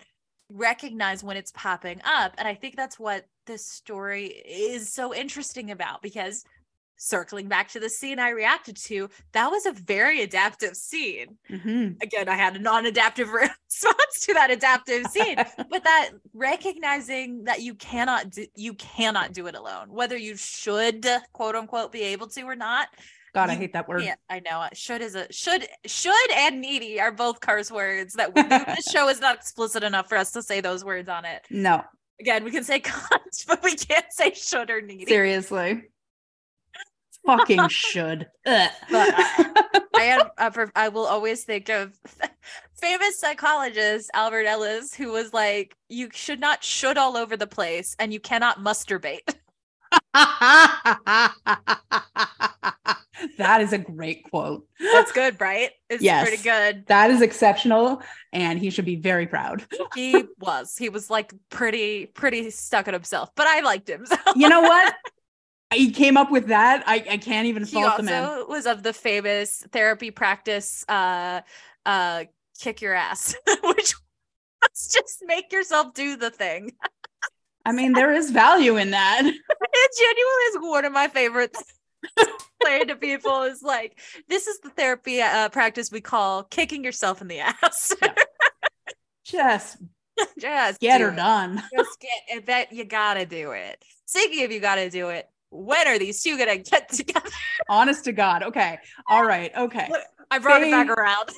recognize 0.50 1.24
when 1.24 1.38
it's 1.38 1.52
popping 1.54 2.00
up 2.06 2.34
and 2.38 2.48
i 2.48 2.54
think 2.54 2.76
that's 2.76 3.00
what 3.00 3.26
this 3.48 3.66
story 3.66 4.26
is 4.28 4.94
so 4.94 5.16
interesting 5.16 5.72
about 5.72 6.02
because 6.02 6.44
circling 6.98 7.48
back 7.48 7.68
to 7.70 7.80
the 7.80 7.90
scene 7.90 8.20
i 8.20 8.30
reacted 8.30 8.78
to 8.78 9.10
that 9.34 9.50
was 9.50 9.66
a 9.66 9.72
very 9.74 10.22
adaptive 10.22 10.76
scene 10.76 11.38
Mhm. 11.50 12.02
again 12.02 12.30
i 12.30 12.36
had 12.36 12.56
a 12.56 12.60
non-adaptive 12.60 13.30
response 13.34 14.20
to 14.22 14.34
that 14.34 14.52
adaptive 14.52 15.06
scene 15.08 15.36
but 15.70 15.84
that 15.84 16.12
recognizing 16.34 17.44
that 17.46 17.62
you 17.62 17.76
cannot 17.76 18.30
do, 18.30 18.46
you 18.56 18.74
cannot 18.76 19.34
do 19.34 19.48
it 19.48 19.56
alone 19.56 19.88
whether 19.92 20.16
you 20.18 20.36
should 20.38 21.06
quote 21.34 21.56
unquote 21.56 21.92
be 21.92 22.02
able 22.04 22.28
to 22.28 22.42
or 22.44 22.56
not 22.56 22.88
God, 23.36 23.50
I 23.50 23.56
hate 23.56 23.74
that 23.74 23.88
word. 23.88 24.04
yeah, 24.04 24.14
I 24.30 24.42
know. 24.42 24.68
Should 24.74 25.02
is 25.02 25.16
a 25.16 25.26
should 25.34 25.66
should 25.88 26.32
and 26.36 26.62
needy 26.62 27.02
are 27.02 27.12
both 27.12 27.40
curse 27.40 27.72
words 27.72 28.14
that 28.14 28.36
we, 28.36 28.44
this 28.44 28.86
show 28.92 29.10
is 29.10 29.20
not 29.20 29.38
explicit 29.38 29.82
enough 29.84 30.08
for 30.08 30.18
us 30.20 30.30
to 30.34 30.44
say 30.44 30.62
those 30.62 30.86
words 30.86 31.10
on 31.10 31.26
it. 31.26 31.42
No, 31.50 31.84
Again, 32.22 32.44
we 32.44 32.52
can 32.52 32.64
say 32.64 32.80
cunt, 32.80 33.48
but 33.48 33.64
we 33.64 33.74
can't 33.74 34.06
say 34.12 34.34
should 34.36 34.70
or 34.70 34.82
needy. 34.82 35.08
seriously. 35.08 35.82
Fucking 37.26 37.68
should. 37.70 38.28
Ugh. 38.46 38.70
But 38.92 39.14
I 39.16 39.82
am 40.02 40.22
uh, 40.22 40.30
a 40.38 40.52
per- 40.52 40.72
I 40.76 40.90
will 40.90 41.06
always 41.06 41.44
think 41.44 41.70
of 41.70 41.98
famous 42.82 43.20
psychologist 43.20 44.12
Albert 44.14 44.46
Ellis, 44.46 44.94
who 44.94 45.12
was 45.12 45.34
like, 45.34 45.76
"You 45.90 46.10
should 46.14 46.40
not 46.40 46.64
should 46.64 46.98
all 46.98 47.16
over 47.18 47.38
the 47.38 47.48
place, 47.48 47.96
and 48.00 48.12
you 48.14 48.20
cannot 48.20 48.60
masturbate." 48.60 49.36
that 53.38 53.62
is 53.62 53.74
a 53.74 53.78
great 53.78 54.24
quote. 54.30 54.66
That's 54.80 55.12
good, 55.12 55.40
right? 55.40 55.72
It's 55.90 56.04
Yes. 56.04 56.28
pretty 56.28 56.44
good. 56.44 56.86
That 56.88 57.10
is 57.12 57.22
exceptional, 57.22 58.02
and 58.32 58.60
he 58.60 58.70
should 58.70 58.86
be 58.86 58.96
very 58.96 59.28
proud. 59.28 59.64
He 59.96 60.26
was. 60.40 60.76
He 60.78 60.90
was 60.90 61.10
like 61.10 61.34
pretty 61.50 62.08
pretty 62.08 62.50
stuck 62.50 62.88
in 62.88 62.94
himself, 62.94 63.30
but 63.36 63.48
I 63.48 63.62
liked 63.62 63.90
him. 63.90 64.06
So. 64.06 64.18
You 64.36 64.50
know 64.50 64.62
what? 64.62 64.94
He 65.74 65.92
came 65.92 66.18
up 66.18 66.32
with 66.32 66.48
that. 66.48 66.84
I, 66.88 67.04
I 67.10 67.18
can't 67.18 67.48
even 67.48 67.64
he 67.66 67.74
fault 67.74 67.98
the 67.98 68.04
man. 68.04 68.24
also 68.26 68.48
was 68.48 68.66
of 68.66 68.84
the 68.84 68.94
famous 68.94 69.66
therapy 69.72 70.12
practice 70.12 70.86
uh 70.88 71.42
uh 71.86 72.24
kick 72.60 72.82
your 72.82 72.94
ass 72.94 73.36
which 73.64 73.96
was 74.62 74.92
just 74.94 75.24
make 75.26 75.52
yourself 75.52 75.94
do 75.94 76.16
the 76.16 76.30
thing 76.30 76.72
I 77.66 77.72
mean, 77.72 77.94
there 77.94 78.14
is 78.14 78.30
value 78.30 78.76
in 78.76 78.92
that. 78.92 79.22
it 79.26 79.92
genuinely 79.98 80.44
is 80.50 80.58
one 80.70 80.84
of 80.84 80.92
my 80.92 81.08
favorites 81.08 81.64
explain 82.18 82.88
to 82.88 82.96
people 82.96 83.44
is 83.44 83.62
like 83.62 84.00
this 84.28 84.48
is 84.48 84.60
the 84.60 84.70
therapy 84.70 85.22
uh, 85.22 85.50
practice 85.50 85.92
we 85.92 86.02
call 86.02 86.44
kicking 86.44 86.84
yourself 86.84 87.22
in 87.22 87.28
the 87.28 87.40
ass. 87.40 87.94
Yeah. 88.02 88.14
Just 89.24 89.78
Just 90.40 90.80
get 90.80 91.02
her 91.02 91.10
it. 91.10 91.16
done. 91.16 91.64
Just 91.76 92.00
get 92.00 92.38
it. 92.38 92.46
That 92.48 92.74
you 92.74 92.84
gotta 92.84 93.26
do 93.26 93.52
it. 93.52 93.84
Speaking 94.06 94.44
of 94.44 94.52
you 94.52 94.60
gotta 94.60 94.90
do 94.90 95.10
it. 95.10 95.28
When 95.54 95.88
are 95.88 96.00
these 96.00 96.22
two 96.24 96.38
gonna 96.38 96.58
get 96.58 96.90
together? 96.90 97.30
Honest 97.70 98.06
to 98.06 98.12
God. 98.12 98.44
Okay. 98.44 98.80
All 99.08 99.24
right. 99.24 99.52
Okay. 99.56 99.90
I 100.32 100.40
brought 100.40 100.64
it 100.64 100.72
back 100.72 100.90
around. 100.90 101.30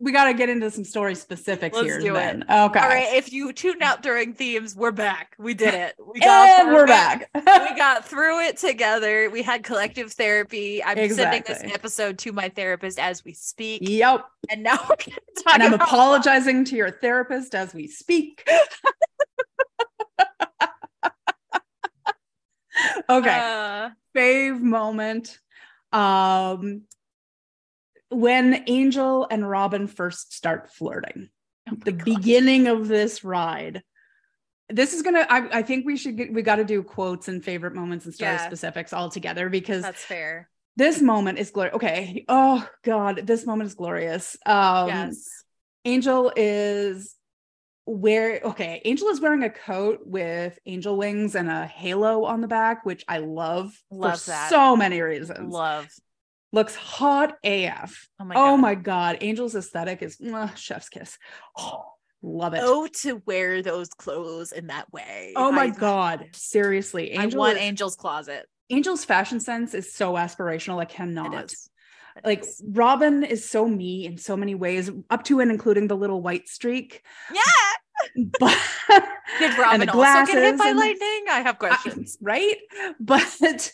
We 0.00 0.12
got 0.12 0.26
to 0.26 0.34
get 0.34 0.48
into 0.48 0.70
some 0.70 0.84
story 0.84 1.16
specifics 1.16 1.74
Let's 1.74 1.88
here. 1.88 1.98
do 1.98 2.12
then. 2.12 2.44
Okay. 2.44 2.54
All 2.54 2.88
right. 2.88 3.16
If 3.16 3.32
you 3.32 3.52
tuned 3.52 3.82
out 3.82 4.00
during 4.00 4.32
themes, 4.32 4.76
we're 4.76 4.92
back. 4.92 5.34
We 5.40 5.54
did 5.54 5.74
it. 5.74 5.96
We 5.98 6.20
and 6.22 6.68
we're 6.68 6.84
it. 6.84 6.86
back. 6.86 7.28
we 7.34 7.40
got 7.76 8.06
through 8.06 8.46
it 8.46 8.58
together. 8.58 9.28
We 9.28 9.42
had 9.42 9.64
collective 9.64 10.12
therapy. 10.12 10.84
I'm 10.84 10.96
sending 11.08 11.42
this 11.44 11.64
episode 11.64 12.18
to 12.18 12.32
my 12.32 12.48
therapist 12.48 13.00
as 13.00 13.24
we 13.24 13.32
speak. 13.32 13.88
yep. 13.88 14.24
And 14.48 14.62
now 14.62 14.78
we're 14.88 14.96
gonna 15.04 15.18
talk 15.42 15.54
And 15.54 15.62
I'm 15.64 15.74
apologizing 15.74 16.64
to 16.66 16.76
your 16.76 16.92
therapist 16.92 17.56
as 17.56 17.74
we 17.74 17.88
speak. 17.88 18.48
okay. 23.08 23.38
Uh, 23.40 23.90
fave 24.16 24.60
moment 24.60 25.38
um 25.92 26.82
when 28.10 28.64
angel 28.66 29.26
and 29.30 29.48
robin 29.48 29.86
first 29.86 30.32
start 30.34 30.70
flirting 30.72 31.28
oh 31.70 31.76
the 31.84 31.92
God. 31.92 32.04
beginning 32.04 32.66
of 32.68 32.88
this 32.88 33.22
ride 33.24 33.82
this 34.70 34.92
is 34.94 35.02
gonna 35.02 35.26
i, 35.30 35.58
I 35.58 35.62
think 35.62 35.86
we 35.86 35.96
should 35.96 36.16
get 36.16 36.32
we 36.32 36.42
got 36.42 36.56
to 36.56 36.64
do 36.64 36.82
quotes 36.82 37.28
and 37.28 37.44
favorite 37.44 37.74
moments 37.74 38.04
and 38.06 38.14
story 38.14 38.32
Yeah. 38.32 38.46
specifics 38.46 38.92
all 38.92 39.08
together 39.10 39.48
because 39.48 39.82
That's 39.82 40.02
fair. 40.04 40.48
this 40.76 41.00
moment 41.00 41.38
is 41.38 41.50
glorious 41.50 41.74
okay 41.76 42.24
oh 42.28 42.66
god 42.84 43.26
this 43.26 43.46
moment 43.46 43.68
is 43.68 43.74
glorious 43.74 44.36
um 44.46 44.88
yes. 44.88 45.44
Angel 45.84 46.32
is 46.36 47.14
where 47.88 48.40
okay, 48.44 48.82
Angel 48.84 49.08
is 49.08 49.20
wearing 49.20 49.42
a 49.42 49.50
coat 49.50 50.00
with 50.04 50.58
angel 50.66 50.96
wings 50.96 51.34
and 51.34 51.48
a 51.48 51.66
halo 51.66 52.24
on 52.24 52.40
the 52.42 52.46
back, 52.48 52.84
which 52.84 53.04
I 53.08 53.18
love, 53.18 53.72
Love 53.90 54.20
for 54.20 54.30
that. 54.30 54.50
so 54.50 54.76
many 54.76 55.00
reasons. 55.00 55.52
Love. 55.52 55.88
Looks 56.52 56.74
hot 56.74 57.36
AF. 57.44 58.08
Oh 58.20 58.24
my 58.24 58.34
oh 58.34 58.38
god. 58.52 58.56
my 58.60 58.74
god, 58.74 59.16
Angel's 59.22 59.54
aesthetic 59.54 60.02
is 60.02 60.18
mwah, 60.18 60.54
chef's 60.56 60.88
kiss. 60.88 61.18
Oh, 61.56 61.84
love 62.22 62.54
it. 62.54 62.60
Oh, 62.62 62.86
to 63.02 63.22
wear 63.26 63.62
those 63.62 63.88
clothes 63.88 64.52
in 64.52 64.66
that 64.68 64.92
way. 64.92 65.32
Oh 65.36 65.50
my 65.50 65.64
I- 65.64 65.70
god, 65.70 66.26
seriously, 66.34 67.16
I 67.16 67.26
want 67.26 67.56
is- 67.56 67.62
Angel's 67.62 67.96
closet. 67.96 68.46
Angel's 68.70 69.04
fashion 69.06 69.40
sense 69.40 69.72
is 69.72 69.94
so 69.94 70.12
aspirational. 70.12 70.78
I 70.78 70.84
cannot. 70.84 71.54
It 72.24 72.28
is. 72.28 72.60
It 72.60 72.66
Like. 72.66 72.76
Robin 72.76 73.24
is 73.24 73.48
so 73.48 73.66
me 73.68 74.06
in 74.06 74.18
so 74.18 74.36
many 74.36 74.54
ways, 74.54 74.90
up 75.10 75.24
to 75.24 75.40
and 75.40 75.50
including 75.50 75.88
the 75.88 75.96
little 75.96 76.22
white 76.22 76.48
streak. 76.48 77.02
yeah. 77.32 77.40
But 78.38 78.56
Did 79.40 79.58
Robin 79.58 79.88
also 79.88 80.32
get 80.32 80.42
hit 80.42 80.58
by 80.58 80.68
and- 80.68 80.78
lightning? 80.78 81.24
I 81.30 81.40
have 81.44 81.56
I- 81.56 81.58
questions. 81.58 82.16
right? 82.20 82.56
But 83.00 83.72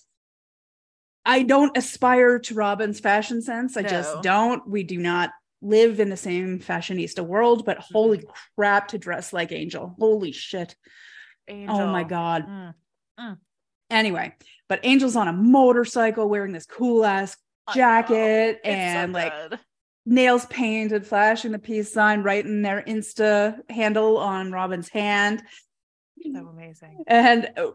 I 1.27 1.43
don't 1.43 1.77
aspire 1.77 2.39
to 2.41 2.55
Robin's 2.55 3.01
fashion 3.01 3.43
sense. 3.43 3.77
I 3.77 3.83
No. 3.83 3.89
just 3.89 4.23
don't. 4.23 4.69
We 4.69 4.83
do 4.83 4.99
not 4.99 5.31
live 5.63 6.01
in 6.01 6.11
the 6.11 6.17
same 6.17 6.59
fashionista 6.59 7.25
world, 7.25 7.65
but 7.65 7.79
holy 7.79 8.19
Mm-hmm. 8.19 8.31
crap 8.57 8.89
to 8.89 8.99
dress 8.99 9.33
like 9.33 9.53
Angel. 9.53 9.95
Holy 9.99 10.33
shit. 10.33 10.75
Angel. 11.49 11.77
Oh 11.77 11.87
my 11.93 12.05
God. 12.05 12.47
Mm. 12.49 13.39
Anyway, 13.91 14.35
but 14.69 14.85
Angel's 14.85 15.17
on 15.17 15.29
a 15.29 15.33
motorcycle 15.33 16.29
wearing 16.29 16.53
this 16.53 16.67
cool 16.67 17.05
ass 17.05 17.35
I. 17.35 17.37
jacket 17.73 18.61
It's 18.63 18.65
so 18.65 18.71
and 18.71 19.13
like 19.13 19.33
good. 19.51 19.59
nails 20.05 20.47
painted, 20.47 21.07
flashing 21.07 21.53
the 21.53 21.59
peace 21.59 21.93
sign 21.93 22.23
right 22.23 22.45
in 22.45 22.63
their 22.63 22.83
Insta 22.83 23.59
handle 23.71 24.19
on 24.19 24.53
Robin's 24.53 24.89
hand. 24.89 25.43
so 26.23 26.47
amazing. 26.49 27.05
And 27.07 27.51
uh, 27.57 27.71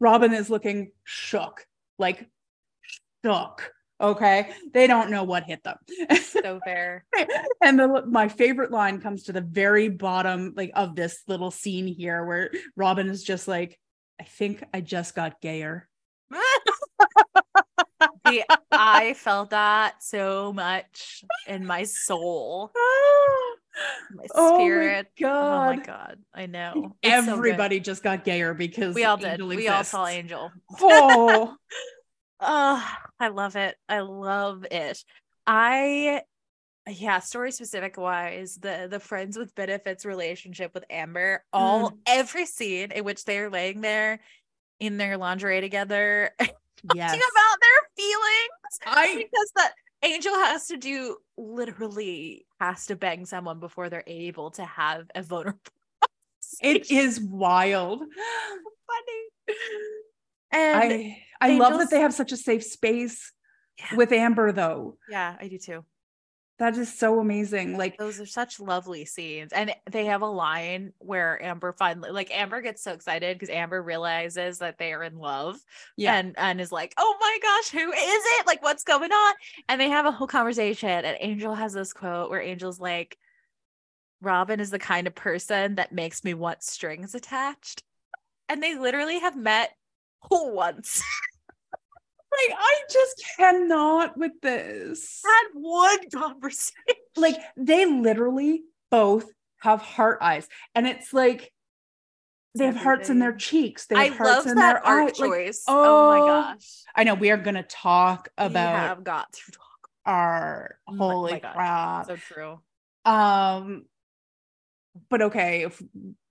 Robin 0.00 0.32
is 0.34 0.50
looking 0.50 0.90
shook, 1.04 1.64
like 1.98 2.28
shook. 3.24 3.72
Okay. 3.98 4.52
They 4.74 4.86
don't 4.86 5.10
know 5.10 5.24
what 5.24 5.44
hit 5.44 5.62
them. 5.64 5.76
So 6.20 6.60
fair. 6.64 7.06
and 7.62 7.78
the, 7.78 8.04
my 8.06 8.28
favorite 8.28 8.70
line 8.70 9.00
comes 9.00 9.24
to 9.24 9.32
the 9.32 9.40
very 9.40 9.88
bottom 9.88 10.52
like 10.54 10.70
of 10.74 10.94
this 10.94 11.22
little 11.26 11.50
scene 11.50 11.86
here 11.86 12.22
where 12.24 12.50
Robin 12.76 13.08
is 13.08 13.22
just 13.24 13.48
like, 13.48 13.78
I 14.20 14.24
think 14.24 14.62
I 14.74 14.82
just 14.82 15.14
got 15.14 15.40
gayer. 15.40 15.88
The- 18.26 18.44
I 18.72 19.14
felt 19.14 19.50
that 19.50 20.02
so 20.02 20.52
much 20.52 21.24
in 21.46 21.66
my 21.66 21.84
soul, 21.84 22.70
my 24.10 24.26
spirit. 24.26 25.08
oh 25.22 25.24
my 25.24 25.72
Oh 25.72 25.76
my 25.76 25.82
god, 25.84 26.18
I 26.34 26.46
know. 26.46 26.96
It's 27.02 27.26
so. 27.26 27.32
Everybody 27.34 27.80
just 27.80 28.02
got 28.02 28.24
gayer 28.24 28.54
because 28.54 28.94
we 28.94 29.04
all 29.04 29.16
did. 29.16 29.26
Angel 29.32 29.48
We 29.48 29.68
all 29.68 29.84
saw. 29.84 30.06
Angel. 30.06 30.50
Oh, 30.80 31.54
Oh, 32.40 32.94
I 33.20 33.28
love 33.28 33.56
it. 33.56 33.76
I 33.88 34.00
love 34.00 34.66
it. 34.70 35.02
I 35.46 36.22
yeah, 36.88 37.18
story 37.18 37.50
specific 37.50 37.96
wise, 37.96 38.56
the 38.56 38.86
the 38.90 39.00
friends 39.00 39.36
with 39.36 39.54
benefits 39.54 40.04
relationship 40.04 40.72
with 40.74 40.84
Amber, 40.90 41.44
all 41.52 41.90
Mm. 41.90 41.96
every 42.06 42.46
scene 42.46 42.92
in 42.92 43.04
which 43.04 43.24
they're 43.24 43.50
laying 43.50 43.80
there 43.80 44.20
in 44.78 44.96
their 44.98 45.16
lingerie 45.16 45.60
together 45.62 46.30
yes. 46.94 47.10
about 47.14 47.58
their 47.60 47.80
feelings 47.96 48.78
I 48.86 49.14
because 49.16 49.50
that 49.56 49.72
angel 50.02 50.34
has 50.34 50.66
to 50.68 50.76
do 50.76 51.16
literally 51.36 52.46
has 52.60 52.86
to 52.86 52.96
bang 52.96 53.24
someone 53.26 53.60
before 53.60 53.88
they're 53.90 54.04
able 54.06 54.50
to 54.52 54.64
have 54.64 55.06
a 55.14 55.22
vulnerable 55.22 55.60
it 56.62 56.90
is 56.90 57.20
wild. 57.20 58.00
funny 58.86 59.56
and 60.52 60.78
I 60.78 61.22
I 61.40 61.58
love 61.58 61.78
that 61.78 61.90
they 61.90 62.00
have 62.00 62.14
such 62.14 62.32
a 62.32 62.36
safe 62.36 62.62
space 62.64 63.32
Yeah. 63.78 63.96
with 63.96 64.12
Amber 64.12 64.52
though. 64.52 64.96
yeah 65.08 65.36
i 65.40 65.48
do 65.48 65.58
too 65.58 65.84
That 66.58 66.78
is 66.78 66.92
so 66.92 67.20
amazing. 67.20 67.76
Like 67.76 67.98
those 67.98 68.18
are 68.18 68.26
such 68.26 68.60
lovely 68.60 69.04
scenes 69.04 69.52
and 69.52 69.74
they 69.90 70.06
have 70.06 70.22
a 70.22 70.26
line 70.26 70.94
where 70.98 71.42
amber 71.42 71.74
finally 71.74 72.10
like 72.10 72.30
amber 72.30 72.62
gets 72.62 72.82
so 72.82 72.92
excited 72.92 73.38
because 73.38 73.50
amber 73.50 73.82
realizes 73.82 74.58
that 74.58 74.78
they 74.78 74.94
are 74.94 75.02
in 75.02 75.18
love 75.18 75.58
yeah, 75.98 76.16
and 76.16 76.34
and 76.38 76.60
is 76.60 76.72
like 76.72 76.94
oh 76.96 77.16
my 77.20 77.38
gosh 77.42 77.70
who 77.70 77.92
is 77.92 78.22
it? 78.38 78.46
Like 78.46 78.62
what's 78.62 78.84
going 78.84 79.12
on? 79.12 79.34
And 79.68 79.78
they 79.78 79.90
have 79.90 80.06
a 80.06 80.10
whole 80.10 80.26
conversation 80.26 80.88
and 80.88 81.16
angel 81.20 81.54
has 81.54 81.74
this 81.74 81.92
quote 81.92 82.30
where 82.30 82.42
angel's 82.42 82.80
like 82.80 83.18
robin 84.22 84.58
is 84.58 84.70
the 84.70 84.78
kind 84.78 85.06
of 85.06 85.14
person 85.14 85.74
that 85.74 85.92
makes 85.92 86.24
me 86.24 86.32
want 86.32 86.62
strings 86.62 87.14
attached. 87.14 87.82
And 88.48 88.62
they 88.62 88.78
literally 88.78 89.18
have 89.18 89.36
met 89.36 89.76
once 90.30 91.02
like 92.32 92.58
I 92.58 92.80
just 92.90 93.22
cannot 93.36 94.16
with 94.16 94.32
this. 94.42 95.22
had 95.24 95.48
one 95.54 96.10
conversation 96.10 96.72
Like 97.16 97.36
they 97.56 97.86
literally 97.86 98.62
both 98.90 99.30
have 99.58 99.80
heart 99.80 100.18
eyes, 100.20 100.48
and 100.74 100.86
it's 100.86 101.12
like 101.12 101.52
they 102.54 102.66
have 102.66 102.76
hearts 102.76 103.10
in 103.10 103.18
their 103.18 103.32
cheeks. 103.34 103.86
They 103.86 103.96
i 103.96 104.04
have 104.04 104.16
hearts 104.16 104.44
love 104.44 104.46
in 104.46 104.54
that 104.58 104.74
their 104.74 104.84
art 104.86 105.08
eyes. 105.08 105.18
Like, 105.18 105.30
choice 105.30 105.64
oh, 105.68 106.08
my 106.08 106.20
oh, 106.20 106.26
gosh 106.26 106.84
I 106.94 107.04
know 107.04 107.14
we 107.14 107.30
are 107.30 107.36
going 107.36 107.54
to 107.56 107.62
talk 107.62 108.28
about. 108.38 108.50
we 108.82 108.88
have 108.88 109.04
got 109.04 109.32
to 109.32 109.52
talk 109.52 109.88
our 110.06 110.78
Oh 110.88 110.92
my 110.92 111.04
holy 111.04 111.40
gosh, 111.40 111.52
crap. 111.54 112.06
so 112.06 112.16
true 112.16 112.60
Um, 113.04 113.84
but 115.10 115.22
okay, 115.22 115.62
if 115.64 115.80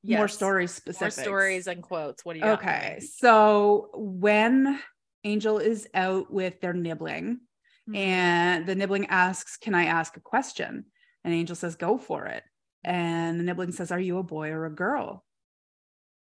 more 0.03 0.27
Yes. 0.27 0.33
stories 0.35 0.71
more 0.71 0.93
specific. 0.93 1.23
stories 1.25 1.67
and 1.67 1.81
quotes 1.83 2.23
what 2.25 2.33
do 2.33 2.39
you 2.39 2.45
got 2.45 2.59
Okay, 2.59 2.97
me? 3.01 3.07
so 3.07 3.89
when 3.95 4.79
Angel 5.25 5.57
is 5.57 5.87
out 5.93 6.31
with 6.31 6.61
their 6.61 6.73
nibbling, 6.73 7.41
Mhm. 7.89 7.95
and 7.97 8.65
the 8.65 8.75
nibbling 8.75 9.07
asks, 9.07 9.57
"Can 9.57 9.75
I 9.75 9.85
ask 9.85 10.15
a 10.15 10.21
question?" 10.21 10.85
and 11.23 11.33
Angel 11.33 11.55
says, 11.55 11.75
"Go 11.75 11.97
for 11.97 12.27
it." 12.27 12.43
And 12.83 13.39
the 13.39 13.43
nibbling 13.43 13.71
says, 13.73 13.91
"Are 13.91 13.99
you 13.99 14.19
a 14.19 14.23
boy 14.23 14.51
or 14.51 14.65
a 14.65 14.69
girl?" 14.73 15.25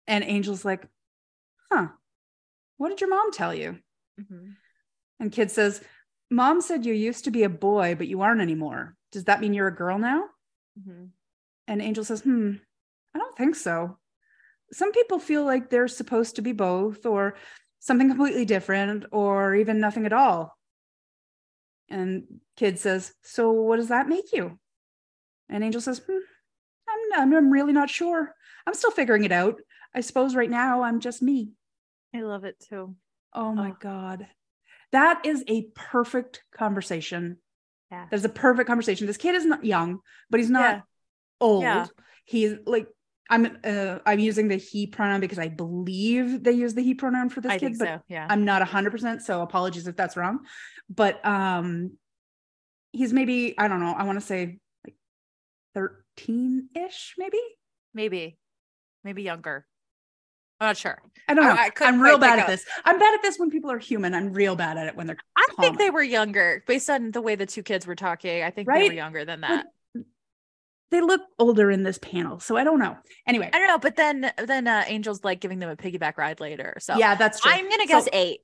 And 0.06 0.24
Angel's 0.24 0.64
like, 0.64 0.88
"Huh? 1.70 1.88
What 2.78 2.88
did 2.88 3.00
your 3.00 3.10
mom 3.10 3.30
tell 3.30 3.54
you?" 3.54 3.78
Mhm. 4.18 4.56
And 5.20 5.32
Kid 5.32 5.50
says, 5.50 5.84
"Mom 6.30 6.60
said 6.60 6.86
you 6.86 6.94
used 6.94 7.24
to 7.24 7.30
be 7.30 7.42
a 7.42 7.48
boy, 7.48 7.94
but 7.94 8.08
you 8.08 8.22
aren't 8.22 8.40
anymore. 8.40 8.96
Does 9.12 9.24
that 9.24 9.40
mean 9.40 9.54
you're 9.54 9.68
a 9.68 9.74
girl 9.74 9.98
now?" 9.98 10.30
Mhm. 10.78 11.10
And 11.68 11.82
Angel 11.82 12.04
says, 12.04 12.22
Hmm, 12.22 12.56
I 13.14 13.18
don't 13.18 13.36
think 13.36 13.56
so. 13.56 13.98
Some 14.72 14.92
people 14.92 15.18
feel 15.18 15.44
like 15.44 15.68
they're 15.70 15.88
supposed 15.88 16.36
to 16.36 16.42
be 16.42 16.52
both, 16.52 17.04
or 17.06 17.36
something 17.86 18.08
completely 18.08 18.44
different, 18.44 19.04
or 19.12 19.54
even 19.54 19.80
nothing 19.80 20.06
at 20.06 20.12
all. 20.12 20.56
And 21.88 22.24
Kid 22.56 22.78
says, 22.78 23.12
So 23.22 23.52
what 23.52 23.76
does 23.76 23.88
that 23.88 24.08
make 24.08 24.32
you? 24.32 24.58
And 25.48 25.62
Angel 25.62 25.80
says, 25.80 26.00
hmm, 26.06 26.18
I'm, 27.14 27.32
I'm, 27.32 27.52
really 27.52 27.72
not 27.72 27.90
sure. 27.90 28.34
I'm 28.66 28.74
still 28.74 28.90
figuring 28.90 29.24
it 29.24 29.32
out. 29.32 29.60
I 29.94 30.00
suppose 30.00 30.34
right 30.34 30.50
now 30.50 30.82
I'm 30.82 31.00
just 31.00 31.22
me. 31.22 31.52
i 32.14 32.20
love 32.20 32.44
it 32.44 32.56
too 32.68 32.96
Oh 33.32 33.52
my 33.52 33.70
Oh. 33.70 33.76
God. 33.80 34.26
that 34.92 35.24
is 35.24 35.44
a 35.46 35.68
perfect 35.74 36.42
conversation. 36.52 37.38
Yeah. 37.90 38.06
There's 38.10 38.24
a 38.24 38.28
perfect 38.30 38.66
conversation. 38.66 39.06
This 39.06 39.16
kid 39.16 39.36
is 39.36 39.44
not 39.46 39.64
young, 39.64 40.00
but 40.30 40.40
he's 40.40 40.50
not 40.50 40.76
Yeah. 40.76 40.80
old. 41.40 41.62
Yeah. 41.62 41.86
He's 42.24 42.54
like 42.66 42.88
I'm 43.28 43.58
uh, 43.64 43.98
I'm 44.06 44.18
using 44.18 44.48
the 44.48 44.56
he 44.56 44.86
pronoun 44.86 45.20
because 45.20 45.38
I 45.38 45.48
believe 45.48 46.44
they 46.44 46.52
use 46.52 46.74
the 46.74 46.82
he 46.82 46.94
pronoun 46.94 47.28
for 47.28 47.40
this 47.40 47.52
I 47.52 47.58
kid, 47.58 47.78
but 47.78 47.86
so. 47.86 48.00
Yeah. 48.08 48.26
I'm 48.28 48.44
not 48.44 48.62
100%, 48.62 49.20
so 49.22 49.42
apologies 49.42 49.86
if 49.86 49.96
that's 49.96 50.16
wrong. 50.16 50.40
But 50.88 51.24
um 51.26 51.92
he's 52.92 53.12
maybe 53.12 53.54
I 53.58 53.68
don't 53.68 53.80
know, 53.80 53.94
I 53.96 54.04
want 54.04 54.20
to 54.20 54.24
say 54.24 54.58
like 54.86 54.96
13ish 55.76 57.12
maybe? 57.18 57.40
Maybe. 57.94 58.38
Maybe 59.04 59.22
younger. 59.22 59.66
I'm 60.60 60.68
not 60.68 60.76
sure. 60.76 60.98
I 61.28 61.34
don't 61.34 61.44
know. 61.44 61.50
I, 61.50 61.66
I 61.66 61.70
I'm 61.80 62.00
real 62.00 62.18
bad 62.18 62.38
at 62.38 62.46
this. 62.46 62.64
I'm 62.84 62.98
bad 62.98 63.14
at 63.14 63.22
this 63.22 63.38
when 63.38 63.50
people 63.50 63.70
are 63.70 63.78
human. 63.78 64.14
I'm 64.14 64.32
real 64.32 64.56
bad 64.56 64.78
at 64.78 64.86
it 64.86 64.96
when 64.96 65.06
they're 65.06 65.18
I 65.36 65.46
think 65.60 65.78
they 65.78 65.90
were 65.90 66.02
younger 66.02 66.62
based 66.66 66.88
on 66.88 67.10
the 67.10 67.20
way 67.20 67.34
the 67.34 67.46
two 67.46 67.62
kids 67.62 67.86
were 67.86 67.94
talking. 67.94 68.42
I 68.42 68.50
think 68.50 68.68
they 68.68 68.88
were 68.88 68.94
younger 68.94 69.24
than 69.24 69.42
that. 69.42 69.66
They 70.90 71.00
look 71.00 71.20
older 71.38 71.70
in 71.70 71.82
this 71.82 71.98
panel, 71.98 72.38
so 72.40 72.56
I 72.56 72.64
don't 72.64 72.78
know. 72.78 72.96
Anyway, 73.26 73.50
I 73.52 73.58
don't 73.58 73.68
know, 73.68 73.78
but 73.78 73.96
then 73.96 74.30
then 74.44 74.68
uh, 74.68 74.84
Angel's 74.86 75.24
like 75.24 75.40
giving 75.40 75.58
them 75.58 75.68
a 75.70 75.76
piggyback 75.76 76.16
ride 76.16 76.40
later. 76.40 76.76
So 76.80 76.96
yeah, 76.96 77.14
that's 77.16 77.40
true. 77.40 77.50
I'm 77.52 77.68
gonna 77.68 77.86
guess 77.86 78.04
So- 78.04 78.10
eight. 78.12 78.40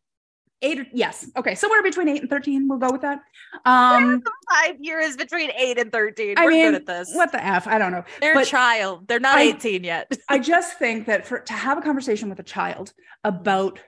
eight. 0.63 0.81
Or, 0.81 0.87
yes. 0.93 1.29
Okay, 1.37 1.55
somewhere 1.55 1.83
between 1.83 2.09
eight 2.09 2.21
and 2.23 2.31
thirteen. 2.31 2.69
We'll 2.69 2.79
go 2.79 2.91
with 2.91 3.03
that. 3.03 3.21
Um, 3.65 4.23
Five 4.51 4.77
years 4.81 5.17
between 5.17 5.51
eight 5.53 5.79
and 5.79 5.93
thirteen. 5.93 6.37
I 6.39 6.45
We're 6.45 6.51
mean, 6.51 6.65
good 6.73 6.75
at 6.75 6.87
this. 6.87 7.13
what 7.15 7.31
the 7.33 7.45
f? 7.45 7.67
I 7.69 7.79
don't 7.79 7.93
know. 7.93 8.05
They're 8.21 8.35
but 8.35 8.47
a 8.47 8.51
child. 8.51 9.07
They're 9.09 9.21
not 9.21 9.39
I- 9.39 9.43
18 9.43 9.85
yet. 9.85 10.11
I 10.29 10.39
just 10.39 10.79
think 10.79 11.07
that 11.07 11.27
for 11.27 11.39
to 11.41 11.53
have 11.53 11.79
a 11.79 11.83
conversation 11.83 12.29
with 12.29 12.39
a 12.41 12.45
child 12.45 12.93
about 13.25 13.79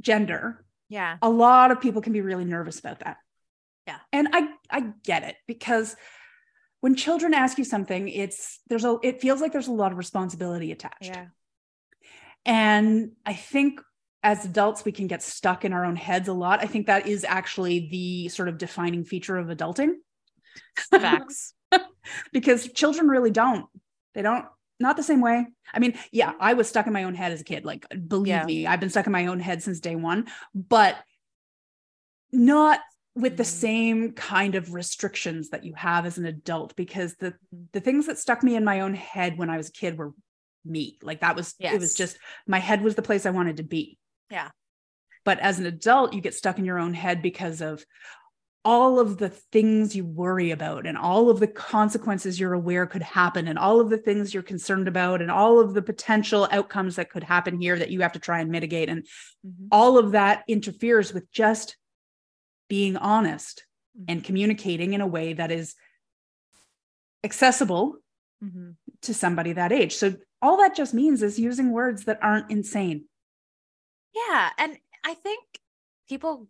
gender, 0.00 0.64
Yeah. 0.88 1.16
a 1.22 1.28
lot 1.30 1.70
of 1.70 1.80
people 1.80 2.02
can 2.02 2.12
be 2.12 2.20
really 2.20 2.44
nervous 2.44 2.78
about 2.78 3.00
that. 3.00 3.18
Yeah. 3.86 3.98
And 4.12 4.28
I 4.32 4.48
I 4.70 4.80
get 5.04 5.24
it 5.24 5.36
because 5.46 5.96
when 6.80 6.94
children 6.94 7.34
ask 7.34 7.58
you 7.58 7.64
something, 7.64 8.08
it's 8.08 8.60
there's 8.68 8.84
a 8.84 8.98
it 9.02 9.20
feels 9.20 9.40
like 9.40 9.52
there's 9.52 9.68
a 9.68 9.72
lot 9.72 9.92
of 9.92 9.98
responsibility 9.98 10.72
attached. 10.72 10.96
Yeah. 11.06 11.26
And 12.44 13.12
I 13.26 13.34
think 13.34 13.80
as 14.22 14.44
adults, 14.44 14.84
we 14.84 14.92
can 14.92 15.06
get 15.06 15.22
stuck 15.22 15.64
in 15.64 15.72
our 15.72 15.84
own 15.84 15.96
heads 15.96 16.28
a 16.28 16.32
lot. 16.32 16.60
I 16.62 16.66
think 16.66 16.86
that 16.86 17.06
is 17.06 17.24
actually 17.24 17.88
the 17.90 18.28
sort 18.28 18.48
of 18.48 18.58
defining 18.58 19.04
feature 19.04 19.36
of 19.36 19.48
adulting 19.48 19.92
Facts. 20.90 21.54
because 22.32 22.70
children 22.72 23.08
really 23.08 23.30
don't. 23.30 23.66
They 24.14 24.22
don't, 24.22 24.44
not 24.78 24.96
the 24.96 25.02
same 25.02 25.20
way. 25.20 25.46
I 25.72 25.78
mean, 25.78 25.98
yeah, 26.12 26.30
mm-hmm. 26.32 26.42
I 26.42 26.54
was 26.54 26.68
stuck 26.68 26.86
in 26.86 26.92
my 26.92 27.04
own 27.04 27.14
head 27.14 27.32
as 27.32 27.40
a 27.40 27.44
kid. 27.44 27.64
Like, 27.64 27.86
believe 28.08 28.28
Yeah. 28.28 28.44
me, 28.44 28.66
I've 28.66 28.80
been 28.80 28.90
stuck 28.90 29.06
in 29.06 29.12
my 29.12 29.26
own 29.26 29.40
head 29.40 29.62
since 29.62 29.80
day 29.80 29.96
one, 29.96 30.26
but 30.54 30.96
not 32.32 32.80
with 33.20 33.36
the 33.36 33.44
same 33.44 34.12
kind 34.12 34.54
of 34.54 34.74
restrictions 34.74 35.50
that 35.50 35.64
you 35.64 35.74
have 35.74 36.06
as 36.06 36.18
an 36.18 36.26
adult 36.26 36.74
because 36.76 37.14
the 37.16 37.34
the 37.72 37.80
things 37.80 38.06
that 38.06 38.18
stuck 38.18 38.42
me 38.42 38.56
in 38.56 38.64
my 38.64 38.80
own 38.80 38.94
head 38.94 39.38
when 39.38 39.50
I 39.50 39.56
was 39.56 39.68
a 39.68 39.72
kid 39.72 39.98
were 39.98 40.12
me. 40.64 40.98
Like 41.02 41.20
that 41.20 41.36
was 41.36 41.54
it 41.58 41.80
was 41.80 41.94
just 41.94 42.18
my 42.46 42.58
head 42.58 42.82
was 42.82 42.94
the 42.94 43.02
place 43.02 43.26
I 43.26 43.30
wanted 43.30 43.58
to 43.58 43.62
be. 43.62 43.98
Yeah. 44.30 44.50
But 45.24 45.38
as 45.40 45.58
an 45.58 45.66
adult, 45.66 46.14
you 46.14 46.20
get 46.20 46.34
stuck 46.34 46.58
in 46.58 46.64
your 46.64 46.78
own 46.78 46.94
head 46.94 47.22
because 47.22 47.60
of 47.60 47.84
all 48.62 48.98
of 49.00 49.16
the 49.16 49.30
things 49.30 49.96
you 49.96 50.04
worry 50.04 50.50
about 50.50 50.86
and 50.86 50.98
all 50.98 51.30
of 51.30 51.40
the 51.40 51.46
consequences 51.46 52.38
you're 52.38 52.52
aware 52.52 52.86
could 52.86 53.02
happen 53.02 53.48
and 53.48 53.58
all 53.58 53.80
of 53.80 53.88
the 53.88 53.96
things 53.96 54.34
you're 54.34 54.42
concerned 54.42 54.86
about 54.86 55.22
and 55.22 55.30
all 55.30 55.58
of 55.58 55.72
the 55.72 55.80
potential 55.80 56.46
outcomes 56.50 56.96
that 56.96 57.08
could 57.10 57.22
happen 57.22 57.58
here 57.58 57.78
that 57.78 57.90
you 57.90 58.02
have 58.02 58.12
to 58.12 58.18
try 58.18 58.40
and 58.40 58.50
mitigate 58.50 58.90
and 58.90 59.06
Mhm. 59.46 59.68
all 59.72 59.96
of 59.96 60.12
that 60.12 60.44
interferes 60.46 61.14
with 61.14 61.30
just 61.32 61.78
being 62.70 62.96
honest 62.96 63.66
and 64.08 64.20
Mhm. 64.20 64.24
communicating 64.24 64.94
in 64.94 65.02
a 65.02 65.06
way 65.06 65.34
that 65.34 65.50
is 65.52 65.74
accessible 67.22 67.98
Mhm. 68.40 68.78
to 69.02 69.14
somebody 69.14 69.52
that 69.52 69.72
age. 69.72 69.94
So 69.94 70.14
all 70.42 70.56
that 70.58 70.74
just 70.74 70.94
means 70.94 71.22
is 71.22 71.38
using 71.38 71.72
words 71.72 72.04
that 72.04 72.18
aren't 72.22 72.50
insane. 72.50 73.04
Yeah, 74.14 74.50
and 74.58 74.78
I 75.04 75.14
think 75.14 75.44
people 76.08 76.48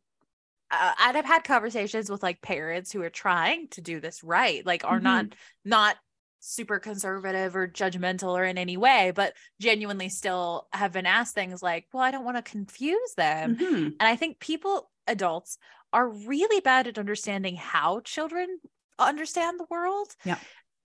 uh, 0.71 0.95
I'd 0.99 1.17
have 1.17 1.27
had 1.27 1.45
conversations 1.45 2.11
with 2.11 2.23
like 2.23 2.43
parents 2.43 2.93
who 2.93 3.03
are 3.03 3.11
trying 3.11 3.69
to 3.71 3.81
do 3.83 4.01
this 4.01 4.25
right, 4.25 4.65
like 4.67 4.85
are 4.85 5.01
not 5.01 5.27
not 5.65 5.97
super 6.41 6.79
conservative 6.81 7.57
or 7.57 7.69
judgmental 7.69 8.39
or 8.39 8.45
in 8.45 8.59
any 8.59 8.77
way, 8.77 9.13
but 9.15 9.35
genuinely 9.61 10.09
still 10.09 10.69
have 10.73 10.93
been 10.93 11.07
asked 11.07 11.35
things 11.35 11.63
like, 11.63 11.87
"Well, 11.93 12.03
I 12.03 12.11
don't 12.13 12.25
want 12.25 12.37
to 12.39 12.43
confuse 12.51 13.15
them." 13.17 13.57
Mhm. 13.57 13.97
And 14.01 14.09
I 14.09 14.17
think 14.17 14.41
people, 14.41 14.91
adults, 15.07 15.59
are 15.93 16.09
really 16.09 16.61
bad 16.61 16.87
at 16.87 16.99
understanding 16.99 17.57
how 17.57 18.01
children 18.01 18.61
understand 18.99 19.59
the 19.59 19.67
world. 19.71 20.15
Yeah. 20.25 20.39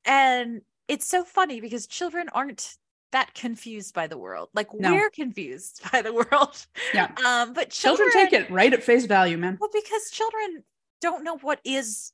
And 0.05 0.61
it's 0.87 1.07
so 1.07 1.23
funny 1.23 1.61
because 1.61 1.87
children 1.87 2.29
aren't 2.33 2.75
that 3.11 3.33
confused 3.33 3.93
by 3.93 4.07
the 4.07 4.17
world. 4.17 4.49
Like 4.53 4.67
No. 4.73 4.93
we're 4.93 5.09
confused 5.09 5.81
by 5.91 6.01
the 6.01 6.13
world. 6.13 6.65
Yeah. 6.93 7.11
Um, 7.25 7.53
but 7.53 7.69
Children, 7.69 8.09
children, 8.11 8.29
take 8.31 8.33
it 8.33 8.51
right 8.51 8.73
at 8.73 8.83
face 8.83 9.05
value, 9.05 9.37
man. 9.37 9.57
well 9.59 9.69
because 9.73 10.09
children 10.11 10.63
don't 11.01 11.23
know 11.23 11.37
what 11.37 11.59
is 11.63 12.11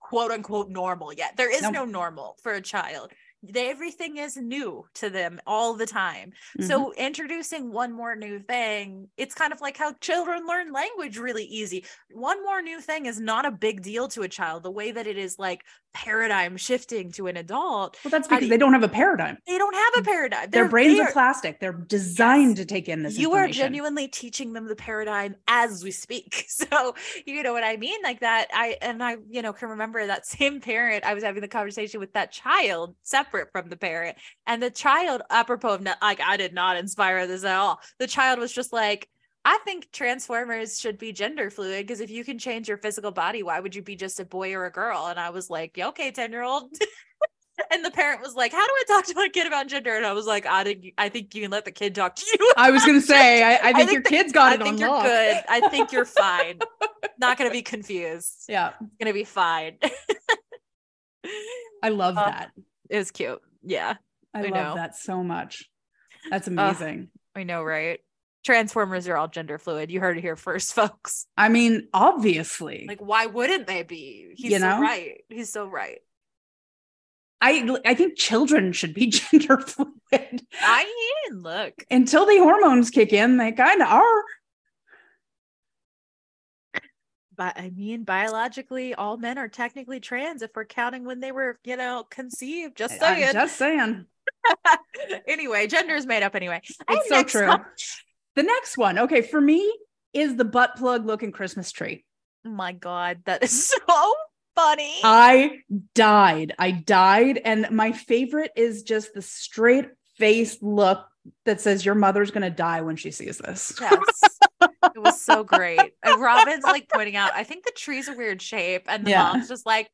quote 0.00 0.30
unquote 0.30 0.68
normal 0.68 1.12
yet. 1.12 1.36
There 1.36 1.50
is 1.52 1.62
No. 1.62 1.70
no 1.70 1.84
normal 1.84 2.36
for 2.42 2.52
a 2.52 2.60
child. 2.60 3.10
They, 3.42 3.70
everything 3.70 4.16
is 4.18 4.36
new 4.36 4.84
to 4.94 5.10
them 5.10 5.40
all 5.46 5.74
the 5.74 5.86
time. 5.86 6.32
Mhm. 6.58 6.66
So 6.68 6.92
introducing 6.92 7.72
one 7.72 7.92
more 7.92 8.14
new 8.14 8.38
thing, 8.40 9.08
it's 9.16 9.34
kind 9.34 9.52
of 9.52 9.60
like 9.60 9.76
how 9.76 9.94
children 10.00 10.46
learn 10.46 10.72
language 10.72 11.18
really 11.18 11.44
easy. 11.44 11.84
One 12.12 12.42
more 12.44 12.62
new 12.62 12.80
thing 12.80 13.06
is 13.06 13.18
not 13.20 13.44
a 13.46 13.50
big 13.50 13.82
deal 13.82 14.08
to 14.08 14.22
a 14.22 14.28
child, 14.28 14.62
the 14.62 14.70
way 14.70 14.92
that 14.92 15.06
it 15.06 15.18
is 15.18 15.38
like 15.38 15.62
paradigm 15.94 16.56
shifting 16.56 17.12
to 17.12 17.26
an 17.26 17.36
adult. 17.36 17.96
well, 18.04 18.10
that's 18.10 18.26
because 18.28 18.44
do 18.44 18.48
they 18.48 18.56
don't 18.56 18.72
have 18.72 18.82
a 18.82 18.88
paradigm. 18.88 19.36
They 19.46 19.58
don't 19.58 19.74
have 19.74 19.92
a 19.98 20.02
paradigm. 20.02 20.50
Their 20.50 20.62
They're 20.62 20.68
brains 20.68 20.96
there. 20.96 21.08
are 21.08 21.12
plastic. 21.12 21.60
They're 21.60 21.72
designed 21.72 22.56
to 22.56 22.64
take 22.64 22.88
in 22.88 23.02
this. 23.02 23.18
you 23.18 23.32
are 23.32 23.48
genuinely 23.48 24.08
teaching 24.08 24.52
them 24.52 24.66
the 24.68 24.76
paradigm 24.76 25.34
as 25.48 25.82
we 25.84 25.90
speak 25.90 26.44
so 26.48 26.94
you 27.26 27.42
know 27.42 27.52
what 27.52 27.64
i 27.64 27.76
mean 27.76 27.98
like 28.02 28.20
that 28.20 28.46
i 28.54 28.76
and 28.82 29.02
i 29.02 29.16
you 29.28 29.42
know 29.42 29.52
can 29.52 29.68
remember 29.70 30.06
that 30.06 30.26
same 30.36 30.60
parent 30.60 31.04
i 31.04 31.14
was 31.14 31.22
having 31.24 31.40
the 31.42 31.48
conversation 31.48 32.00
with 32.00 32.12
that 32.12 32.30
child 32.32 32.94
separate 33.02 33.31
from 33.52 33.68
the 33.68 33.76
parent 33.76 34.16
and 34.46 34.62
the 34.62 34.70
child 34.70 35.22
apropos 35.30 35.74
of 35.74 35.82
not, 35.82 35.98
like 36.02 36.20
i 36.20 36.36
did 36.36 36.52
not 36.54 36.76
inspire 36.76 37.26
this 37.26 37.44
at 37.44 37.56
all 37.56 37.80
the 37.98 38.06
child 38.06 38.38
was 38.38 38.52
just 38.52 38.72
like 38.72 39.08
I 39.44 39.58
think 39.64 39.90
transformers 39.90 40.78
should 40.78 40.98
be 40.98 41.12
gender 41.12 41.50
fluid 41.50 41.84
because 41.84 42.00
if 42.00 42.10
you 42.10 42.24
can 42.24 42.38
change 42.38 42.68
your 42.68 42.78
physical 42.78 43.10
body, 43.10 43.42
why 43.42 43.58
would 43.58 43.74
you 43.74 43.82
be 43.82 43.96
just 43.96 44.20
a 44.20 44.24
boy 44.24 44.54
or 44.54 44.66
a 44.66 44.70
girl? 44.70 45.06
And 45.08 45.18
I 45.18 45.30
was 45.30 45.50
like, 45.50 45.76
yeah, 45.76 45.88
okay, 45.88 46.12
10 46.12 46.30
year 46.30 46.44
old. 46.44 46.70
and 47.72 47.84
the 47.84 47.90
parent 47.90 48.20
was 48.22 48.36
like, 48.36 48.52
How 48.52 48.64
do 48.64 48.72
I 48.72 48.84
talk 48.86 49.04
to 49.06 49.14
my 49.16 49.28
kid 49.30 49.48
about 49.48 49.66
gender? 49.66 49.96
And 49.96 50.06
I 50.06 50.12
was 50.12 50.26
like, 50.26 50.46
I 50.46 50.62
think 50.62 50.94
I 50.96 51.08
think 51.08 51.34
you 51.34 51.42
can 51.42 51.50
let 51.50 51.64
the 51.64 51.72
kid 51.72 51.96
talk 51.96 52.14
to 52.14 52.24
you. 52.38 52.52
I 52.56 52.70
was 52.70 52.84
to 52.84 53.00
say, 53.00 53.42
I, 53.42 53.70
I 53.70 53.72
think 53.72 53.90
your 53.90 54.02
the- 54.02 54.08
kid's 54.10 54.32
got 54.32 54.52
I 54.52 54.54
it 54.54 54.60
I 54.60 54.64
think 54.64 54.78
you're 54.78 54.88
lock. 54.90 55.02
good. 55.06 55.42
I 55.48 55.68
think 55.70 55.90
you're 55.90 56.04
fine. 56.22 56.60
Not 57.18 57.36
gonna 57.36 57.50
be 57.50 57.62
confused. 57.62 58.44
Yeah, 58.48 58.74
Gonna 59.00 59.12
be 59.12 59.24
fine. 59.24 59.78
I 61.82 61.88
love 61.88 62.16
Uh, 62.16 62.26
that. 62.26 62.50
It 62.92 62.98
was 62.98 63.10
cute. 63.10 63.40
Yeah, 63.64 63.94
I, 64.34 64.38
I 64.38 64.42
love 64.42 64.52
know. 64.52 64.74
that 64.76 64.96
so 64.96 65.24
much. 65.24 65.64
That's 66.30 66.46
amazing. 66.46 67.08
I 67.34 67.42
know, 67.42 67.62
right? 67.64 67.98
Transformers 68.44 69.08
are 69.08 69.16
all 69.16 69.28
gender 69.28 69.58
fluid. 69.58 69.90
You 69.90 70.00
heard 70.00 70.18
it 70.18 70.20
here 70.20 70.36
first, 70.36 70.74
folks. 70.74 71.26
I 71.36 71.48
mean, 71.48 71.88
obviously, 71.94 72.84
Like, 72.88 73.00
why 73.00 73.26
wouldn't 73.26 73.66
they 73.66 73.82
be? 73.82 74.32
He's 74.36 74.52
You 74.52 74.58
so 74.60 74.68
know? 74.68 74.80
right. 74.80 75.22
He's 75.28 75.50
so 75.52 75.66
right. 75.66 75.98
I 77.40 77.76
I 77.84 77.94
think 77.94 78.16
children 78.16 78.72
should 78.72 78.94
be 78.94 79.06
gender 79.08 79.58
fluid 79.58 80.42
I 80.60 80.84
mean, 81.30 81.40
look. 81.42 81.74
until 81.90 82.26
the 82.26 82.38
hormones 82.38 82.90
kick 82.90 83.12
in. 83.12 83.36
They 83.38 83.52
kind 83.52 83.82
of 83.82 83.88
are. 83.88 84.22
But 87.36 87.58
I 87.58 87.70
mean, 87.70 88.04
biologically, 88.04 88.94
all 88.94 89.16
men 89.16 89.38
are 89.38 89.48
technically 89.48 90.00
trans 90.00 90.42
if 90.42 90.50
we're 90.54 90.64
counting 90.64 91.04
when 91.04 91.20
they 91.20 91.32
were, 91.32 91.58
you 91.64 91.76
know, 91.76 92.04
conceived. 92.10 92.76
Just 92.76 92.94
I'm 92.94 93.16
saying. 93.16 93.32
just 93.32 93.56
saying. 93.56 94.06
anyway, 95.26 95.66
gender 95.66 95.94
is 95.94 96.06
made 96.06 96.22
up 96.22 96.34
anyway. 96.34 96.60
It's 96.88 97.08
so 97.08 97.22
true. 97.22 97.52
The 98.34 98.42
next 98.42 98.78
one, 98.78 98.98
okay, 99.00 99.22
for 99.22 99.40
me 99.40 99.72
is 100.12 100.36
the 100.36 100.44
butt 100.44 100.76
plug 100.76 101.06
looking 101.06 101.32
Christmas 101.32 101.70
tree. 101.72 102.04
My 102.44 102.72
god, 102.72 103.22
that 103.26 103.42
is 103.42 103.68
so 103.88 104.14
funny. 104.54 104.94
I 105.02 105.58
died. 105.94 106.54
I 106.58 106.70
died. 106.70 107.40
And 107.44 107.70
my 107.70 107.92
favorite 107.92 108.52
is 108.56 108.82
just 108.82 109.14
the 109.14 109.22
straight 109.22 109.88
face 110.16 110.58
look 110.60 111.06
that 111.44 111.60
says 111.60 111.84
your 111.84 111.94
mother's 111.94 112.30
going 112.30 112.42
to 112.42 112.50
die 112.50 112.80
when 112.82 112.96
she 112.96 113.10
sees 113.10 113.38
this. 113.38 113.72
yes. 113.80 114.38
it 114.94 114.98
was 114.98 115.20
so 115.20 115.44
great. 115.44 115.92
And 116.02 116.20
Robin's 116.20 116.64
like 116.64 116.88
pointing 116.88 117.16
out, 117.16 117.32
I 117.34 117.44
think 117.44 117.64
the 117.64 117.72
tree's 117.76 118.08
a 118.08 118.14
weird 118.14 118.42
shape. 118.42 118.84
And 118.88 119.06
the 119.06 119.10
Yeah. 119.10 119.24
mom's 119.32 119.48
just 119.48 119.66
like, 119.66 119.88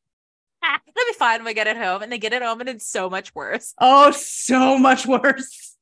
ah, 0.63 0.81
it'll 0.87 1.07
be 1.09 1.19
fine 1.19 1.39
when 1.41 1.47
we 1.47 1.55
get 1.55 1.67
it 1.67 1.77
home. 1.77 2.03
And 2.03 2.11
they 2.11 2.19
get 2.19 2.33
it 2.33 2.43
home 2.43 2.61
and 2.61 2.69
it's 2.69 2.87
so 2.87 3.09
much 3.11 3.35
worse. 3.35 3.75
Oh, 3.81 4.11
so 4.11 4.79
much 4.79 5.07
worse. 5.07 5.77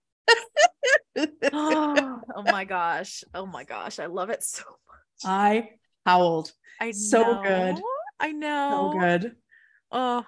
oh 1.52 2.42
my 2.44 2.64
gosh. 2.64 3.24
Oh 3.34 3.46
my 3.46 3.64
gosh. 3.64 3.98
I 3.98 4.06
love 4.06 4.30
it 4.30 4.42
so 4.42 4.64
much. 4.64 5.24
I 5.24 5.70
howled. 6.04 6.52
I 6.80 6.90
So 6.92 7.40
good. 7.42 7.80
I 8.20 8.32
know. 8.32 8.90
So 8.92 8.98
good. 8.98 9.36
Oh, 9.92 10.26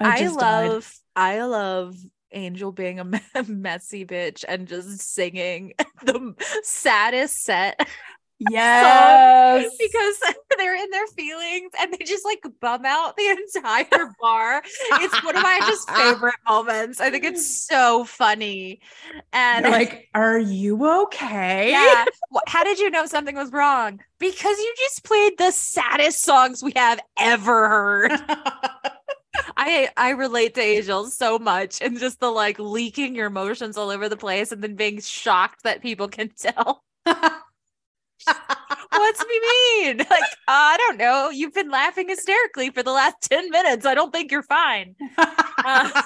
I, 0.00 0.16
I, 0.16 0.18
just 0.20 0.38
died. 0.38 0.70
love 0.70 0.94
I 1.16 1.42
love 1.42 1.96
Angel 2.32 2.72
being 2.72 3.00
a 3.00 3.04
messy 3.48 4.04
bitch 4.04 4.44
and 4.46 4.66
just 4.68 5.00
singing 5.00 5.74
the 6.04 6.34
saddest 6.62 7.42
set 7.42 7.78
Yes. 8.38 9.70
because 9.78 10.34
they're 10.58 10.76
in 10.76 10.90
their 10.90 11.06
feelings 11.08 11.70
and 11.80 11.92
they 11.92 12.04
just 12.04 12.24
like 12.24 12.44
bum 12.60 12.84
out 12.84 13.16
the 13.16 13.28
entire 13.56 14.10
bar. 14.20 14.62
It's 14.64 15.24
one 15.24 15.36
of 15.36 15.42
my 15.42 15.58
just 15.66 15.88
favorite 15.96 16.34
moments. 16.48 17.00
I 17.00 17.10
think 17.10 17.24
it's 17.24 17.46
so 17.66 18.04
funny. 18.04 18.80
And 19.32 19.64
You're 19.64 19.72
like, 19.72 20.08
are 20.14 20.38
you 20.38 21.02
okay? 21.04 21.70
yeah, 21.70 22.04
how 22.48 22.64
did 22.64 22.78
you 22.78 22.90
know 22.90 23.06
something 23.06 23.36
was 23.36 23.52
wrong? 23.52 24.00
Because 24.18 24.58
you 24.58 24.74
just 24.78 25.04
played 25.04 25.38
the 25.38 25.50
saddest 25.50 26.22
songs 26.22 26.62
we 26.62 26.72
have 26.76 27.00
ever 27.18 27.68
heard. 27.68 28.12
I 29.56 29.88
I 29.96 30.10
relate 30.10 30.54
to 30.54 30.60
Angel 30.60 31.06
so 31.06 31.38
much 31.38 31.80
and 31.82 31.98
just 31.98 32.20
the 32.20 32.30
like 32.30 32.58
leaking 32.58 33.14
your 33.14 33.26
emotions 33.26 33.76
all 33.76 33.90
over 33.90 34.08
the 34.08 34.16
place 34.16 34.52
and 34.52 34.62
then 34.62 34.74
being 34.76 35.00
shocked 35.00 35.64
that 35.64 35.82
people 35.82 36.08
can 36.08 36.30
tell. 36.30 36.82
What's 38.90 39.24
me 39.26 39.40
mean? 39.40 39.98
Like, 40.10 40.22
I 40.48 40.76
don't 40.78 40.98
know. 40.98 41.30
You've 41.30 41.54
been 41.54 41.70
laughing 41.70 42.08
hysterically 42.08 42.70
for 42.70 42.82
the 42.82 42.92
last 42.92 43.16
10 43.30 43.50
minutes. 43.50 43.84
I 43.86 43.94
don't 43.94 44.12
think 44.12 44.30
you're 44.30 44.42
fine. 44.42 44.94
Uh, 45.66 46.02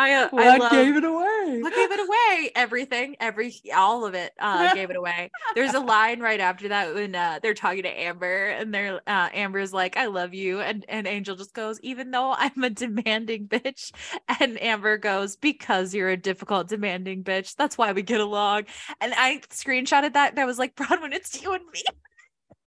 I, 0.00 0.14
uh, 0.14 0.28
I 0.32 0.56
love, 0.56 0.72
gave 0.72 0.96
it 0.96 1.04
away? 1.04 1.60
what 1.60 1.74
gave 1.74 1.92
it 1.92 2.00
away? 2.00 2.50
Everything, 2.56 3.16
every 3.20 3.54
all 3.74 4.06
of 4.06 4.14
it 4.14 4.32
uh 4.38 4.72
gave 4.74 4.88
it 4.88 4.96
away. 4.96 5.30
There's 5.54 5.74
a 5.74 5.80
line 5.80 6.20
right 6.20 6.40
after 6.40 6.68
that 6.68 6.94
when 6.94 7.14
uh 7.14 7.40
they're 7.42 7.52
talking 7.52 7.82
to 7.82 7.88
Amber 7.88 8.46
and 8.46 8.72
they're 8.72 9.02
uh 9.06 9.28
Amber's 9.34 9.74
like, 9.74 9.98
I 9.98 10.06
love 10.06 10.32
you. 10.32 10.60
And 10.60 10.86
and 10.88 11.06
Angel 11.06 11.36
just 11.36 11.52
goes, 11.52 11.78
even 11.82 12.10
though 12.10 12.32
I'm 12.32 12.64
a 12.64 12.70
demanding 12.70 13.46
bitch. 13.46 13.92
And 14.40 14.60
Amber 14.62 14.96
goes, 14.96 15.36
Because 15.36 15.92
you're 15.94 16.08
a 16.08 16.16
difficult, 16.16 16.68
demanding 16.68 17.22
bitch. 17.22 17.54
That's 17.56 17.76
why 17.76 17.92
we 17.92 18.00
get 18.00 18.20
along. 18.20 18.64
And 19.02 19.12
I 19.14 19.42
screenshotted 19.50 20.14
that 20.14 20.30
and 20.30 20.40
I 20.40 20.46
was 20.46 20.58
like, 20.58 20.74
Bronwyn, 20.76 21.12
it's 21.12 21.42
you 21.42 21.52
and 21.52 21.64
me. 21.72 21.82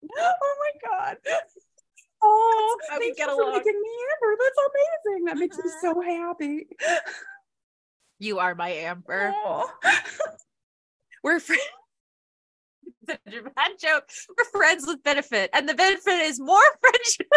oh 0.20 0.56
my 0.84 0.90
god. 0.90 1.18
Oh, 2.26 2.78
That's 2.80 2.90
how 2.92 3.00
thank 3.00 3.18
get 3.18 3.28
you 3.28 3.36
for 3.36 3.42
along. 3.42 3.58
making 3.58 3.82
me 3.82 3.90
Amber. 4.14 4.38
That's 4.44 4.60
amazing. 4.70 5.26
That 5.26 5.38
makes 5.38 5.58
me 5.58 5.64
uh-huh. 5.68 5.94
so 5.94 6.02
happy. 6.02 6.68
You 8.20 8.40
are 8.40 8.56
my 8.56 8.70
Amber. 8.70 9.34
Oh. 9.36 9.70
We're 11.24 11.40
friends. 11.40 11.62
Such 13.10 13.20
a 13.28 13.50
bad 13.50 13.72
joke. 13.80 14.10
We're 14.38 14.46
friends 14.46 14.86
with 14.88 15.04
benefit, 15.04 15.50
and 15.54 15.68
the 15.68 15.74
benefit 15.74 16.20
is 16.22 16.40
more 16.40 16.64
friendship. 16.82 17.28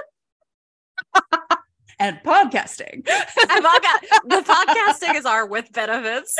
And 1.98 2.18
podcasting. 2.18 3.08
And 3.08 3.64
the 4.26 4.42
podcasting 4.44 5.14
is 5.14 5.24
our 5.24 5.46
with 5.46 5.72
benefits. 5.72 6.36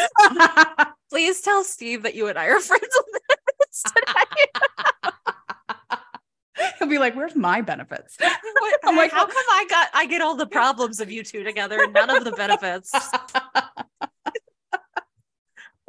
Please 1.11 1.41
tell 1.41 1.65
Steve 1.65 2.03
that 2.03 2.15
you 2.15 2.29
and 2.29 2.39
I 2.39 2.49
are 2.49 2.61
friends 2.61 2.87
with 2.95 3.23
benefits 3.27 3.83
tonight. 3.83 5.15
He'll 6.87 6.95
be 6.95 6.99
like, 6.99 7.17
"Where's 7.17 7.35
my 7.35 7.63
benefits?" 7.63 8.17
I'm 8.85 8.97
like, 8.97 9.11
how 9.11 9.27
come 9.27 9.45
I 9.51 9.67
got 9.69 9.89
I 9.93 10.07
get 10.07 10.21
all 10.23 10.37
the 10.37 10.47
problems 10.47 11.01
of 11.01 11.11
you 11.11 11.25
two 11.25 11.43
together 11.43 11.83
and 11.83 11.93
none 11.93 12.11
of 12.11 12.25
the 12.25 12.31
benefits? 12.33 12.93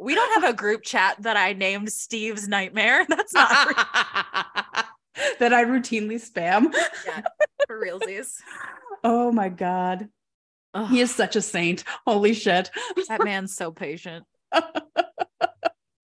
We 0.00 0.14
don't 0.14 0.40
have 0.40 0.48
a 0.48 0.56
group 0.56 0.84
chat 0.84 1.20
that 1.22 1.36
I 1.36 1.54
named 1.54 1.90
Steve's 1.92 2.46
nightmare. 2.46 3.04
That's 3.08 3.34
not 3.34 3.66
that 5.40 5.52
I 5.52 5.64
routinely 5.64 6.22
spam. 6.24 6.72
Yeah, 7.04 7.22
for 7.66 7.84
realsies. 7.84 8.36
Oh 9.02 9.32
my 9.32 9.48
god. 9.48 10.08
Ugh, 10.72 10.88
He 10.88 11.00
is 11.00 11.12
such 11.12 11.34
a 11.34 11.42
saint. 11.42 11.82
Holy 12.06 12.32
shit. 12.32 12.70
that 13.08 13.24
man's 13.24 13.56
so 13.56 13.72
patient. 13.72 14.24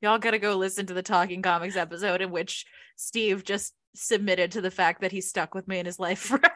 Y'all 0.00 0.18
gotta 0.18 0.40
go 0.40 0.56
listen 0.56 0.86
to 0.86 0.94
the 0.94 1.02
Talking 1.02 1.40
Comics 1.40 1.76
episode 1.76 2.20
in 2.20 2.32
which 2.32 2.66
Steve 2.96 3.44
just 3.44 3.74
submitted 3.94 4.52
to 4.52 4.60
the 4.60 4.70
fact 4.70 5.00
that 5.00 5.12
he 5.12 5.20
stuck 5.20 5.54
with 5.54 5.68
me 5.68 5.78
in 5.78 5.86
his 5.86 5.98
life 5.98 6.18
forever. 6.30 6.50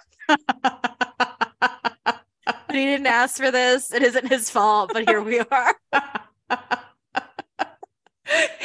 But 2.69 2.77
he 2.77 2.85
didn't 2.85 3.07
ask 3.07 3.39
for 3.39 3.51
this. 3.51 3.93
It 3.93 4.03
isn't 4.03 4.29
his 4.29 4.51
fault, 4.51 4.91
but 4.93 5.09
here 5.09 5.23
we 5.23 5.41
are. 5.41 5.75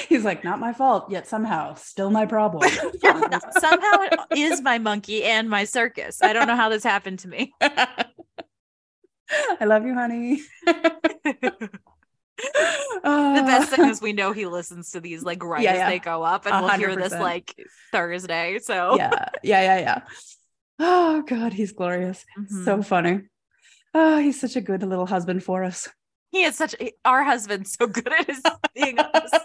He's 0.10 0.26
like, 0.26 0.44
not 0.44 0.60
my 0.60 0.74
fault, 0.74 1.10
yet 1.10 1.26
somehow 1.26 1.76
still 1.76 2.12
my 2.12 2.26
problem. 2.26 2.70
Somehow 3.60 4.02
it 4.02 4.20
is 4.38 4.62
my 4.62 4.78
monkey 4.78 5.24
and 5.24 5.50
my 5.50 5.64
circus. 5.64 6.22
I 6.22 6.34
don't 6.34 6.48
know 6.48 6.58
how 6.58 6.68
this 6.68 6.84
happened 6.84 7.20
to 7.20 7.30
me. 7.30 7.54
I 7.62 8.08
love 9.62 9.86
you, 9.86 9.94
honey. 9.94 10.42
The 13.04 13.44
best 13.46 13.70
thing 13.70 13.86
is 13.90 14.02
we 14.02 14.14
know 14.14 14.32
he 14.32 14.46
listens 14.46 14.92
to 14.92 15.00
these 15.02 15.24
like 15.24 15.44
right 15.44 15.64
Yeah, 15.64 15.72
as 15.72 15.78
yeah. 15.78 15.90
they 15.90 16.00
go 16.00 16.24
up, 16.24 16.46
and 16.46 16.56
A 16.56 16.62
we'll 16.62 16.78
hear 16.78 16.96
this 16.96 17.12
like 17.14 17.54
Thursday. 17.92 18.60
So 18.62 18.96
yeah, 18.98 19.30
yeah, 19.44 19.62
yeah, 19.62 19.80
yeah. 19.80 20.02
Oh 20.80 21.22
God, 21.22 21.54
he's 21.54 21.72
glorious. 21.72 22.26
So 22.66 22.78
Mhm. 22.78 22.86
funny. 22.86 23.22
Oh, 23.94 24.18
he's 24.18 24.40
such 24.40 24.56
a 24.56 24.62
good 24.62 24.82
little 24.84 25.06
husband 25.06 25.44
for 25.44 25.64
us. 25.64 25.88
he 26.32 26.44
is 26.44 26.56
such 26.58 26.76
our 27.06 27.24
husband's 27.24 27.74
so 27.74 27.86
good 27.88 28.12
at 28.12 28.26
his 28.28 28.42
being 28.74 29.00
honest. 29.00 29.36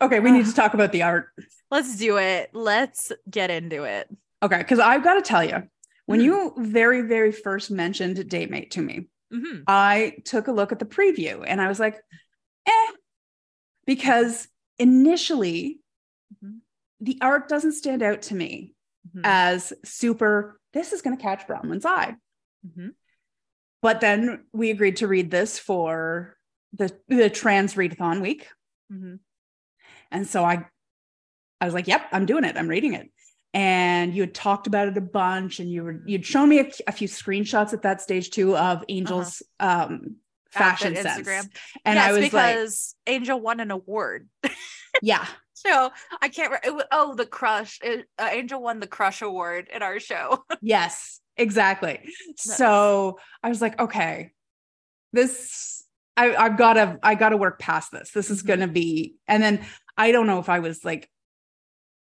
okay, 0.00 0.20
we 0.20 0.30
need 0.30 0.46
to 0.46 0.52
talk 0.54 0.74
about 0.74 0.92
the 0.92 1.02
art. 1.02 1.28
Let's 1.70 1.96
do 1.96 2.18
it. 2.18 2.50
Let's 2.52 3.12
get 3.30 3.50
into 3.50 3.84
it. 3.84 4.08
Okay, 4.42 4.58
because 4.58 4.78
I've 4.78 5.02
got 5.02 5.14
to 5.14 5.22
tell 5.22 5.42
you, 5.44 5.62
when 6.06 6.20
Mhm. 6.20 6.24
you 6.24 6.54
very, 6.58 7.02
very 7.02 7.32
first 7.32 7.70
mentioned 7.70 8.16
Datemate 8.16 8.70
to 8.70 8.82
me, 8.82 9.08
Mhm. 9.32 9.64
I 9.66 10.16
took 10.24 10.48
a 10.48 10.52
look 10.52 10.72
at 10.72 10.78
the 10.78 10.84
preview 10.84 11.44
and 11.46 11.60
I 11.60 11.68
was 11.68 11.80
like, 11.80 12.00
eh, 12.66 12.92
because 13.86 14.48
initially 14.78 15.80
Mhm. 16.42 16.60
the 17.00 17.18
art 17.20 17.48
doesn't 17.48 17.72
stand 17.72 18.02
out 18.02 18.22
to 18.22 18.34
me 18.34 18.74
Mhm. 19.08 19.22
as 19.24 19.72
super, 19.84 20.60
this 20.72 20.92
is 20.92 21.02
going 21.02 21.16
to 21.16 21.22
catch 21.22 21.46
Bronwyn's 21.46 21.86
eye. 21.86 22.16
Mhm. 22.66 22.94
But 23.82 24.00
then 24.00 24.46
we 24.52 24.70
agreed 24.70 24.96
to 24.96 25.08
read 25.08 25.30
this 25.30 25.58
for 25.58 26.38
the, 26.72 26.98
the 27.08 27.30
trans 27.30 27.74
readathon 27.74 28.20
week. 28.20 28.48
Mhm. 28.90 29.20
And 30.10 30.26
so 30.26 30.44
I 30.44 30.68
I 31.60 31.66
was 31.66 31.74
like, 31.74 31.86
yep, 31.86 32.06
I'm 32.12 32.26
doing 32.26 32.44
it. 32.44 32.58
I'm 32.58 32.68
reading 32.68 32.92
it. 32.94 33.10
And 33.54 34.14
you 34.14 34.22
had 34.22 34.34
talked 34.34 34.66
about 34.66 34.88
it 34.88 34.96
a 34.96 35.00
bunch 35.00 35.60
and 35.60 35.70
you 35.70 35.84
were 35.84 36.02
you'd 36.04 36.26
shown 36.26 36.48
me 36.48 36.58
a, 36.58 36.70
a 36.88 36.92
few 36.92 37.08
screenshots 37.08 37.72
at 37.72 37.82
that 37.82 38.00
stage 38.02 38.30
too 38.30 38.56
of 38.56 38.84
Angel's 38.88 39.42
um 39.60 40.16
fashion 40.50 40.96
sense. 40.96 41.26
Instagram. 41.26 41.48
And 41.84 41.96
yes, 41.96 42.08
I 42.08 42.12
was 42.12 42.20
like, 42.20 42.30
because 42.32 42.94
Angel 43.06 43.40
won 43.40 43.60
an 43.60 43.70
award. 43.70 44.28
yeah. 45.02 45.24
So 45.52 45.90
I 46.20 46.28
can't. 46.28 46.50
Re- 46.52 46.82
oh, 46.92 47.14
the 47.14 47.26
Crush. 47.26 47.78
It, 47.82 48.06
uh, 48.18 48.28
Angel 48.30 48.60
won 48.60 48.80
the 48.80 48.86
Crush 48.86 49.22
Award 49.22 49.68
in 49.72 49.82
our 49.82 49.98
show. 49.98 50.44
Yes, 50.60 51.20
exactly. 51.36 52.00
So 52.36 53.18
I 53.42 53.48
was 53.48 53.60
like, 53.62 53.78
okay, 53.80 54.32
this 55.12 55.84
I, 56.16 56.34
I've 56.34 56.56
got 56.56 56.74
to 56.74 56.98
I 57.02 57.14
got 57.14 57.30
to 57.30 57.36
work 57.36 57.58
past 57.58 57.92
this. 57.92 58.10
This 58.12 58.30
is 58.30 58.42
Mhm. 58.42 58.46
going 58.46 58.60
to 58.60 58.68
be, 58.68 59.14
and 59.26 59.42
then 59.42 59.64
I 59.96 60.12
don't 60.12 60.26
know 60.26 60.38
if 60.38 60.48
I 60.48 60.58
was 60.58 60.84
like 60.84 61.08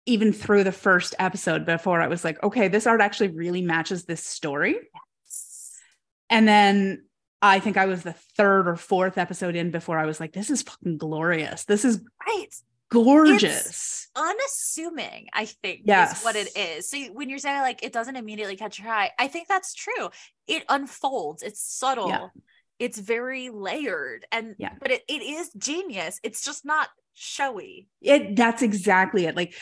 even 0.06 0.32
through 0.34 0.64
the 0.64 0.72
first 0.72 1.16
episode 1.20 1.66
before 1.66 2.02
I 2.02 2.08
was 2.08 2.24
like, 2.24 2.42
okay, 2.44 2.68
this 2.68 2.86
art 2.88 3.02
actually 3.02 3.30
really 3.30 3.62
matches 3.62 4.06
this 4.06 4.24
story. 4.24 4.76
Yes. 5.26 5.72
And 6.30 6.48
then 6.48 7.06
I 7.42 7.60
think 7.60 7.78
I 7.78 7.86
was 7.86 8.04
the 8.04 8.14
third 8.38 8.68
or 8.68 8.76
fourth 8.76 9.18
episode 9.18 9.56
in 9.56 9.72
before 9.72 9.98
I 9.98 10.06
was 10.06 10.20
like, 10.20 10.34
this 10.34 10.50
is 10.50 10.62
fucking 10.62 10.98
glorious. 10.98 11.66
This 11.66 11.86
is 11.86 12.02
Right. 12.26 12.48
gorgeous. 12.90 14.10
Unassuming, 14.16 15.28
I 15.34 15.46
think, 15.46 15.82
Yes. 15.86 16.20
is 16.20 16.24
what 16.24 16.36
it 16.36 16.56
is. 16.56 16.90
So 16.90 16.98
when 17.14 17.30
you're 17.30 17.40
saying 17.40 17.62
like 17.62 17.84
it 17.84 17.92
doesn't 17.94 18.16
immediately 18.16 18.56
catch 18.56 18.80
your 18.80 18.90
eye, 18.90 19.12
I 19.20 19.28
think 19.28 19.48
that's 19.48 19.74
true. 19.74 20.10
It 20.48 20.64
unfolds. 20.70 21.44
It's 21.44 21.62
subtle. 21.62 22.10
Yeah. 22.10 22.28
It's 22.78 23.00
very 23.00 23.50
layered, 23.50 24.26
and 24.32 24.56
Yeah. 24.58 24.74
but 24.82 24.92
it, 24.92 25.04
it 25.08 25.22
is 25.22 25.50
genius. 25.58 26.20
It's 26.24 26.44
just 26.44 26.66
not 26.66 26.90
showy. 27.14 27.88
It 28.02 28.36
that's 28.36 28.62
exactly 28.62 29.26
it. 29.26 29.36
Like 29.36 29.54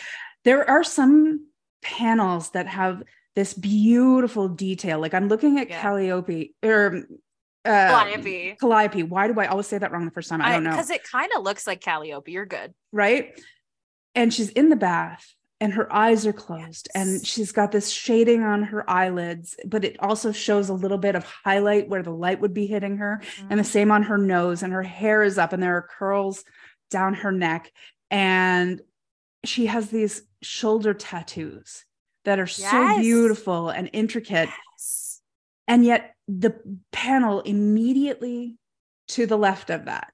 there 0.44 0.70
are 0.70 0.84
some 0.84 1.48
panels 1.82 2.52
that 2.52 2.68
have 2.68 3.04
this 3.36 3.54
beautiful 3.54 4.48
detail. 4.48 5.00
Like 5.00 5.14
I'm 5.14 5.28
looking 5.28 5.60
at 5.60 5.70
Yeah. 5.70 5.82
Calliope 5.82 6.54
or 6.64 7.06
uh, 7.66 7.70
Calliope. 7.70 8.58
Calliope. 8.60 9.04
Why 9.04 9.28
do 9.28 9.40
I 9.40 9.48
always 9.48 9.68
say 9.68 9.78
that 9.78 9.92
wrong 9.92 10.06
the 10.06 10.12
first 10.12 10.30
time? 10.30 10.42
I 10.42 10.52
don't 10.52 10.64
know. 10.64 10.72
because 10.72 10.90
it 10.90 11.04
kind 11.04 11.32
of 11.36 11.44
looks 11.44 11.66
like 11.66 11.82
Calliope. 11.82 12.32
You're 12.32 12.46
good. 12.46 12.74
right? 12.92 13.40
And 14.16 14.32
she's 14.34 14.50
in 14.50 14.70
the 14.70 14.76
bath 14.76 15.34
and 15.64 15.74
her 15.74 15.92
eyes 15.96 16.28
are 16.28 16.34
closed 16.34 16.90
yes. 16.94 16.96
and 16.96 17.26
she's 17.26 17.54
got 17.54 17.72
this 17.72 17.90
shading 17.90 18.44
on 18.44 18.64
her 18.64 18.88
eyelids 18.90 19.56
but 19.66 19.86
it 19.86 19.96
also 20.02 20.34
shows 20.34 20.68
a 20.68 20.74
little 20.74 20.98
bit 20.98 21.16
of 21.16 21.24
highlight 21.24 21.88
where 21.88 22.04
the 22.04 22.12
light 22.12 22.42
would 22.42 22.54
be 22.54 22.68
hitting 22.68 22.98
her 22.98 23.22
mm-hmm. 23.24 23.48
and 23.50 23.60
the 23.60 23.64
same 23.64 23.90
on 23.90 24.04
her 24.04 24.18
nose 24.18 24.62
and 24.62 24.74
her 24.74 24.84
hair 24.84 25.24
is 25.24 25.38
up 25.38 25.54
and 25.54 25.64
there 25.64 25.78
are 25.78 25.88
curls 25.98 26.44
down 26.92 27.14
her 27.14 27.32
neck 27.32 27.72
and 28.12 28.82
she 29.46 29.66
has 29.68 29.90
these 29.90 30.24
shoulder 30.44 30.94
tattoos 30.94 31.86
that 32.26 32.40
are 32.40 32.44
yes. 32.44 32.72
so 32.72 33.00
beautiful 33.00 33.70
and 33.70 33.90
intricate 33.94 34.50
yes. 34.78 35.22
and 35.68 35.84
yet 35.84 36.16
the 36.28 36.56
panel 36.92 37.42
immediately 37.42 38.58
to 39.08 39.26
the 39.26 39.38
left 39.38 39.70
of 39.70 39.86
that 39.86 40.14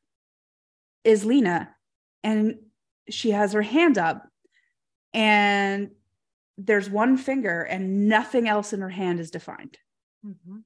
is 1.03 1.25
Lena 1.25 1.69
and 2.23 2.55
she 3.09 3.31
has 3.31 3.53
her 3.53 3.61
hand 3.61 3.97
up 3.97 4.27
and 5.13 5.91
there's 6.57 6.89
one 6.89 7.17
finger 7.17 7.61
and 7.61 8.07
nothing 8.07 8.47
else 8.47 8.73
in 8.73 8.81
her 8.81 8.89
hand 8.89 9.19
is 9.19 9.31
defined. 9.31 9.77
Mm-hmm. 10.25 10.57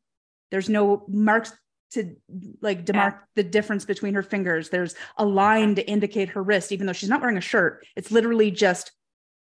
There's 0.49 0.69
no 0.69 1.05
marks 1.07 1.53
to 1.91 2.15
like 2.61 2.85
demark 2.85 3.13
yeah. 3.13 3.19
the 3.35 3.43
difference 3.43 3.85
between 3.85 4.15
her 4.15 4.23
fingers. 4.23 4.69
There's 4.69 4.95
a 5.17 5.25
line 5.25 5.75
to 5.75 5.87
indicate 5.87 6.29
her 6.29 6.41
wrist, 6.41 6.71
even 6.71 6.87
though 6.87 6.93
she's 6.93 7.09
not 7.09 7.21
wearing 7.21 7.37
a 7.37 7.41
shirt. 7.41 7.85
It's 7.95 8.11
literally 8.11 8.49
just 8.49 8.91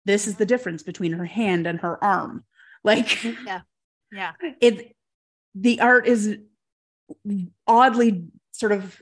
this 0.04 0.26
is 0.26 0.36
the 0.36 0.46
difference 0.46 0.82
between 0.82 1.12
her 1.12 1.24
hand 1.24 1.66
and 1.66 1.80
her 1.80 2.02
arm. 2.02 2.44
Like, 2.82 3.24
yeah, 3.24 3.60
yeah. 4.12 4.32
It 4.60 4.94
the 5.54 5.80
art 5.80 6.06
is 6.06 6.36
oddly 7.66 8.26
sort 8.52 8.72
of 8.72 9.00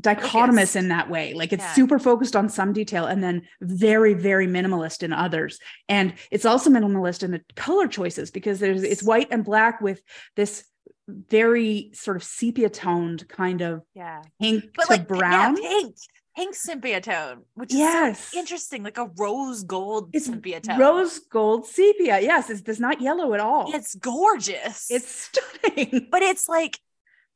dichotomous 0.00 0.76
in 0.76 0.88
that 0.88 1.10
way. 1.10 1.34
Like 1.34 1.52
it's 1.52 1.64
yeah. 1.64 1.74
super 1.74 1.98
focused 1.98 2.36
on 2.36 2.48
some 2.48 2.72
detail 2.72 3.06
and 3.06 3.22
then 3.22 3.42
very 3.60 4.14
very 4.14 4.46
minimalist 4.46 5.02
in 5.02 5.12
others. 5.12 5.58
And 5.88 6.14
it's 6.30 6.44
also 6.44 6.70
minimalist 6.70 7.22
in 7.22 7.32
the 7.32 7.42
color 7.56 7.88
choices 7.88 8.30
because 8.30 8.60
there's 8.60 8.82
it's 8.82 9.02
white 9.02 9.28
and 9.30 9.44
black 9.44 9.80
with 9.80 10.02
this 10.36 10.64
very 11.08 11.90
sort 11.94 12.16
of 12.16 12.22
sepia 12.22 12.68
toned 12.68 13.26
kind 13.28 13.62
of 13.62 13.82
yeah. 13.94 14.22
pink 14.40 14.64
but 14.76 14.84
to 14.84 14.92
like, 14.92 15.08
brown. 15.08 15.56
yeah, 15.56 15.68
pink 15.68 15.96
pink 16.38 16.54
sepia 16.54 17.00
tone 17.00 17.42
which 17.54 17.72
is 17.72 17.78
yes. 17.78 18.28
so 18.28 18.38
interesting 18.38 18.84
like 18.84 18.96
a 18.96 19.10
rose 19.16 19.64
gold 19.64 20.08
it's 20.12 20.26
sepia 20.26 20.60
tone 20.60 20.78
rose 20.78 21.18
gold 21.30 21.66
sepia 21.66 22.20
yes 22.20 22.48
it's, 22.48 22.62
it's 22.68 22.78
not 22.78 23.00
yellow 23.00 23.34
at 23.34 23.40
all 23.40 23.74
it's 23.74 23.96
gorgeous 23.96 24.86
it's 24.88 25.28
stunning 25.32 26.06
but 26.12 26.22
it's 26.22 26.48
like 26.48 26.78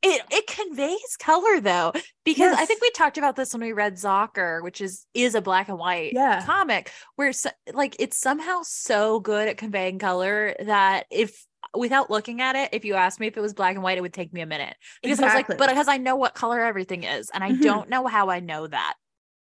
it 0.01 0.21
it 0.31 0.47
conveys 0.47 1.17
color 1.19 1.59
though 1.59 1.91
because 2.23 2.51
yes. 2.51 2.59
i 2.59 2.65
think 2.65 2.81
we 2.81 2.89
talked 2.91 3.17
about 3.17 3.35
this 3.35 3.53
when 3.53 3.61
we 3.61 3.73
read 3.73 3.95
zocker 3.95 4.63
which 4.63 4.79
is 4.79 5.05
is 5.13 5.35
a 5.35 5.41
black 5.41 5.67
and 5.67 5.77
white 5.77 6.13
yeah. 6.13 6.41
comic 6.45 6.89
where 7.17 7.33
so, 7.33 7.49
like 7.73 7.97
it's 7.99 8.17
somehow 8.17 8.61
so 8.63 9.19
good 9.19 9.49
at 9.49 9.57
conveying 9.57 9.99
color 9.99 10.55
that 10.59 11.07
if 11.11 11.45
without 11.75 12.09
looking 12.09 12.41
at 12.41 12.55
it 12.55 12.69
if 12.71 12.85
you 12.85 12.95
asked 12.95 13.19
me 13.19 13.27
if 13.27 13.37
it 13.37 13.41
was 13.41 13.53
black 13.53 13.75
and 13.75 13.83
white 13.83 13.97
it 13.97 14.01
would 14.01 14.13
take 14.13 14.33
me 14.33 14.41
a 14.41 14.45
minute 14.45 14.75
because 15.01 15.19
exactly. 15.19 15.23
i 15.23 15.41
was 15.41 15.49
like 15.49 15.57
but 15.57 15.69
because 15.69 15.87
i 15.87 15.97
know 15.97 16.15
what 16.15 16.33
color 16.33 16.61
everything 16.61 17.03
is 17.03 17.29
and 17.33 17.43
i 17.43 17.51
mm-hmm. 17.51 17.61
don't 17.61 17.89
know 17.89 18.05
how 18.07 18.29
i 18.29 18.39
know 18.39 18.67
that 18.67 18.93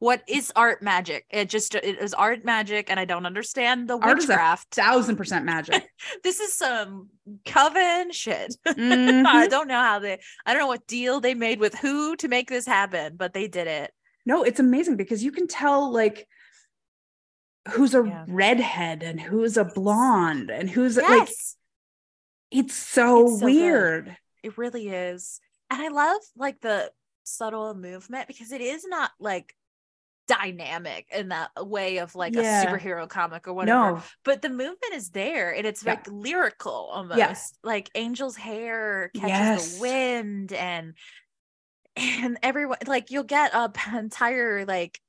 what 0.04 0.22
is 0.28 0.52
art 0.58 0.82
magic? 0.82 1.26
It 1.30 1.50
just 1.50 1.76
it 1.76 1.98
is 1.98 2.14
art 2.14 2.44
magic, 2.44 2.90
and 2.90 3.00
I 3.00 3.06
don't 3.06 3.26
understand 3.26 3.88
the 3.88 3.98
art 3.98 4.18
witchcraft. 4.18 4.76
thousand 4.76 5.16
percent 5.16 5.46
magic. 5.46 5.88
this 6.26 6.42
is 6.42 6.54
some 6.54 7.08
coven 7.46 8.12
shit. 8.12 8.54
Mm-hmm. 8.74 9.26
I 9.26 9.48
don't 9.48 9.70
know 9.70 9.80
how 9.80 10.00
they. 10.00 10.20
I 10.46 10.52
don't 10.52 10.64
know 10.64 10.68
what 10.68 10.88
deal 10.88 11.22
they 11.22 11.36
made 11.36 11.62
with 11.62 11.74
who 11.76 12.18
to 12.18 12.28
make 12.28 12.50
this 12.50 12.66
happen, 12.66 13.16
but 13.16 13.34
they 13.34 13.48
did 13.48 13.68
it. 13.68 13.92
No, 14.26 14.44
it's 14.44 14.60
amazing 14.60 14.98
because 14.98 15.24
you 15.24 15.32
can 15.32 15.48
tell 15.48 15.94
like 15.94 16.28
who's 17.70 17.96
a 17.96 18.04
yeah. 18.06 18.26
redhead 18.28 19.04
and 19.04 19.22
who's 19.22 19.56
a 19.56 19.64
blonde 19.64 20.50
and 20.50 20.70
who's 20.70 20.98
yes. 20.98 21.10
like. 21.10 21.30
It's 22.54 22.76
so, 22.76 23.28
it's 23.28 23.40
so 23.40 23.46
weird. 23.46 24.06
Good. 24.06 24.18
It 24.44 24.58
really 24.58 24.90
is, 24.90 25.40
and 25.70 25.82
I 25.82 25.88
love 25.90 26.22
like 26.36 26.62
the 26.62 26.92
subtle 27.24 27.74
movement 27.74 28.28
because 28.28 28.52
it 28.52 28.62
is 28.62 28.86
not 28.86 29.12
like 29.20 29.56
dynamic 30.28 31.08
in 31.14 31.30
that 31.30 31.52
way 31.58 31.98
of 31.98 32.16
like 32.16 32.36
yeah. 32.36 32.62
a 32.62 32.66
superhero 32.66 33.08
comic 33.08 33.48
or 33.48 33.54
whatever. 33.54 33.94
No. 33.94 34.04
But 34.24 34.42
the 34.42 34.50
movement 34.50 34.94
is 34.94 35.10
there 35.10 35.54
and 35.54 35.66
it's 35.66 35.84
yeah. 35.84 35.92
like 35.92 36.08
lyrical 36.10 36.90
almost. 36.92 37.18
Yeah. 37.18 37.36
Like 37.64 37.90
Angel's 37.96 38.36
hair 38.36 39.12
catches 39.16 39.30
yes. 39.30 39.76
the 39.76 39.82
wind 39.82 40.54
and 40.54 40.94
and 41.96 42.38
everyone 42.42 42.80
like 42.88 43.12
you'll 43.12 43.24
get 43.24 43.54
a 43.54 43.72
entire 43.96 44.66
like 44.66 45.00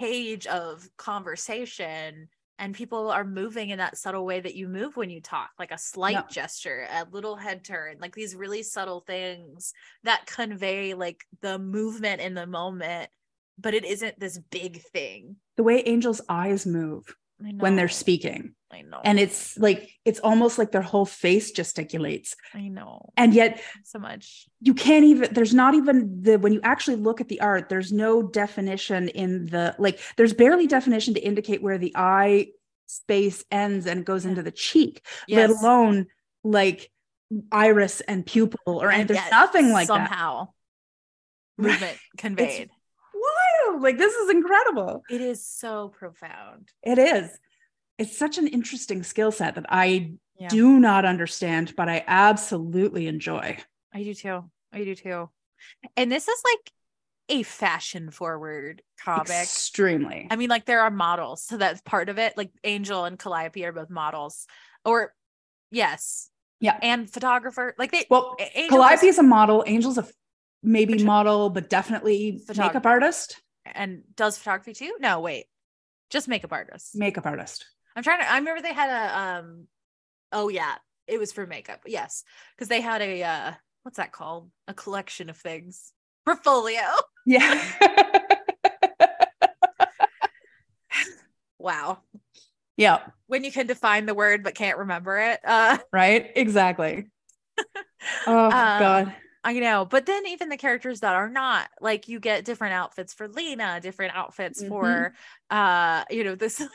page 0.00 0.46
of 0.46 0.88
conversation 0.96 2.28
and 2.62 2.74
people 2.74 3.10
are 3.10 3.24
moving 3.24 3.70
in 3.70 3.78
that 3.78 3.98
subtle 3.98 4.24
way 4.24 4.40
that 4.40 4.54
you 4.54 4.68
move 4.68 4.96
when 4.96 5.10
you 5.10 5.20
talk 5.20 5.50
like 5.58 5.72
a 5.72 5.78
slight 5.78 6.12
yep. 6.12 6.30
gesture 6.30 6.86
a 6.90 7.04
little 7.10 7.36
head 7.36 7.64
turn 7.64 7.96
like 8.00 8.14
these 8.14 8.36
really 8.36 8.62
subtle 8.62 9.00
things 9.00 9.74
that 10.04 10.24
convey 10.26 10.94
like 10.94 11.24
the 11.40 11.58
movement 11.58 12.20
in 12.20 12.34
the 12.34 12.46
moment 12.46 13.10
but 13.58 13.74
it 13.74 13.84
isn't 13.84 14.18
this 14.18 14.38
big 14.50 14.82
thing. 14.82 15.36
The 15.56 15.62
way 15.62 15.82
Angel's 15.82 16.20
eyes 16.28 16.66
move 16.66 17.14
when 17.58 17.76
they're 17.76 17.88
speaking. 17.88 18.54
I 18.72 18.82
know. 18.82 19.00
And 19.04 19.20
it's 19.20 19.58
like 19.58 19.90
it's 20.04 20.20
almost 20.20 20.58
like 20.58 20.72
their 20.72 20.82
whole 20.82 21.04
face 21.04 21.52
gesticulates. 21.52 22.34
I 22.54 22.68
know. 22.68 23.10
And 23.16 23.34
yet 23.34 23.60
so 23.84 23.98
much. 23.98 24.46
You 24.60 24.74
can't 24.74 25.04
even 25.04 25.32
there's 25.34 25.52
not 25.52 25.74
even 25.74 26.22
the 26.22 26.38
when 26.38 26.52
you 26.52 26.60
actually 26.62 26.96
look 26.96 27.20
at 27.20 27.28
the 27.28 27.40
art, 27.40 27.68
there's 27.68 27.92
no 27.92 28.22
definition 28.22 29.08
in 29.08 29.46
the 29.46 29.74
like 29.78 30.00
there's 30.16 30.32
barely 30.32 30.66
definition 30.66 31.14
to 31.14 31.20
indicate 31.20 31.62
where 31.62 31.78
the 31.78 31.92
eye 31.94 32.48
space 32.86 33.44
ends 33.50 33.86
and 33.86 34.06
goes 34.06 34.24
yeah. 34.24 34.30
into 34.30 34.42
the 34.42 34.50
cheek, 34.50 35.04
yes. 35.28 35.50
let 35.50 35.50
alone 35.50 36.06
like 36.42 36.90
iris 37.50 38.00
and 38.02 38.24
pupil 38.24 38.58
or 38.80 38.90
anything. 38.90 39.16
There's 39.16 39.30
nothing 39.30 39.70
like 39.70 39.86
somehow. 39.86 40.06
that. 40.06 40.08
Somehow 40.10 40.48
movement 41.58 41.98
conveyed. 42.16 42.62
It's 42.62 42.72
Like 43.80 43.98
this 43.98 44.14
is 44.14 44.30
incredible. 44.30 45.02
It 45.10 45.20
is 45.20 45.46
so 45.46 45.88
profound. 45.88 46.68
It 46.82 46.98
is. 46.98 47.30
It's 47.98 48.16
such 48.16 48.38
an 48.38 48.48
interesting 48.48 49.02
skill 49.02 49.32
set 49.32 49.54
that 49.54 49.66
I 49.68 50.12
yeah. 50.38 50.48
do 50.48 50.80
not 50.80 51.04
understand, 51.04 51.74
but 51.76 51.88
I 51.88 52.04
absolutely 52.06 53.06
enjoy. 53.06 53.58
I 53.92 54.02
do 54.02 54.14
too. 54.14 54.50
I 54.72 54.84
do 54.84 54.94
too. 54.94 55.30
And 55.96 56.10
this 56.10 56.26
is 56.26 56.42
like 56.44 56.72
a 57.28 57.42
fashion 57.42 58.10
forward 58.10 58.82
comic. 59.00 59.30
Extremely. 59.30 60.26
I 60.30 60.36
mean, 60.36 60.48
like 60.48 60.64
there 60.64 60.82
are 60.82 60.90
models, 60.90 61.42
so 61.44 61.56
that's 61.56 61.80
part 61.82 62.08
of 62.08 62.18
it. 62.18 62.36
Like 62.36 62.50
Angel 62.64 63.04
and 63.04 63.18
Calliope 63.18 63.64
are 63.64 63.72
both 63.72 63.90
models, 63.90 64.46
or 64.84 65.14
yes, 65.70 66.30
yeah, 66.60 66.78
and 66.82 67.10
photographer. 67.10 67.74
Like 67.78 67.92
they. 67.92 68.06
Well, 68.10 68.36
Angel 68.54 68.78
Calliope 68.78 69.06
is 69.06 69.18
a 69.18 69.22
model. 69.22 69.64
Angel's 69.66 69.98
a 69.98 70.06
maybe 70.62 71.02
model, 71.02 71.50
but 71.50 71.70
definitely 71.70 72.40
makeup 72.56 72.86
artist. 72.86 73.40
And 73.64 74.02
does 74.16 74.38
photography 74.38 74.72
too? 74.74 74.94
No, 75.00 75.20
wait, 75.20 75.46
just 76.10 76.28
makeup 76.28 76.52
artist. 76.52 76.94
Makeup 76.94 77.26
artist. 77.26 77.64
I'm 77.94 78.02
trying 78.02 78.20
to. 78.20 78.30
I 78.30 78.38
remember 78.38 78.62
they 78.62 78.72
had 78.72 78.90
a. 78.90 79.18
um 79.18 79.66
Oh 80.32 80.48
yeah, 80.48 80.74
it 81.06 81.18
was 81.18 81.32
for 81.32 81.46
makeup. 81.46 81.80
Yes, 81.86 82.24
because 82.56 82.68
they 82.68 82.80
had 82.80 83.02
a. 83.02 83.22
uh 83.22 83.52
What's 83.82 83.96
that 83.96 84.12
called? 84.12 84.50
A 84.68 84.74
collection 84.74 85.28
of 85.28 85.36
things. 85.36 85.92
Portfolio. 86.24 86.82
Yeah. 87.26 87.60
wow. 91.58 91.98
Yeah. 92.76 93.00
When 93.26 93.42
you 93.42 93.50
can 93.50 93.66
define 93.66 94.06
the 94.06 94.14
word 94.14 94.44
but 94.44 94.54
can't 94.54 94.78
remember 94.78 95.18
it. 95.18 95.40
Uh 95.44 95.78
right. 95.92 96.30
Exactly. 96.36 97.10
oh 98.26 98.44
um, 98.44 98.50
God. 98.50 99.14
I 99.44 99.54
know, 99.54 99.84
but 99.84 100.06
then 100.06 100.26
even 100.26 100.48
the 100.48 100.56
characters 100.56 101.00
that 101.00 101.14
are 101.14 101.28
not 101.28 101.68
like 101.80 102.08
you 102.08 102.20
get 102.20 102.44
different 102.44 102.74
outfits 102.74 103.12
for 103.12 103.28
Lena, 103.28 103.80
different 103.80 104.14
outfits 104.14 104.60
mm-hmm. 104.60 104.68
for 104.68 105.14
uh, 105.50 106.04
you 106.10 106.24
know, 106.24 106.34
this 106.36 106.60
like 106.60 106.70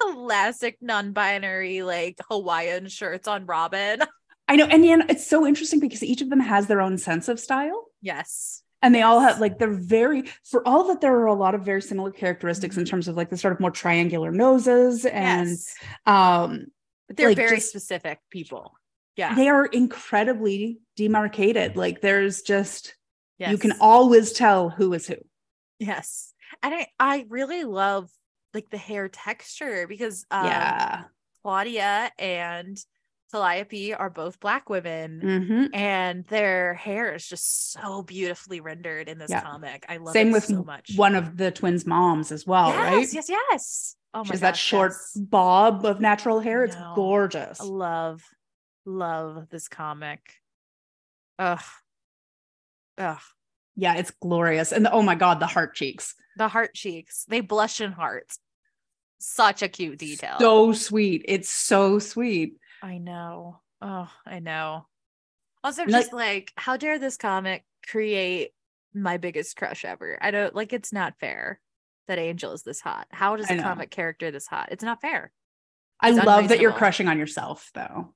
classic 0.00 0.78
non-binary 0.80 1.82
like 1.82 2.18
Hawaiian 2.28 2.88
shirts 2.88 3.28
on 3.28 3.46
Robin. 3.46 4.02
I 4.48 4.56
know, 4.56 4.66
and 4.66 4.84
yeah, 4.84 5.02
it's 5.08 5.26
so 5.26 5.46
interesting 5.46 5.78
because 5.78 6.02
each 6.02 6.22
of 6.22 6.30
them 6.30 6.40
has 6.40 6.66
their 6.66 6.80
own 6.80 6.98
sense 6.98 7.28
of 7.28 7.38
style. 7.38 7.86
Yes. 8.02 8.62
And 8.82 8.92
they 8.94 9.02
all 9.02 9.20
have 9.20 9.38
like 9.38 9.58
they're 9.58 9.68
very 9.68 10.24
for 10.42 10.66
all 10.66 10.88
that 10.88 11.00
there 11.00 11.14
are 11.14 11.26
a 11.26 11.34
lot 11.34 11.54
of 11.54 11.64
very 11.64 11.82
similar 11.82 12.10
characteristics 12.10 12.74
mm-hmm. 12.74 12.80
in 12.80 12.86
terms 12.86 13.06
of 13.06 13.16
like 13.16 13.30
the 13.30 13.36
sort 13.36 13.52
of 13.52 13.60
more 13.60 13.70
triangular 13.70 14.32
noses 14.32 15.04
and 15.04 15.50
yes. 15.50 15.74
um 16.06 16.66
but 17.06 17.18
they're 17.18 17.28
like 17.28 17.36
very 17.36 17.56
just, 17.56 17.68
specific 17.68 18.20
people 18.30 18.72
yeah 19.20 19.34
they 19.34 19.48
are 19.48 19.66
incredibly 19.66 20.80
demarcated 20.96 21.76
like 21.76 22.00
there's 22.00 22.40
just 22.42 22.96
yes. 23.38 23.50
you 23.50 23.58
can 23.58 23.72
always 23.80 24.32
tell 24.32 24.70
who 24.70 24.92
is 24.94 25.06
who 25.06 25.16
yes 25.78 26.32
and 26.62 26.74
i 26.74 26.86
i 26.98 27.26
really 27.28 27.64
love 27.64 28.10
like 28.54 28.70
the 28.70 28.78
hair 28.78 29.08
texture 29.08 29.86
because 29.86 30.24
um, 30.30 30.46
yeah 30.46 31.04
claudia 31.42 32.10
and 32.18 32.82
Calliope 33.30 33.94
are 33.94 34.10
both 34.10 34.40
black 34.40 34.68
women 34.68 35.20
mm-hmm. 35.22 35.64
and 35.72 36.24
their 36.26 36.74
hair 36.74 37.14
is 37.14 37.24
just 37.24 37.70
so 37.70 38.02
beautifully 38.02 38.60
rendered 38.60 39.08
in 39.08 39.18
this 39.18 39.30
yeah. 39.30 39.40
comic. 39.40 39.86
I 39.88 39.98
love 39.98 40.14
Same 40.14 40.30
it 40.30 40.32
with 40.32 40.44
so 40.46 40.64
much. 40.64 40.94
One 40.96 41.14
of 41.14 41.36
the 41.36 41.52
twins' 41.52 41.86
moms 41.86 42.32
as 42.32 42.44
well, 42.44 42.70
yes, 42.70 42.76
right? 42.76 43.12
Yes, 43.12 43.28
yes, 43.28 43.96
Oh 44.12 44.24
my 44.24 44.30
has 44.30 44.40
that 44.40 44.56
short 44.56 44.92
yes. 44.92 45.12
bob 45.14 45.84
of 45.84 46.00
natural 46.00 46.40
hair. 46.40 46.64
It's 46.64 46.76
gorgeous. 46.96 47.60
I 47.60 47.64
love, 47.64 48.22
love 48.90 49.48
this 49.50 49.68
comic. 49.68 50.20
Ugh. 51.38 51.62
Ugh. 52.98 53.20
Yeah, 53.76 53.94
it's 53.94 54.10
glorious. 54.10 54.72
And 54.72 54.84
the, 54.84 54.92
oh 54.92 55.02
my 55.02 55.14
god, 55.14 55.40
the 55.40 55.46
heart 55.46 55.74
cheeks. 55.74 56.14
The 56.36 56.48
heart 56.48 56.74
cheeks. 56.74 57.24
They 57.28 57.40
blush 57.40 57.80
in 57.80 57.92
hearts. 57.92 58.38
Such 59.18 59.62
a 59.62 59.68
cute 59.68 59.98
detail. 59.98 60.36
So 60.38 60.72
sweet. 60.72 61.24
It's 61.26 61.50
so 61.50 61.98
sweet. 61.98 62.54
I 62.82 62.98
know. 62.98 63.60
Oh, 63.80 64.10
I 64.26 64.40
know. 64.40 64.86
Also, 65.62 65.82
like- 65.82 65.90
just 65.90 66.12
like, 66.12 66.52
how 66.56 66.76
dare 66.76 66.98
this 66.98 67.16
comic 67.16 67.64
create 67.86 68.50
my 68.94 69.16
biggest 69.16 69.56
crush 69.56 69.84
ever? 69.84 70.18
I 70.20 70.30
don't 70.30 70.54
like 70.54 70.72
it's 70.72 70.92
not 70.92 71.18
fair 71.20 71.60
that 72.08 72.18
Angel 72.18 72.52
is 72.52 72.62
this 72.62 72.80
hot. 72.80 73.06
How 73.10 73.36
does 73.36 73.50
a 73.50 73.58
comic 73.58 73.90
character 73.90 74.30
this 74.30 74.46
hot? 74.46 74.70
It's 74.72 74.82
not 74.82 75.00
fair. 75.00 75.32
I 76.00 76.10
love 76.10 76.48
that 76.48 76.60
you're 76.60 76.72
crushing 76.72 77.08
on 77.08 77.18
yourself 77.18 77.70
though. 77.74 78.14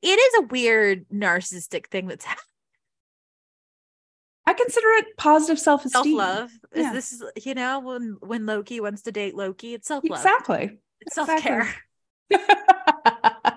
It 0.00 0.06
is 0.06 0.34
a 0.38 0.46
weird 0.46 1.06
narcissistic 1.08 1.86
thing 1.86 2.06
that's 2.06 2.24
happening. 2.24 2.44
I 4.46 4.54
consider 4.54 4.88
it 4.98 5.16
positive 5.16 5.58
self-esteem. 5.58 6.02
self-love. 6.02 6.50
Is 6.72 6.92
this 6.92 7.22
you 7.44 7.54
know 7.54 7.80
when 7.80 8.16
when 8.20 8.46
Loki 8.46 8.80
wants 8.80 9.02
to 9.02 9.12
date 9.12 9.36
Loki, 9.36 9.74
it's 9.74 9.86
self-love. 9.86 10.18
Exactly. 10.18 10.78
It's 11.00 11.16
exactly. 11.16 11.42
self-care. 11.42 11.74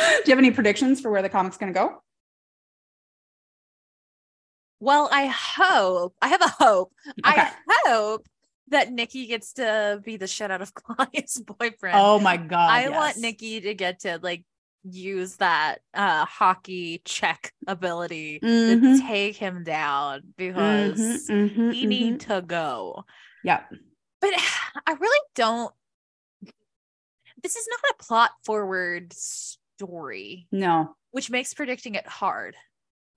Do 0.00 0.24
you 0.26 0.32
have 0.32 0.38
any 0.38 0.50
predictions 0.50 1.00
for 1.00 1.10
where 1.10 1.22
the 1.22 1.28
comic's 1.28 1.56
going 1.56 1.72
to 1.72 1.78
go? 1.78 2.02
Well, 4.80 5.08
I 5.12 5.26
hope 5.26 6.14
I 6.22 6.28
have 6.28 6.40
a 6.40 6.48
hope. 6.48 6.92
Okay. 7.26 7.42
I 7.42 7.52
hope 7.86 8.26
that 8.70 8.92
Nikki 8.92 9.26
gets 9.26 9.52
to 9.54 10.00
be 10.04 10.16
the 10.16 10.26
shit 10.26 10.50
out 10.50 10.62
of 10.62 10.72
Claudia's 10.74 11.42
boyfriend. 11.44 11.96
Oh 11.98 12.18
my 12.18 12.36
god. 12.36 12.70
I 12.70 12.88
want. 12.88 13.18
Nikki 13.18 13.60
to 13.60 13.74
get 13.74 14.00
to 14.00 14.18
like 14.22 14.44
use 14.82 15.36
that 15.36 15.80
uh 15.92 16.24
hockey 16.24 17.02
check 17.04 17.52
ability 17.66 18.38
to 18.40 18.46
Mhm. 18.46 19.00
take 19.06 19.36
him 19.36 19.62
down 19.62 20.22
because 20.38 21.26
Mhm, 21.28 21.54
mhm, 21.54 21.74
he 21.74 21.84
need 21.86 22.20
to 22.20 22.40
go. 22.40 23.04
Yeah. 23.44 23.60
But 24.20 24.30
I 24.86 24.92
really 24.92 25.20
don't 25.34 25.72
this 27.42 27.56
is 27.56 27.66
not 27.70 27.94
a 27.98 28.02
plot 28.04 28.30
forward 28.44 29.12
story, 29.14 30.46
No. 30.52 30.94
which 31.10 31.30
makes 31.30 31.54
predicting 31.54 31.94
it 31.94 32.06
hard. 32.06 32.56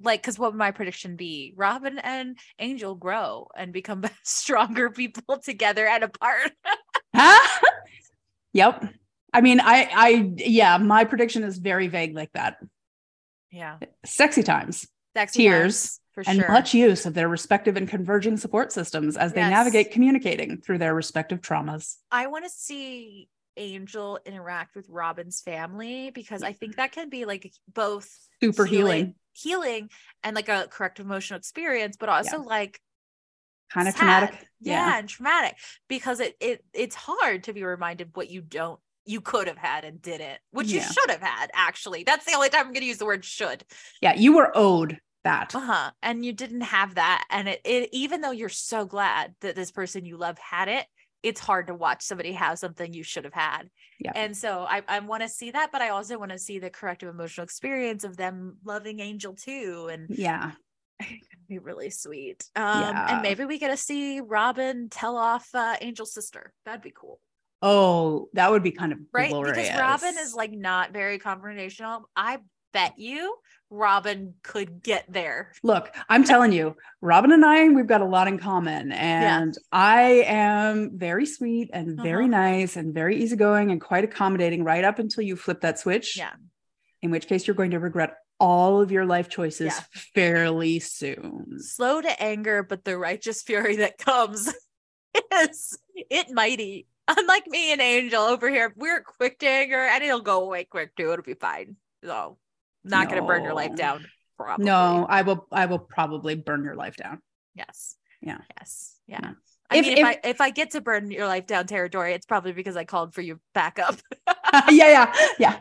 Like, 0.01 0.21
because 0.21 0.37
what 0.37 0.51
would 0.51 0.57
my 0.57 0.71
prediction 0.71 1.15
be? 1.15 1.53
Robin 1.55 1.97
and 1.99 2.37
Angel 2.59 2.95
grow 2.95 3.47
and 3.55 3.71
become 3.71 4.03
stronger 4.23 4.89
people 4.89 5.37
together 5.37 5.87
and 5.87 6.03
apart. 6.03 6.51
Huh? 7.15 7.59
yep. 8.53 8.83
I 9.33 9.41
mean, 9.41 9.59
I, 9.59 9.89
I, 9.93 10.31
yeah, 10.37 10.77
my 10.77 11.05
prediction 11.05 11.43
is 11.43 11.57
very 11.57 11.87
vague 11.87 12.15
like 12.15 12.31
that. 12.33 12.57
Yeah. 13.51 13.77
Sexy 14.05 14.43
times 14.43 14.87
Sexy 15.15 15.43
Tears 15.43 15.83
times, 15.83 15.99
for 16.13 16.23
and 16.27 16.39
sure. 16.39 16.51
much 16.51 16.73
use 16.73 17.05
of 17.05 17.13
their 17.13 17.27
respective 17.29 17.77
and 17.77 17.87
converging 17.87 18.35
support 18.37 18.71
systems 18.71 19.15
as 19.15 19.33
they 19.33 19.41
Yes. 19.41 19.51
navigate 19.51 19.91
communicating 19.91 20.59
through 20.59 20.79
their 20.79 20.93
respective 20.95 21.41
traumas. 21.41 21.97
I 22.11 22.27
want 22.27 22.45
to 22.45 22.49
see 22.49 23.29
Angel 23.55 24.19
interact 24.25 24.75
with 24.75 24.87
Robin's 24.89 25.41
family 25.41 26.09
because 26.09 26.41
I 26.41 26.53
think 26.53 26.77
that 26.77 26.91
can 26.91 27.09
be 27.09 27.25
like 27.25 27.51
both 27.71 28.09
Super 28.41 28.65
healing, 28.65 29.15
healing 29.33 29.89
and 30.23 30.35
like 30.35 30.49
a 30.49 30.67
correct 30.69 30.99
emotional 30.99 31.37
experience, 31.37 31.97
but 31.99 32.09
also 32.09 32.41
like 32.41 32.79
kind 33.71 33.87
of 33.87 33.93
sad. 33.93 34.29
traumatic. 34.29 34.47
Yeah, 34.61 34.97
and 34.97 35.09
traumatic 35.09 35.57
because 35.87 36.19
it 36.19 36.35
it 36.39 36.63
it's 36.73 36.95
hard 36.95 37.43
to 37.45 37.53
be 37.53 37.63
reminded 37.63 38.11
what 38.13 38.29
you 38.29 38.41
don't 38.41 38.79
you 39.05 39.21
could 39.21 39.47
have 39.47 39.57
had 39.57 39.83
and 39.83 40.01
didn't, 40.01 40.39
which 40.51 40.71
you 40.71 40.81
should 40.81 41.09
have 41.09 41.21
had 41.21 41.49
actually. 41.53 42.03
That's 42.03 42.25
the 42.25 42.33
only 42.33 42.49
time 42.49 42.61
I'm 42.61 42.73
going 42.73 42.81
to 42.81 42.87
use 42.87 42.97
the 42.97 43.05
word 43.05 43.25
should. 43.25 43.63
Yeah. 44.01 44.15
You 44.15 44.35
were 44.35 44.51
owed 44.55 44.99
that. 45.23 45.53
Uh-huh. 45.53 45.91
And 46.01 46.25
you 46.25 46.33
didn't 46.33 46.61
have 46.61 46.95
that 46.95 47.25
and 47.29 47.49
it, 47.49 47.61
it 47.65 47.89
even 47.91 48.21
though 48.21 48.31
you're 48.31 48.49
so 48.49 48.85
glad 48.85 49.35
that 49.41 49.55
this 49.55 49.71
person 49.71 50.05
you 50.05 50.17
love 50.17 50.37
had 50.37 50.67
it, 50.67 50.85
it's 51.23 51.39
hard 51.39 51.67
to 51.67 51.73
watch 51.73 52.03
somebody 52.03 52.33
have 52.33 52.59
something 52.59 52.93
you 52.93 53.03
should 53.03 53.23
have 53.23 53.33
had. 53.33 53.69
Yeah. 53.99 54.11
And 54.13 54.35
so 54.35 54.65
I, 54.69 54.83
I 54.87 54.99
want 54.99 55.23
to 55.23 55.29
see 55.29 55.51
that, 55.51 55.71
but 55.71 55.81
I 55.81 55.89
also 55.89 56.19
want 56.19 56.31
to 56.31 56.39
see 56.39 56.59
the 56.59 56.69
corrective 56.69 57.09
emotional 57.09 57.45
experience 57.45 58.03
of 58.03 58.17
them 58.17 58.57
loving 58.63 58.99
Angel 58.99 59.33
too. 59.33 59.89
And 59.91 60.07
Yeah. 60.09 60.51
be 61.49 61.59
really 61.59 61.89
sweet. 61.89 62.43
Um, 62.55 62.81
Yeah. 62.81 63.05
and 63.13 63.21
maybe 63.21 63.45
we 63.45 63.57
get 63.57 63.69
to 63.69 63.77
see 63.77 64.19
Robin 64.19 64.89
tell 64.89 65.17
off 65.17 65.47
uh, 65.53 65.77
Angel's 65.81 66.13
sister. 66.13 66.53
That'd 66.65 66.81
be 66.81 66.93
cool, 66.95 67.19
Oh, 67.61 68.27
that 68.33 68.51
would 68.51 68.61
be 68.63 68.71
kind 68.71 68.91
of 68.91 68.99
right? 69.13 69.29
glorious. 69.29 69.55
Because 69.57 69.79
Robin 69.79 70.15
is 70.19 70.33
like 70.33 70.51
not 70.51 70.91
very 70.91 71.17
confrontational. 71.19 72.03
I 72.15 72.39
bet 72.73 72.99
you 72.99 73.37
Robin 73.73 74.35
could 74.43 74.83
get 74.83 75.05
there. 75.11 75.51
Look, 75.63 75.89
I'm 76.07 76.23
telling 76.23 76.51
you, 76.51 76.75
Robin 77.01 77.31
and 77.31 77.43
I, 77.43 77.67
we've 77.69 77.87
got 77.87 78.01
a 78.01 78.05
lot 78.05 78.27
in 78.27 78.37
common. 78.37 78.91
And 78.91 79.57
I 79.71 80.23
am 80.27 80.91
very 80.97 81.25
sweet 81.25 81.69
and 81.73 81.99
very 81.99 82.25
Uh-huh. 82.25 82.31
nice 82.41 82.75
and 82.75 82.93
very 82.93 83.17
easygoing 83.17 83.71
and 83.71 83.81
quite 83.81 84.03
accommodating 84.03 84.63
right 84.63 84.83
up 84.83 84.99
until 84.99 85.23
you 85.23 85.35
flip 85.35 85.61
that 85.61 85.79
switch. 85.79 86.15
Yeah. 86.17 86.33
In 87.01 87.09
which 87.11 87.27
case 87.27 87.47
you're 87.47 87.55
going 87.55 87.71
to 87.71 87.79
regret 87.79 88.15
all 88.39 88.79
of 88.81 88.91
your 88.91 89.05
life 89.05 89.27
choices 89.29 89.73
Yeah. 89.73 89.79
fairly 90.13 90.79
soon. 90.79 91.57
Slow 91.59 91.99
to 92.01 92.21
anger, 92.23 92.61
but 92.63 92.83
the 92.85 92.97
righteous 92.97 93.41
fury 93.41 93.77
that 93.77 93.97
comes 93.97 94.53
is 95.41 95.77
it 95.95 96.27
mighty. 96.31 96.87
Unlike 97.07 97.47
me 97.47 97.71
and 97.73 97.81
Angel 97.81 98.21
over 98.23 98.49
here, 98.49 98.73
we're 98.77 99.01
quick 99.01 99.39
to 99.39 99.47
anger 99.47 99.83
and 99.83 100.03
it'll 100.03 100.21
go 100.21 100.43
away 100.43 100.63
quick 100.63 100.95
too. 100.95 101.11
It'll 101.11 101.23
be 101.23 101.33
fine. 101.33 101.75
So 102.03 102.37
not 102.83 103.09
gonna 103.09 103.25
burn 103.25 103.43
your 103.43 103.53
life 103.53 103.75
down. 103.75 104.05
Probably. 104.37 104.65
No, 104.65 105.05
I 105.09 105.21
will 105.21 105.47
I 105.51 105.65
will 105.67 105.79
probably 105.79 106.35
burn 106.35 106.63
your 106.63 106.75
life 106.75 106.95
down. 106.95 107.21
Yes. 107.55 107.95
Yeah. 108.21 108.39
Yes. 108.57 108.95
Yeah. 109.07 109.19
Yeah. 109.23 109.31
I 109.69 109.77
If- 109.77 109.85
mean, 109.85 109.93
if, 109.93 109.99
if- 109.99 110.05
I 110.05 110.19
if 110.23 110.41
I 110.41 110.49
get 110.49 110.71
to 110.71 110.81
burn 110.81 111.11
your 111.11 111.27
life 111.27 111.45
down 111.47 111.67
territory, 111.67 112.13
it's 112.13 112.25
probably 112.25 112.51
because 112.51 112.75
I 112.75 112.83
called 112.85 113.13
for 113.13 113.21
you 113.21 113.39
backup. 113.53 113.95
yeah, 114.69 114.69
yeah, 114.69 115.13
yeah. 115.39 115.59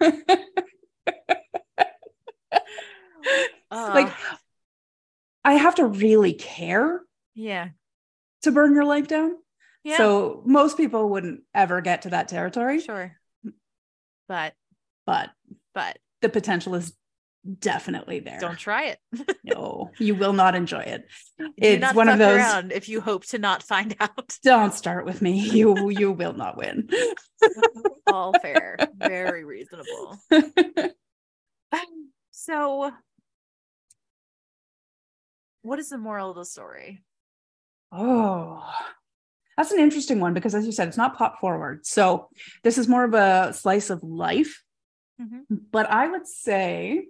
like 3.70 4.06
Uh, 4.08 4.36
I 5.44 5.54
have 5.54 5.74
to 5.76 5.86
really 5.86 6.32
care 6.34 7.02
yeah, 7.34 7.68
to 8.42 8.50
burn 8.50 8.74
your 8.74 8.84
life 8.84 9.08
down. 9.08 9.36
yeah, 9.84 9.96
So 9.96 10.42
most 10.44 10.76
people 10.76 11.08
wouldn't 11.10 11.42
ever 11.54 11.80
get 11.80 12.02
to 12.02 12.10
that 12.10 12.28
territory, 12.28 12.80
sure. 12.80 13.17
But 14.28 14.54
but 15.06 15.30
but 15.74 15.98
the 16.20 16.28
potential 16.28 16.74
is 16.74 16.92
definitely 17.58 18.20
there. 18.20 18.38
don't 18.38 18.58
try 18.58 18.88
it. 18.88 18.98
no, 19.44 19.90
you 19.98 20.14
will 20.14 20.34
not 20.34 20.54
enjoy 20.54 20.80
it. 20.80 21.06
It's 21.56 21.94
one 21.94 22.08
of 22.08 22.18
those 22.18 22.70
if 22.72 22.88
you 22.88 23.00
hope 23.00 23.24
to 23.26 23.38
not 23.38 23.62
find 23.62 23.96
out. 24.00 24.36
don't 24.42 24.74
start 24.74 25.06
with 25.06 25.22
me. 25.22 25.38
You 25.40 25.88
you 25.88 26.12
will 26.12 26.34
not 26.34 26.56
win. 26.56 26.88
All 28.06 28.38
fair, 28.40 28.78
very 28.98 29.44
reasonable. 29.44 30.18
So, 32.30 32.92
what 35.62 35.78
is 35.78 35.88
the 35.90 35.98
moral 35.98 36.30
of 36.30 36.36
the 36.36 36.44
story? 36.44 37.02
Oh, 37.90 38.62
that's 39.58 39.72
an 39.72 39.80
interesting 39.80 40.20
one 40.20 40.34
because, 40.34 40.54
as 40.54 40.64
you 40.64 40.70
said, 40.70 40.86
it's 40.86 40.96
not 40.96 41.18
pop 41.18 41.40
forward. 41.40 41.84
So 41.84 42.28
this 42.62 42.78
is 42.78 42.86
more 42.86 43.02
of 43.04 43.12
a 43.12 43.52
slice 43.52 43.90
of 43.90 44.04
life. 44.04 44.62
Mhm. 45.20 45.46
But 45.50 45.90
I 45.90 46.06
would 46.06 46.28
say 46.28 47.08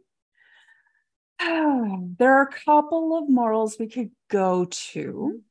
there 1.38 2.32
are 2.38 2.48
a 2.48 2.52
couple 2.64 3.18
of 3.18 3.28
morals 3.28 3.76
we 3.78 3.86
could 3.86 4.10
go 4.30 4.64
to. 4.64 5.42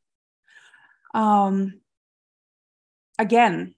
Um, 1.14 1.80
again, 3.20 3.76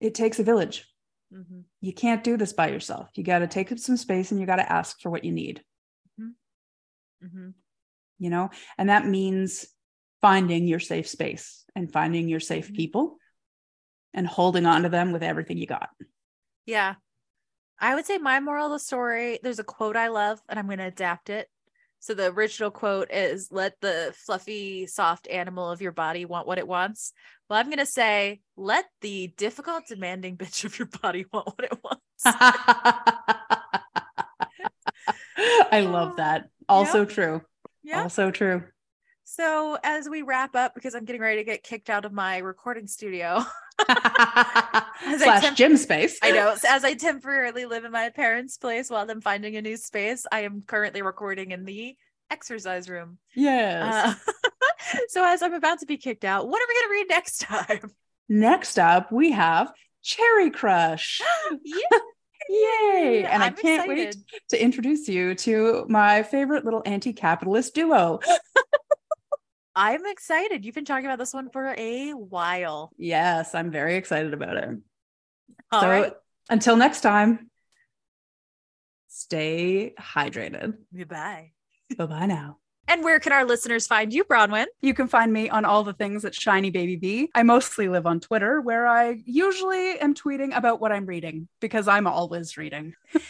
it 0.00 0.16
takes 0.16 0.40
a 0.40 0.42
village. 0.44 0.84
Mhm. 1.32 1.62
You 1.80 1.92
can't 1.94 2.24
do 2.24 2.36
this 2.36 2.52
by 2.52 2.70
yourself. 2.70 3.08
You 3.14 3.22
got 3.22 3.38
to 3.38 3.46
take 3.46 3.70
up 3.70 3.78
some 3.78 3.96
space 3.96 4.32
and 4.32 4.40
you 4.40 4.46
got 4.46 4.56
to 4.56 4.72
ask 4.72 5.00
for 5.00 5.10
what 5.10 5.24
you 5.24 5.30
need, 5.30 5.64
Mhm. 6.20 7.54
you 8.18 8.30
know, 8.30 8.50
and 8.76 8.88
that 8.88 9.06
means 9.06 9.64
finding 10.22 10.66
your 10.66 10.80
safe 10.80 11.08
space 11.08 11.64
and 11.76 11.92
finding 11.92 12.28
your 12.28 12.40
safe 12.40 12.70
Mhm. 12.70 12.76
people 12.76 13.18
and 14.14 14.26
holding 14.26 14.64
on 14.66 14.82
to 14.84 14.88
them 14.88 15.12
with 15.12 15.22
everything 15.22 15.58
you 15.58 15.66
got. 15.66 15.90
Yeah. 16.64 16.94
I 17.80 17.94
would 17.94 18.06
say 18.06 18.18
my 18.18 18.38
moral 18.40 18.66
of 18.66 18.72
the 18.72 18.78
story, 18.78 19.40
there's 19.42 19.58
a 19.58 19.64
quote 19.64 19.96
I 19.96 20.08
love 20.08 20.40
and 20.48 20.58
I'm 20.58 20.66
going 20.66 20.78
to 20.78 20.84
adapt 20.86 21.28
it. 21.28 21.48
So 21.98 22.14
the 22.14 22.32
original 22.32 22.70
quote 22.70 23.10
is 23.12 23.50
let 23.50 23.80
the 23.80 24.12
fluffy, 24.16 24.86
soft 24.86 25.28
animal 25.28 25.70
of 25.70 25.82
your 25.82 25.92
body 25.92 26.24
want 26.24 26.46
what 26.46 26.58
it 26.58 26.66
wants. 26.66 27.12
Well, 27.48 27.58
I'm 27.58 27.66
going 27.66 27.78
to 27.78 27.86
say 27.86 28.40
let 28.56 28.86
the 29.00 29.28
difficult, 29.36 29.86
demanding 29.88 30.36
bitch 30.36 30.64
of 30.64 30.78
your 30.78 30.88
body 31.02 31.26
want 31.32 31.46
what 31.46 31.64
it 31.64 31.78
wants. 31.82 32.02
I 35.36 35.80
love 35.80 36.16
that. 36.16 36.48
Also 36.68 37.04
true. 37.04 37.42
Yeah. 37.82 38.02
Also 38.02 38.30
true. 38.30 38.62
So 39.34 39.78
as 39.82 40.10
we 40.10 40.20
wrap 40.20 40.54
up, 40.54 40.74
because 40.74 40.94
I'm 40.94 41.06
getting 41.06 41.22
ready 41.22 41.38
to 41.38 41.44
get 41.44 41.62
kicked 41.62 41.88
out 41.88 42.04
of 42.04 42.12
my 42.12 42.36
recording 42.36 42.86
studio. 42.86 43.42
Slash 43.86 45.40
temp- 45.40 45.56
gym 45.56 45.78
space. 45.78 46.18
I 46.22 46.32
know. 46.32 46.54
As 46.68 46.84
I 46.84 46.92
temporarily 46.92 47.64
live 47.64 47.86
in 47.86 47.92
my 47.92 48.10
parents' 48.10 48.58
place 48.58 48.90
while 48.90 49.10
I'm 49.10 49.22
finding 49.22 49.56
a 49.56 49.62
new 49.62 49.78
space, 49.78 50.26
I 50.30 50.40
am 50.40 50.60
currently 50.60 51.00
recording 51.00 51.52
in 51.52 51.64
the 51.64 51.96
exercise 52.30 52.90
room. 52.90 53.16
Yes. 53.34 54.20
Uh, 54.28 54.32
so 55.08 55.24
as 55.24 55.40
I'm 55.40 55.54
about 55.54 55.78
to 55.78 55.86
be 55.86 55.96
kicked 55.96 56.26
out, 56.26 56.46
what 56.46 56.60
are 56.60 56.66
we 56.68 56.74
going 56.74 56.88
to 56.88 56.92
read 56.92 57.06
next 57.08 57.38
time? 57.38 57.90
Next 58.28 58.78
up, 58.78 59.10
we 59.10 59.32
have 59.32 59.72
Cherry 60.02 60.50
Crush. 60.50 61.22
yeah. 61.64 61.98
Yay! 62.50 63.24
And 63.24 63.42
I'm 63.42 63.54
I 63.54 63.56
can't 63.56 63.88
wait 63.88 64.16
to 64.50 64.62
introduce 64.62 65.08
you 65.08 65.34
to 65.36 65.86
my 65.88 66.22
favorite 66.22 66.66
little 66.66 66.82
anti 66.84 67.14
capitalist 67.14 67.74
duo. 67.74 68.20
I'm 69.74 70.04
excited. 70.06 70.64
You've 70.64 70.74
been 70.74 70.84
talking 70.84 71.06
about 71.06 71.18
this 71.18 71.32
one 71.32 71.48
for 71.50 71.74
a 71.76 72.10
while. 72.12 72.92
yes, 72.98 73.54
I'm 73.54 73.70
very 73.70 73.96
excited 73.96 74.34
about 74.34 74.56
it. 74.56 74.78
All 75.70 75.80
so 75.80 75.88
right. 75.88 76.12
until 76.50 76.76
next 76.76 77.00
time, 77.00 77.50
stay 79.08 79.94
hydrated. 79.98 80.74
Goodbye. 80.96 81.52
Bye 81.96 82.06
bye 82.06 82.26
now. 82.26 82.61
And 82.88 83.04
where 83.04 83.20
can 83.20 83.32
our 83.32 83.44
listeners 83.44 83.86
find 83.86 84.12
you, 84.12 84.24
Bronwyn? 84.24 84.66
You 84.80 84.92
can 84.92 85.08
find 85.08 85.32
me 85.32 85.48
on 85.48 85.64
all 85.64 85.84
the 85.84 85.92
things 85.92 86.24
at 86.24 86.34
Shiny 86.34 86.70
Baby 86.70 86.96
Bee. 86.96 87.30
I 87.34 87.42
mostly 87.42 87.88
live 87.88 88.06
on 88.06 88.20
Twitter, 88.20 88.60
where 88.60 88.86
I 88.86 89.22
usually 89.24 89.98
am 89.98 90.14
tweeting 90.14 90.56
about 90.56 90.80
what 90.80 90.92
I'm 90.92 91.06
reading 91.06 91.48
because 91.60 91.88
I'm 91.88 92.06
always 92.06 92.56
reading. 92.56 92.94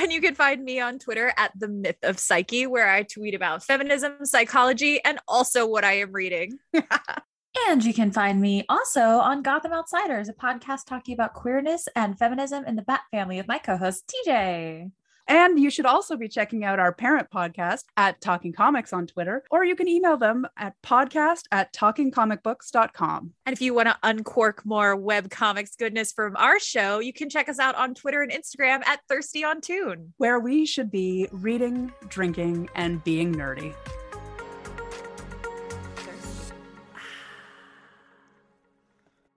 And 0.00 0.10
you 0.10 0.22
can 0.22 0.34
find 0.34 0.64
me 0.64 0.80
on 0.80 0.98
Twitter 0.98 1.30
at 1.36 1.52
the 1.54 1.68
Myth 1.68 1.98
of 2.04 2.18
Psyche, 2.18 2.66
where 2.66 2.90
I 2.90 3.02
tweet 3.02 3.34
about 3.34 3.62
feminism, 3.62 4.24
psychology, 4.24 4.98
and 5.04 5.18
also 5.28 5.66
what 5.66 5.84
I 5.84 5.98
am 5.98 6.12
reading. 6.12 6.58
And 7.68 7.84
you 7.84 7.92
can 7.92 8.12
find 8.12 8.40
me 8.40 8.64
also 8.68 9.00
on 9.00 9.42
Gotham 9.42 9.72
Outsiders, 9.72 10.28
a 10.28 10.32
podcast 10.32 10.86
talking 10.86 11.14
about 11.14 11.34
queerness 11.34 11.88
and 11.96 12.16
feminism 12.16 12.64
in 12.64 12.76
the 12.76 12.82
Bat 12.82 13.00
family 13.10 13.36
with 13.36 13.48
my 13.48 13.58
co 13.58 13.76
host, 13.76 14.12
TJ. 14.26 14.92
And 15.30 15.60
you 15.60 15.70
should 15.70 15.86
also 15.86 16.16
be 16.16 16.26
checking 16.26 16.64
out 16.64 16.80
our 16.80 16.92
parent 16.92 17.30
podcast 17.30 17.84
at 17.96 18.20
Talking 18.20 18.52
Comics 18.52 18.92
on 18.92 19.06
Twitter, 19.06 19.44
or 19.48 19.64
you 19.64 19.76
can 19.76 19.86
email 19.86 20.16
them 20.16 20.44
at 20.56 20.74
podcast 20.82 21.42
at 21.52 21.72
talkingcomicbooks.com. 21.72 23.32
And 23.46 23.52
if 23.52 23.62
you 23.62 23.72
want 23.72 23.86
to 23.86 23.96
uncork 24.02 24.66
more 24.66 24.96
web 24.96 25.30
comics 25.30 25.76
goodness 25.76 26.10
from 26.10 26.36
our 26.36 26.58
show, 26.58 26.98
you 26.98 27.12
can 27.12 27.30
check 27.30 27.48
us 27.48 27.60
out 27.60 27.76
on 27.76 27.94
Twitter 27.94 28.22
and 28.22 28.32
Instagram 28.32 28.84
at 28.86 29.00
Thirsty 29.08 29.44
on 29.44 29.60
Toon. 29.60 30.12
where 30.16 30.40
we 30.40 30.66
should 30.66 30.90
be 30.90 31.28
reading, 31.30 31.92
drinking, 32.08 32.68
and 32.74 33.02
being 33.04 33.32
nerdy. 33.32 33.72